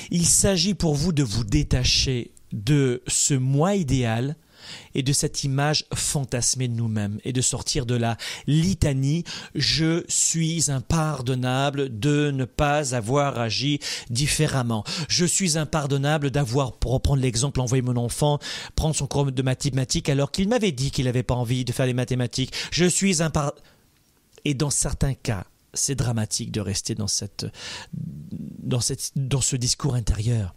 Il 0.10 0.26
s'agit 0.26 0.74
pour 0.74 0.96
vous 0.96 1.12
de 1.12 1.24
vous 1.24 1.44
détacher 1.44 2.32
de 2.52 3.02
ce 3.08 3.34
moi 3.34 3.76
idéal 3.76 4.36
et 4.96 5.04
de 5.04 5.14
cette 5.14 5.44
image 5.44 5.86
fantasmée 5.94 6.68
de 6.68 6.74
nous-mêmes 6.74 7.20
et 7.24 7.34
de 7.34 7.42
sortir 7.42 7.86
de 7.86 7.96
la 7.96 8.18
litanie 8.48 9.24
je 9.56 10.04
suis 10.08 10.72
impardonnable 10.72 12.00
de 12.00 12.32
ne 12.32 12.46
pas 12.46 12.96
avoir 12.96 13.40
agi 13.40 13.80
différemment. 14.10 14.84
Je 15.08 15.26
suis 15.26 15.58
impardonnable 15.58 16.32
d'avoir, 16.32 16.74
pour 16.74 16.94
reprendre 16.94 17.22
l'exemple, 17.22 17.62
envoyé 17.62 17.82
mon 17.82 17.98
enfant 17.98 18.40
prendre 18.76 18.96
son 18.96 19.08
cours 19.08 19.32
de 19.32 19.42
mathématiques 19.42 20.10
alors 20.10 20.32
qu'il 20.32 20.50
m'avait 20.50 20.72
dit 20.72 20.92
qu'il 20.92 21.06
n'avait 21.06 21.24
pas 21.24 21.36
envie 21.36 21.66
de 21.66 21.72
faire 21.72 21.86
les 21.86 21.94
mathématiques. 21.94 22.54
Je 22.72 22.86
suis 22.86 23.22
impardonnable. 23.22 23.62
Et 24.44 24.54
dans 24.54 24.72
certains 24.72 25.14
cas, 25.14 25.46
c'est 25.74 25.96
dramatique 25.96 26.52
de 26.52 26.62
rester 26.62 26.96
dans, 26.96 27.08
cette, 27.08 27.46
dans, 27.94 28.82
cette, 28.82 29.12
dans 29.16 29.42
ce 29.42 29.56
discours 29.56 29.96
intérieur. 29.96 30.56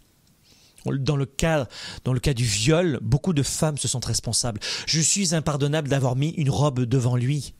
Dans 0.85 1.15
le, 1.15 1.25
cas, 1.25 1.67
dans 2.03 2.13
le 2.13 2.19
cas 2.19 2.33
du 2.33 2.43
viol, 2.43 2.99
beaucoup 3.01 3.33
de 3.33 3.43
femmes 3.43 3.77
se 3.77 3.87
sentent 3.87 4.05
responsables. 4.05 4.59
Je 4.85 5.01
suis 5.01 5.33
impardonnable 5.33 5.89
d'avoir 5.89 6.15
mis 6.15 6.29
une 6.29 6.49
robe 6.49 6.81
devant 6.81 7.15
lui, 7.15 7.53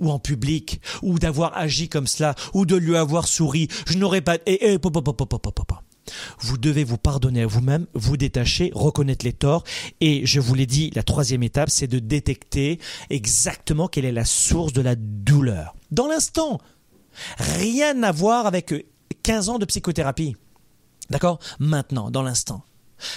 ou 0.00 0.10
en 0.10 0.18
public, 0.18 0.80
ou 1.02 1.18
d'avoir 1.18 1.56
agi 1.56 1.88
comme 1.88 2.06
cela, 2.06 2.34
ou 2.52 2.66
de 2.66 2.76
lui 2.76 2.96
avoir 2.96 3.28
souri. 3.28 3.68
Je 3.86 3.98
n'aurais 3.98 4.20
pas. 4.20 4.36
Vous 6.38 6.58
devez 6.58 6.84
vous 6.84 6.98
pardonner 6.98 7.42
à 7.42 7.46
vous-même, 7.46 7.86
vous 7.94 8.16
détacher, 8.16 8.70
reconnaître 8.74 9.24
les 9.24 9.32
torts. 9.32 9.64
Et 10.00 10.26
je 10.26 10.40
vous 10.40 10.54
l'ai 10.54 10.66
dit, 10.66 10.90
la 10.94 11.02
troisième 11.02 11.42
étape, 11.42 11.70
c'est 11.70 11.86
de 11.86 11.98
détecter 11.98 12.78
exactement 13.10 13.88
quelle 13.88 14.04
est 14.04 14.12
la 14.12 14.24
source 14.24 14.72
de 14.72 14.82
la 14.82 14.96
douleur. 14.96 15.74
Dans 15.90 16.06
l'instant. 16.06 16.60
Rien 17.38 18.02
à 18.02 18.10
voir 18.10 18.46
avec 18.46 18.74
15 19.22 19.48
ans 19.48 19.58
de 19.58 19.64
psychothérapie. 19.64 20.36
D'accord? 21.10 21.38
Maintenant, 21.58 22.10
dans 22.10 22.22
l'instant. 22.22 22.64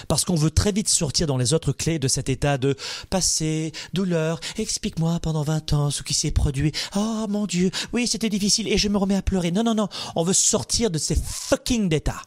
Parce 0.07 0.25
qu'on 0.25 0.35
veut 0.35 0.51
très 0.51 0.71
vite 0.71 0.89
sortir 0.89 1.27
dans 1.27 1.37
les 1.37 1.53
autres 1.53 1.71
clés 1.71 1.99
de 1.99 2.07
cet 2.07 2.29
état 2.29 2.57
de 2.57 2.75
passé, 3.09 3.71
douleur, 3.93 4.39
explique-moi 4.57 5.19
pendant 5.19 5.43
20 5.43 5.73
ans 5.73 5.89
ce 5.91 6.03
qui 6.03 6.13
s'est 6.13 6.31
produit. 6.31 6.71
Oh 6.95 7.25
mon 7.29 7.45
Dieu, 7.45 7.71
oui 7.93 8.07
c'était 8.07 8.29
difficile 8.29 8.67
et 8.67 8.77
je 8.77 8.89
me 8.89 8.97
remets 8.97 9.15
à 9.15 9.21
pleurer. 9.21 9.51
Non, 9.51 9.63
non, 9.63 9.75
non, 9.75 9.87
on 10.15 10.23
veut 10.23 10.33
sortir 10.33 10.91
de 10.91 10.97
ces 10.97 11.15
fucking 11.15 11.93
états. 11.93 12.21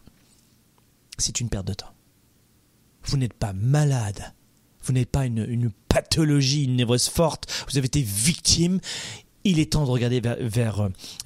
C'est 1.19 1.41
une 1.41 1.49
perte 1.49 1.67
de 1.67 1.75
temps. 1.75 1.93
Vous 3.05 3.17
n'êtes 3.17 3.35
pas 3.35 3.53
malade. 3.53 4.33
Vous 4.83 4.93
n'êtes 4.93 5.11
pas 5.11 5.27
une, 5.27 5.45
une 5.47 5.71
pathologie, 5.89 6.65
une 6.65 6.77
névrose 6.77 7.09
forte. 7.09 7.47
Vous 7.69 7.77
avez 7.77 7.87
été 7.87 8.01
victime 8.01 8.81
il 9.45 9.59
est 9.59 9.73
temps 9.73 9.85
de 9.85 9.91
regarder 9.91 10.21
vers, 10.21 10.37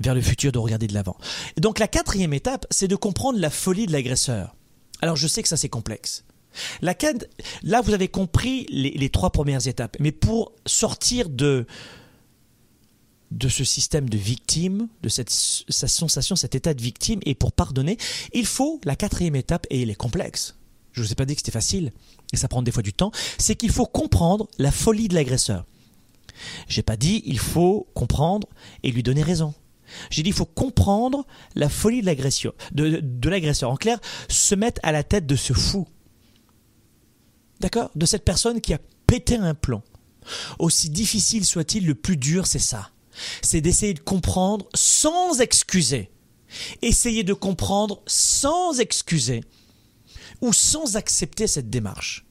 vers, 0.00 0.14
le 0.14 0.20
futur, 0.20 0.52
de 0.52 0.58
regarder 0.58 0.86
de 0.86 0.94
l'avant. 0.94 1.16
Donc 1.56 1.78
la 1.78 1.88
quatrième 1.88 2.32
étape, 2.32 2.66
c'est 2.70 2.88
de 2.88 2.96
comprendre 2.96 3.38
la 3.38 3.50
folie 3.50 3.86
de 3.86 3.92
l'agresseur. 3.92 4.54
Alors 5.00 5.16
je 5.16 5.26
sais 5.26 5.42
que 5.42 5.48
ça 5.48 5.56
c'est 5.56 5.68
complexe. 5.68 6.24
Là, 6.82 7.80
vous 7.82 7.94
avez 7.94 8.08
compris 8.08 8.66
les, 8.70 9.08
trois 9.10 9.30
premières 9.30 9.66
étapes. 9.66 9.96
Mais 10.00 10.12
pour 10.12 10.52
sortir 10.66 11.28
de, 11.28 11.66
de 13.30 13.48
ce 13.48 13.64
système 13.64 14.08
de 14.08 14.16
victime, 14.16 14.88
de 15.02 15.08
cette 15.08 15.30
sa 15.30 15.88
sensation, 15.88 16.36
cet 16.36 16.54
état 16.54 16.74
de 16.74 16.82
victime, 16.82 17.20
et 17.26 17.34
pour 17.34 17.52
pardonner, 17.52 17.98
il 18.32 18.46
faut 18.46 18.80
la 18.84 18.96
quatrième 18.96 19.36
étape, 19.36 19.66
et 19.70 19.82
elle 19.82 19.90
est 19.90 19.96
complexe. 19.96 20.56
Je 20.92 21.00
ne 21.00 21.06
vous 21.06 21.12
ai 21.12 21.16
pas 21.16 21.26
dit 21.26 21.34
que 21.34 21.40
c'était 21.40 21.50
facile, 21.50 21.92
et 22.32 22.36
ça 22.36 22.48
prend 22.48 22.62
des 22.62 22.70
fois 22.70 22.82
du 22.82 22.92
temps, 22.92 23.10
c'est 23.38 23.56
qu'il 23.56 23.70
faut 23.70 23.86
comprendre 23.86 24.48
la 24.58 24.70
folie 24.70 25.08
de 25.08 25.14
l'agresseur. 25.14 25.66
J'ai 26.68 26.82
pas 26.82 26.96
dit 26.96 27.22
il 27.26 27.38
faut 27.38 27.88
comprendre 27.94 28.48
et 28.82 28.90
lui 28.90 29.02
donner 29.02 29.22
raison. 29.22 29.54
J'ai 30.10 30.22
dit 30.22 30.30
il 30.30 30.34
faut 30.34 30.44
comprendre 30.44 31.26
la 31.54 31.68
folie 31.68 32.00
de 32.00 32.06
l'agression, 32.06 32.52
de, 32.72 33.00
de 33.02 33.28
l'agresseur. 33.28 33.70
En 33.70 33.76
clair, 33.76 34.00
se 34.28 34.54
mettre 34.54 34.80
à 34.82 34.92
la 34.92 35.02
tête 35.02 35.26
de 35.26 35.36
ce 35.36 35.52
fou. 35.52 35.86
D'accord? 37.60 37.90
De 37.94 38.06
cette 38.06 38.24
personne 38.24 38.60
qui 38.60 38.74
a 38.74 38.80
pété 39.06 39.36
un 39.36 39.54
plan. 39.54 39.82
Aussi 40.58 40.90
difficile 40.90 41.44
soit-il, 41.44 41.86
le 41.86 41.94
plus 41.94 42.16
dur, 42.16 42.46
c'est 42.46 42.58
ça. 42.58 42.90
C'est 43.42 43.60
d'essayer 43.60 43.94
de 43.94 44.00
comprendre 44.00 44.68
sans 44.74 45.40
excuser. 45.40 46.10
Essayer 46.82 47.24
de 47.24 47.34
comprendre 47.34 48.02
sans 48.06 48.78
excuser 48.80 49.44
ou 50.40 50.52
sans 50.52 50.96
accepter 50.96 51.46
cette 51.46 51.70
démarche. 51.70 52.26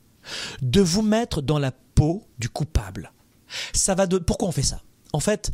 De 0.62 0.82
vous 0.82 1.02
mettre 1.02 1.42
dans 1.42 1.60
la 1.60 1.72
peau 1.72 2.24
du 2.40 2.50
coupable. 2.50 3.12
Ça 3.74 3.96
va 3.96 4.08
de... 4.08 4.18
Pourquoi 4.18 4.48
on 4.48 4.52
fait 4.52 4.64
ça? 4.64 4.82
En 5.12 5.20
fait, 5.20 5.52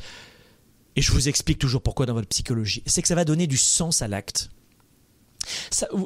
et 0.96 1.02
je 1.02 1.12
vous 1.12 1.30
explique 1.30 1.60
toujours 1.60 1.82
pourquoi 1.82 2.06
dans 2.06 2.14
votre 2.14 2.28
psychologie, 2.28 2.84
c'est 2.86 3.02
que 3.02 3.08
ça 3.08 3.16
va 3.16 3.26
donner 3.26 3.48
du 3.48 3.58
sens 3.58 4.02
à 4.02 4.08
l'acte. 4.08 4.50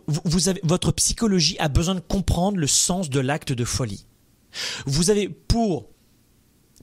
vous 0.07 0.49
avez, 0.49 0.61
votre 0.63 0.91
psychologie 0.91 1.57
a 1.59 1.67
besoin 1.67 1.95
de 1.95 1.99
comprendre 1.99 2.57
le 2.57 2.67
sens 2.67 3.09
de 3.09 3.19
l'acte 3.19 3.53
de 3.53 3.65
folie. 3.65 4.05
Vous 4.85 5.09
avez 5.09 5.29
pour 5.29 5.89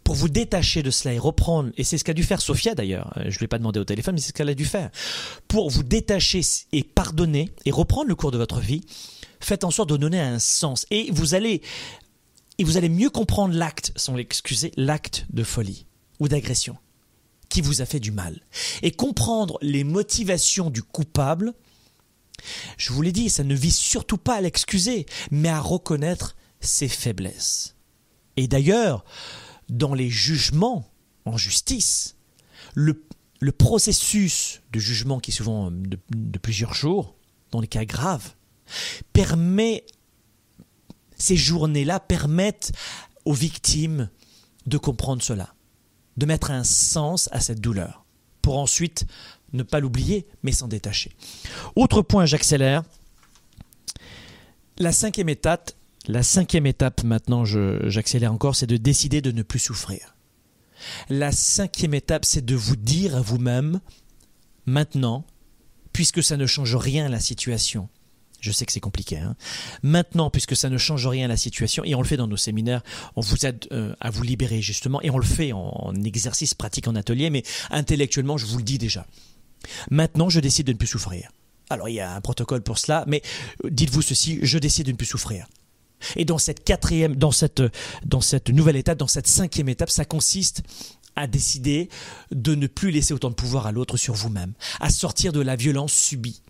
pour 0.02 0.16
vous 0.16 0.28
détacher 0.28 0.82
de 0.82 0.90
cela 0.90 1.14
et 1.14 1.18
reprendre, 1.20 1.70
et 1.76 1.84
c'est 1.84 1.96
ce 1.96 2.02
qu'a 2.02 2.14
dû 2.14 2.24
faire 2.24 2.40
Sophia 2.40 2.74
d'ailleurs, 2.74 3.12
euh, 3.16 3.24
je 3.24 3.36
ne 3.36 3.38
lui 3.38 3.44
ai 3.44 3.48
pas 3.48 3.58
demandé 3.58 3.78
au 3.78 3.84
téléphone, 3.84 4.14
mais 4.14 4.20
c'est 4.20 4.28
ce 4.28 4.32
qu'elle 4.32 4.48
a 4.48 4.54
dû 4.54 4.64
faire, 4.64 4.90
pour 5.46 5.70
vous 5.70 5.84
détacher 5.84 6.40
et 6.72 6.82
pardonner 6.82 7.50
et 7.64 7.70
reprendre 7.70 8.08
le 8.08 8.16
cours 8.16 8.32
de 8.32 8.38
votre 8.38 8.58
vie, 8.58 8.80
faites 9.38 9.62
en 9.62 9.70
sorte 9.70 9.90
de 9.90 9.96
donner 9.96 10.18
un 10.18 10.40
sens. 10.40 10.84
Et 10.90 11.10
vous 11.12 11.34
allez 11.34 11.62
et 12.60 12.64
vous 12.64 12.76
allez 12.76 12.90
mieux 12.90 13.08
comprendre 13.08 13.54
l'acte, 13.54 13.90
sans 13.96 14.16
l'excuser, 14.16 14.70
l'acte 14.76 15.24
de 15.30 15.44
folie 15.44 15.86
ou 16.18 16.28
d'agression 16.28 16.76
qui 17.48 17.62
vous 17.62 17.80
a 17.80 17.86
fait 17.86 18.00
du 18.00 18.10
mal. 18.10 18.42
Et 18.82 18.90
comprendre 18.90 19.56
les 19.62 19.82
motivations 19.82 20.68
du 20.68 20.82
coupable, 20.82 21.54
je 22.76 22.92
vous 22.92 23.00
l'ai 23.00 23.12
dit, 23.12 23.30
ça 23.30 23.44
ne 23.44 23.54
vise 23.54 23.76
surtout 23.76 24.18
pas 24.18 24.34
à 24.34 24.40
l'excuser, 24.42 25.06
mais 25.30 25.48
à 25.48 25.58
reconnaître 25.58 26.36
ses 26.60 26.86
faiblesses. 26.88 27.76
Et 28.36 28.46
d'ailleurs, 28.46 29.06
dans 29.70 29.94
les 29.94 30.10
jugements 30.10 30.86
en 31.24 31.38
justice, 31.38 32.16
le, 32.74 33.02
processus 33.56 34.60
de 34.70 34.78
jugement 34.78 35.18
qui 35.18 35.30
est 35.30 35.34
souvent 35.34 35.70
de, 35.70 35.98
de 36.10 36.38
plusieurs 36.38 36.74
jours, 36.74 37.16
dans 37.52 37.62
les 37.62 37.68
cas 37.68 37.86
graves, 37.86 38.34
permet 39.14 39.86
ces 41.20 41.36
journées-là 41.36 42.00
permettent 42.00 42.72
aux 43.24 43.32
victimes 43.32 44.08
de 44.66 44.78
comprendre 44.78 45.22
cela, 45.22 45.54
de 46.16 46.26
mettre 46.26 46.50
un 46.50 46.64
sens 46.64 47.28
à 47.32 47.40
cette 47.40 47.60
douleur, 47.60 48.04
pour 48.42 48.58
ensuite 48.58 49.06
ne 49.52 49.62
pas 49.62 49.80
l'oublier, 49.80 50.26
mais 50.42 50.52
s'en 50.52 50.68
détacher. 50.68 51.12
Autre 51.76 52.02
point, 52.02 52.26
j'accélère. 52.26 52.82
La 54.78 54.92
cinquième 54.92 55.28
étape, 55.28 55.72
la 56.06 56.22
cinquième 56.22 56.66
étape 56.66 57.04
maintenant, 57.04 57.44
j'accélère 57.44 58.32
encore, 58.32 58.56
c'est 58.56 58.66
de 58.66 58.76
décider 58.76 59.20
de 59.20 59.32
ne 59.32 59.42
plus 59.42 59.58
souffrir. 59.58 60.16
La 61.10 61.32
cinquième 61.32 61.94
étape, 61.94 62.24
c'est 62.24 62.44
de 62.44 62.54
vous 62.54 62.76
dire 62.76 63.14
à 63.14 63.20
vous-même, 63.20 63.80
maintenant, 64.64 65.26
puisque 65.92 66.22
ça 66.22 66.36
ne 66.36 66.46
change 66.46 66.76
rien 66.76 67.06
à 67.06 67.10
la 67.10 67.20
situation, 67.20 67.88
je 68.40 68.52
sais 68.52 68.66
que 68.66 68.72
c'est 68.72 68.80
compliqué. 68.80 69.18
Hein. 69.18 69.36
Maintenant, 69.82 70.30
puisque 70.30 70.56
ça 70.56 70.68
ne 70.68 70.78
change 70.78 71.06
rien 71.06 71.26
à 71.26 71.28
la 71.28 71.36
situation, 71.36 71.84
et 71.84 71.94
on 71.94 72.02
le 72.02 72.06
fait 72.06 72.16
dans 72.16 72.26
nos 72.26 72.36
séminaires, 72.36 72.82
on 73.16 73.20
vous 73.20 73.46
aide 73.46 73.66
euh, 73.72 73.94
à 74.00 74.10
vous 74.10 74.22
libérer 74.22 74.60
justement, 74.62 75.00
et 75.02 75.10
on 75.10 75.18
le 75.18 75.24
fait 75.24 75.52
en, 75.52 75.94
exercice 76.04 76.54
pratique 76.54 76.88
en 76.88 76.94
atelier, 76.94 77.30
mais 77.30 77.42
intellectuellement, 77.70 78.36
je 78.36 78.46
vous 78.46 78.58
le 78.58 78.64
dis 78.64 78.78
déjà. 78.78 79.06
Maintenant, 79.90 80.28
je 80.28 80.40
décide 80.40 80.66
de 80.66 80.72
ne 80.72 80.78
plus 80.78 80.86
souffrir. 80.86 81.30
Alors, 81.68 81.88
il 81.88 81.94
y 81.94 82.00
a 82.00 82.14
un 82.14 82.20
protocole 82.20 82.62
pour 82.62 82.78
cela, 82.78 83.04
mais 83.06 83.22
euh, 83.64 83.70
dites-vous 83.70 84.02
ceci, 84.02 84.38
je 84.42 84.58
décide 84.58 84.86
de 84.86 84.92
ne 84.92 84.96
plus 84.96 85.06
souffrir. 85.06 85.46
Et 86.16 86.24
dans 86.24 86.38
cette 86.38 86.64
quatrième, 86.64 87.14
dans 87.14 87.30
cette, 87.30 87.62
dans 88.06 88.22
cette 88.22 88.48
nouvelle 88.48 88.76
étape, 88.76 88.98
dans 88.98 89.06
cette 89.06 89.26
cinquième 89.26 89.68
étape, 89.68 89.90
ça 89.90 90.06
consiste 90.06 90.62
à 91.14 91.26
décider 91.26 91.90
de 92.30 92.54
ne 92.54 92.66
plus 92.66 92.90
laisser 92.90 93.12
autant 93.12 93.28
de 93.28 93.34
pouvoir 93.34 93.66
à 93.66 93.72
l'autre 93.72 93.98
sur 93.98 94.14
vous-même, 94.14 94.54
à 94.80 94.88
sortir 94.88 95.32
de 95.32 95.40
la 95.40 95.56
violence 95.56 95.92
subie 95.92 96.40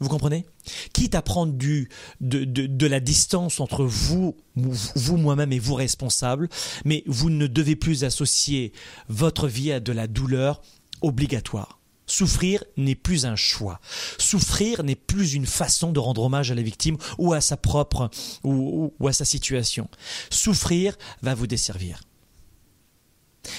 vous 0.00 0.08
comprenez? 0.08 0.46
Quitte 0.92 1.14
à 1.14 1.22
prendre 1.22 1.52
du, 1.52 1.88
de, 2.20 2.44
de, 2.44 2.86
la 2.86 2.98
distance 2.98 3.60
entre 3.60 3.84
vous, 3.84 4.36
vous 4.56 5.16
moi-même 5.16 5.52
et 5.52 5.58
vous 5.58 5.74
responsable, 5.74 6.48
mais 6.84 7.04
vous 7.06 7.30
ne 7.30 7.46
devez 7.46 7.76
plus 7.76 8.04
associer 8.04 8.72
votre 9.08 9.48
vie 9.48 9.70
à 9.70 9.80
de 9.80 9.92
la 9.92 10.06
douleur 10.06 10.62
obligatoire. 11.02 11.78
Souffrir 12.06 12.64
n'est 12.76 12.94
plus 12.94 13.26
un 13.26 13.36
choix. 13.36 13.80
Souffrir 14.18 14.82
n'est 14.82 14.96
plus 14.96 15.34
une 15.34 15.46
façon 15.46 15.92
de 15.92 16.00
rendre 16.00 16.22
hommage 16.22 16.50
à 16.50 16.54
la 16.54 16.62
victime 16.62 16.96
ou 17.16 17.32
à 17.32 17.40
sa 17.40 17.56
propre 17.56 18.10
ou, 18.44 18.92
à 19.06 19.12
sa 19.12 19.24
situation. 19.24 19.88
Souffrir 20.30 20.96
va 21.22 21.34
vous 21.34 21.46
desservir. 21.46 22.00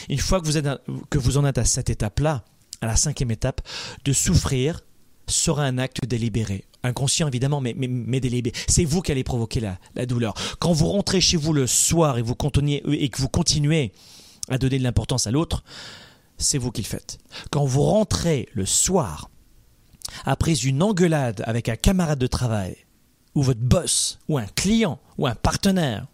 Une 0.10 0.20
fois 0.20 0.40
que 0.40 0.46
vous, 0.46 0.58
êtes, 0.58 0.68
que 1.10 1.18
vous 1.18 1.38
en 1.38 1.46
êtes 1.46 1.58
à 1.58 1.66
cette 1.66 1.90
étape-là, 1.90 2.44
à 2.82 2.88
la 2.88 2.96
cinquième 2.96 3.32
étape, 3.32 3.62
de 4.06 4.14
souffrir 4.14 4.82
sera 5.28 5.64
un 5.64 5.78
acte 5.78 6.06
délibéré. 6.06 6.66
Inconscient 6.84 7.28
évidemment, 7.28 7.62
mais, 7.62 7.74
délibéré. 7.74 8.56
C'est 8.68 8.86
vous 8.86 9.02
qui 9.02 9.12
allez 9.12 9.24
provoquer 9.24 9.60
la, 9.60 9.78
la, 9.96 10.06
douleur. 10.06 10.34
Quand 10.60 10.74
vous 10.74 10.88
rentrez 10.88 11.22
chez 11.22 11.38
vous 11.38 11.54
le 11.54 11.68
soir 11.68 12.18
et, 12.18 12.22
vous 12.22 12.36
et 12.88 13.10
que 13.10 13.22
vous 13.22 13.30
continuez 13.30 13.94
à 14.50 14.58
donner 14.58 14.78
de 14.78 14.84
l'importance 14.84 15.28
à 15.28 15.32
l'autre, 15.32 15.64
c'est 16.38 16.58
vous 16.58 16.72
qui 16.72 16.82
le 16.82 16.88
faites. 16.88 17.20
Quand 17.52 17.66
vous 17.66 17.84
rentrez 17.84 18.50
le 18.54 18.66
soir, 18.66 19.30
après 20.26 20.54
une 20.54 20.84
engueulade 20.84 21.44
avec 21.46 21.70
un 21.70 21.76
camarade 21.76 22.20
de 22.20 22.28
travail, 22.28 22.76
ou 23.36 23.42
votre 23.42 23.62
boss, 23.62 24.20
ou 24.28 24.38
un 24.38 24.46
client, 24.46 25.00
ou 25.18 25.28
un 25.28 25.36
partenaire, 25.36 26.08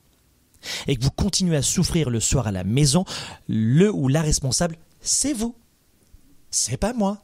et 0.88 0.96
que 0.96 1.04
vous 1.04 1.12
continuez 1.12 1.56
à 1.56 1.62
souffrir 1.62 2.10
le 2.10 2.20
soir 2.20 2.48
à 2.48 2.52
la 2.52 2.64
maison, 2.64 3.06
le 3.48 3.92
ou 3.92 4.08
la 4.08 4.22
responsable, 4.22 4.78
c'est 5.02 5.34
vous. 5.34 5.56
C'est 6.52 6.78
pas 6.78 6.94
moi. 6.94 7.22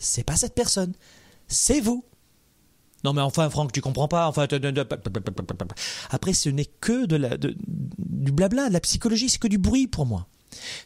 C'est 0.00 0.24
pas 0.24 0.36
cette 0.36 0.54
personne. 0.54 0.94
C'est 1.46 1.80
vous. 1.80 2.04
Non 3.04 3.12
mais 3.12 3.22
enfin 3.22 3.48
Franck, 3.48 3.72
tu 3.72 3.80
comprends 3.80 4.08
pas. 4.08 4.26
Enfin, 4.26 4.46
après 6.10 6.32
ce 6.32 6.48
n'est 6.48 6.68
que 6.80 7.06
de 7.06 7.16
la, 7.16 7.36
du 7.36 8.32
blabla, 8.32 8.68
de 8.68 8.72
la 8.72 8.80
psychologie, 8.80 9.28
c'est 9.28 9.38
que 9.38 9.48
du 9.48 9.58
bruit 9.58 9.86
pour 9.86 10.06
moi. 10.06 10.26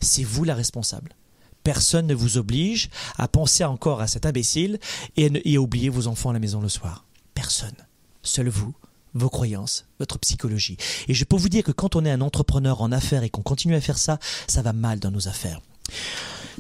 C'est 0.01 0.25
vous 0.25 0.45
la 0.45 0.55
responsable. 0.55 1.15
Personne 1.63 2.07
ne 2.07 2.15
vous 2.15 2.37
oblige 2.37 2.91
à 3.17 3.27
penser 3.27 3.65
encore 3.65 4.03
à 4.03 4.07
cet 4.07 4.27
imbécile 4.27 4.79
et 5.17 5.57
à 5.57 5.61
oublier 5.61 5.89
vos 5.89 6.09
enfants 6.09 6.31
à 6.31 6.35
la 6.35 6.39
maison 6.39 6.61
le 6.61 6.69
soir. 6.69 7.07
Personne. 7.35 7.75
Seul 8.23 8.49
vous, 8.49 8.75
vos 9.15 9.31
croyances, 9.31 9.87
votre 9.99 10.19
psychologie. 10.19 10.77
Et 11.09 11.15
je 11.15 11.25
peux 11.25 11.37
vous 11.37 11.49
dire 11.49 11.65
que 11.65 11.73
quand 11.73 11.97
on 11.97 12.05
est 12.05 12.11
un 12.11 12.21
entrepreneur 12.21 12.83
en 12.83 12.93
affaires 12.93 13.23
et 13.23 13.31
qu'on 13.31 13.43
continue 13.43 13.75
à 13.75 13.81
faire 13.81 13.99
ça, 13.99 14.19
ça 14.47 14.61
va 14.61 14.73
mal 14.73 15.01
dans 15.01 15.11
nos 15.11 15.27
affaires. 15.27 15.61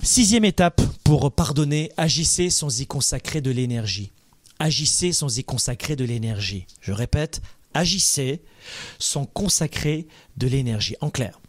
Sixième 0.02 0.44
étape 0.44 0.82
pour 1.02 1.32
pardonner, 1.32 1.90
agissez 1.96 2.50
sans 2.50 2.80
y 2.80 2.86
consacrer 2.86 3.40
de 3.40 3.50
l'énergie. 3.50 4.12
Agissez 4.58 5.12
sans 5.12 5.38
y 5.38 5.44
consacrer 5.44 5.96
de 5.96 6.04
l'énergie. 6.04 6.66
Je 6.80 6.92
répète, 6.92 7.42
agissez 7.74 8.42
sans 8.98 9.26
consacrer 9.26 10.06
de 10.36 10.46
l'énergie. 10.46 10.96
En 11.00 11.10
clair, 11.10 11.40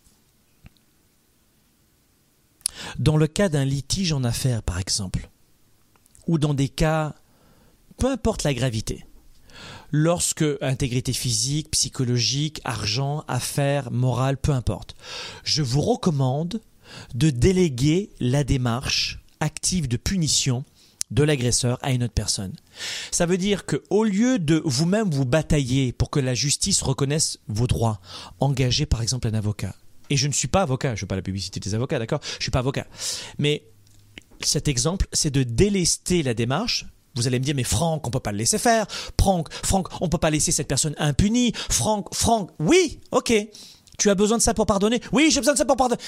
dans 2.99 3.17
le 3.17 3.27
cas 3.27 3.49
d'un 3.49 3.65
litige 3.65 4.11
en 4.11 4.23
affaires, 4.23 4.63
par 4.63 4.79
exemple, 4.79 5.29
ou 6.27 6.37
dans 6.37 6.53
des 6.53 6.69
cas, 6.69 7.15
peu 7.97 8.09
importe 8.09 8.43
la 8.43 8.53
gravité, 8.53 9.05
lorsque 9.91 10.45
intégrité 10.61 11.13
physique, 11.13 11.71
psychologique, 11.71 12.61
argent, 12.63 13.23
affaires, 13.27 13.91
morale, 13.91 14.37
peu 14.37 14.51
importe, 14.51 14.95
je 15.43 15.61
vous 15.61 15.81
recommande 15.81 16.61
de 17.13 17.29
déléguer 17.29 18.09
la 18.19 18.43
démarche 18.43 19.19
active 19.39 19.87
de 19.87 19.97
punition 19.97 20.63
de 21.11 21.23
l'agresseur 21.23 21.77
à 21.81 21.91
une 21.91 22.03
autre 22.03 22.13
personne. 22.13 22.53
Ça 23.11 23.25
veut 23.25 23.37
dire 23.37 23.65
que 23.65 23.83
au 23.89 24.03
lieu 24.03 24.39
de 24.39 24.61
vous-même 24.65 25.09
vous 25.11 25.25
batailler 25.25 25.91
pour 25.91 26.09
que 26.09 26.19
la 26.19 26.33
justice 26.33 26.81
reconnaisse 26.81 27.39
vos 27.47 27.67
droits, 27.67 28.01
engagez 28.39 28.85
par 28.85 29.01
exemple 29.01 29.27
un 29.27 29.33
avocat. 29.33 29.75
Et 30.09 30.17
je 30.17 30.27
ne 30.27 30.33
suis 30.33 30.47
pas 30.47 30.63
avocat, 30.63 30.95
je 30.95 31.05
ne 31.05 31.07
pas 31.07 31.15
la 31.15 31.21
publicité 31.21 31.59
des 31.59 31.73
avocats, 31.75 31.99
d'accord? 31.99 32.19
Je 32.23 32.37
ne 32.37 32.41
suis 32.41 32.51
pas 32.51 32.59
avocat. 32.59 32.87
Mais 33.37 33.63
cet 34.41 34.67
exemple, 34.67 35.07
c'est 35.13 35.31
de 35.31 35.43
délester 35.43 36.23
la 36.23 36.33
démarche. 36.33 36.85
Vous 37.15 37.27
allez 37.27 37.39
me 37.39 37.45
dire, 37.45 37.55
mais 37.55 37.63
Franck, 37.63 38.05
on 38.05 38.11
peut 38.11 38.19
pas 38.19 38.31
le 38.31 38.37
laisser 38.37 38.57
faire. 38.57 38.85
Franck, 39.19 39.51
Franck, 39.51 39.87
on 40.01 40.09
peut 40.09 40.17
pas 40.17 40.29
laisser 40.29 40.51
cette 40.51 40.67
personne 40.67 40.95
impunie. 40.97 41.53
Franck, 41.69 42.13
Franck, 42.13 42.51
oui, 42.59 42.99
ok. 43.11 43.33
Tu 43.97 44.09
as 44.09 44.15
besoin 44.15 44.37
de 44.37 44.43
ça 44.43 44.53
pour 44.53 44.65
pardonner? 44.65 44.99
Oui, 45.13 45.29
j'ai 45.31 45.39
besoin 45.39 45.53
de 45.53 45.57
ça 45.57 45.65
pour 45.65 45.77
pardonner. 45.77 46.01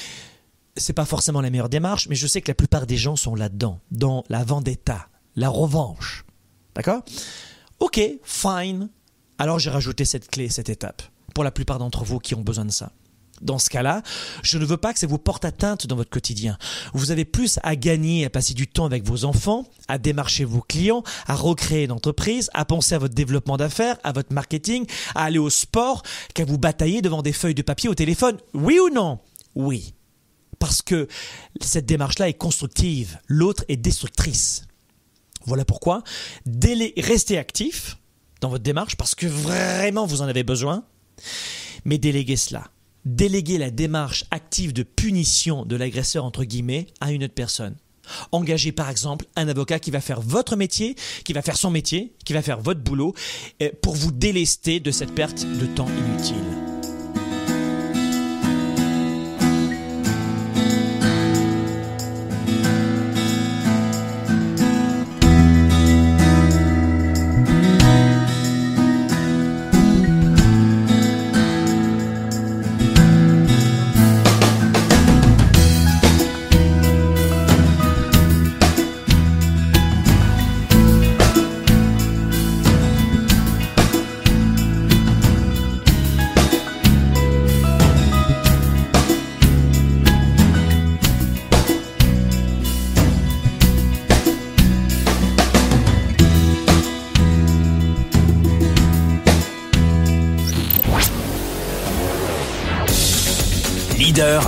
C'est 0.77 0.93
pas 0.93 1.05
forcément 1.05 1.41
la 1.41 1.49
meilleure 1.49 1.69
démarche, 1.69 2.07
mais 2.07 2.15
je 2.15 2.27
sais 2.27 2.41
que 2.41 2.49
la 2.51 2.55
plupart 2.55 2.85
des 2.85 2.97
gens 2.97 3.15
sont 3.15 3.35
là-dedans, 3.35 3.79
dans 3.91 4.23
la 4.29 4.43
vendetta, 4.43 5.07
la 5.35 5.49
revanche. 5.49 6.25
D'accord? 6.75 7.01
Ok, 7.79 7.99
fine. 8.23 8.89
Alors 9.39 9.59
j'ai 9.59 9.69
rajouté 9.69 10.05
cette 10.05 10.29
clé, 10.29 10.49
cette 10.49 10.69
étape, 10.69 11.01
pour 11.33 11.43
la 11.43 11.51
plupart 11.51 11.79
d'entre 11.79 12.03
vous 12.03 12.19
qui 12.19 12.35
ont 12.35 12.41
besoin 12.41 12.65
de 12.65 12.71
ça. 12.71 12.91
Dans 13.41 13.59
ce 13.59 13.69
cas-là, 13.69 14.01
je 14.41 14.57
ne 14.57 14.65
veux 14.65 14.77
pas 14.77 14.93
que 14.93 14.99
ça 14.99 15.05
vous 15.05 15.19
porte 15.19 15.45
atteinte 15.45 15.85
dans 15.85 15.95
votre 15.95 16.09
quotidien. 16.09 16.57
Vous 16.93 17.11
avez 17.11 17.23
plus 17.23 17.59
à 17.61 17.75
gagner 17.75 18.25
à 18.25 18.31
passer 18.31 18.55
du 18.55 18.67
temps 18.67 18.85
avec 18.85 19.03
vos 19.03 19.25
enfants, 19.25 19.67
à 19.87 19.99
démarcher 19.99 20.43
vos 20.43 20.61
clients, 20.61 21.03
à 21.27 21.35
recréer 21.35 21.85
une 21.85 21.91
entreprise, 21.91 22.49
à 22.55 22.65
penser 22.65 22.95
à 22.95 22.99
votre 22.99 23.13
développement 23.13 23.57
d'affaires, 23.57 23.97
à 24.03 24.11
votre 24.11 24.33
marketing, 24.33 24.87
à 25.13 25.25
aller 25.25 25.37
au 25.37 25.51
sport, 25.51 26.01
qu'à 26.33 26.45
vous 26.45 26.57
batailler 26.57 27.03
devant 27.03 27.21
des 27.21 27.33
feuilles 27.33 27.53
de 27.53 27.61
papier 27.61 27.89
au 27.89 27.95
téléphone. 27.95 28.37
Oui 28.55 28.79
ou 28.79 28.89
non? 28.89 29.19
Oui. 29.53 29.93
Parce 30.59 30.81
que 30.81 31.07
cette 31.61 31.85
démarche-là 31.85 32.29
est 32.29 32.33
constructive, 32.33 33.19
l'autre 33.27 33.63
est 33.67 33.77
destructrice. 33.77 34.65
Voilà 35.45 35.65
pourquoi 35.65 36.03
restez 36.97 37.37
actif 37.37 37.97
dans 38.41 38.49
votre 38.49 38.63
démarche 38.63 38.95
parce 38.95 39.15
que 39.15 39.27
vraiment 39.27 40.05
vous 40.05 40.21
en 40.21 40.27
avez 40.27 40.43
besoin, 40.43 40.83
mais 41.85 41.97
déléguez 41.97 42.35
cela 42.35 42.69
déléguer 43.07 43.57
la 43.57 43.71
démarche 43.71 44.25
active 44.31 44.73
de 44.73 44.83
punition 44.83 45.65
de 45.65 45.75
l'agresseur 45.75 46.25
entre 46.25 46.43
guillemets 46.43 46.87
à 46.99 47.11
une 47.11 47.23
autre 47.23 47.33
personne. 47.33 47.75
Engagez 48.31 48.71
par 48.71 48.89
exemple 48.89 49.25
un 49.35 49.47
avocat 49.47 49.79
qui 49.79 49.91
va 49.91 50.01
faire 50.01 50.21
votre 50.21 50.55
métier, 50.55 50.95
qui 51.25 51.33
va 51.33 51.41
faire 51.41 51.57
son 51.57 51.71
métier, 51.71 52.13
qui 52.25 52.33
va 52.33 52.41
faire 52.41 52.59
votre 52.59 52.81
boulot 52.81 53.13
pour 53.81 53.95
vous 53.95 54.11
délester 54.11 54.79
de 54.79 54.91
cette 54.91 55.13
perte 55.13 55.45
de 55.45 55.65
temps 55.65 55.89
inutile. 55.89 56.66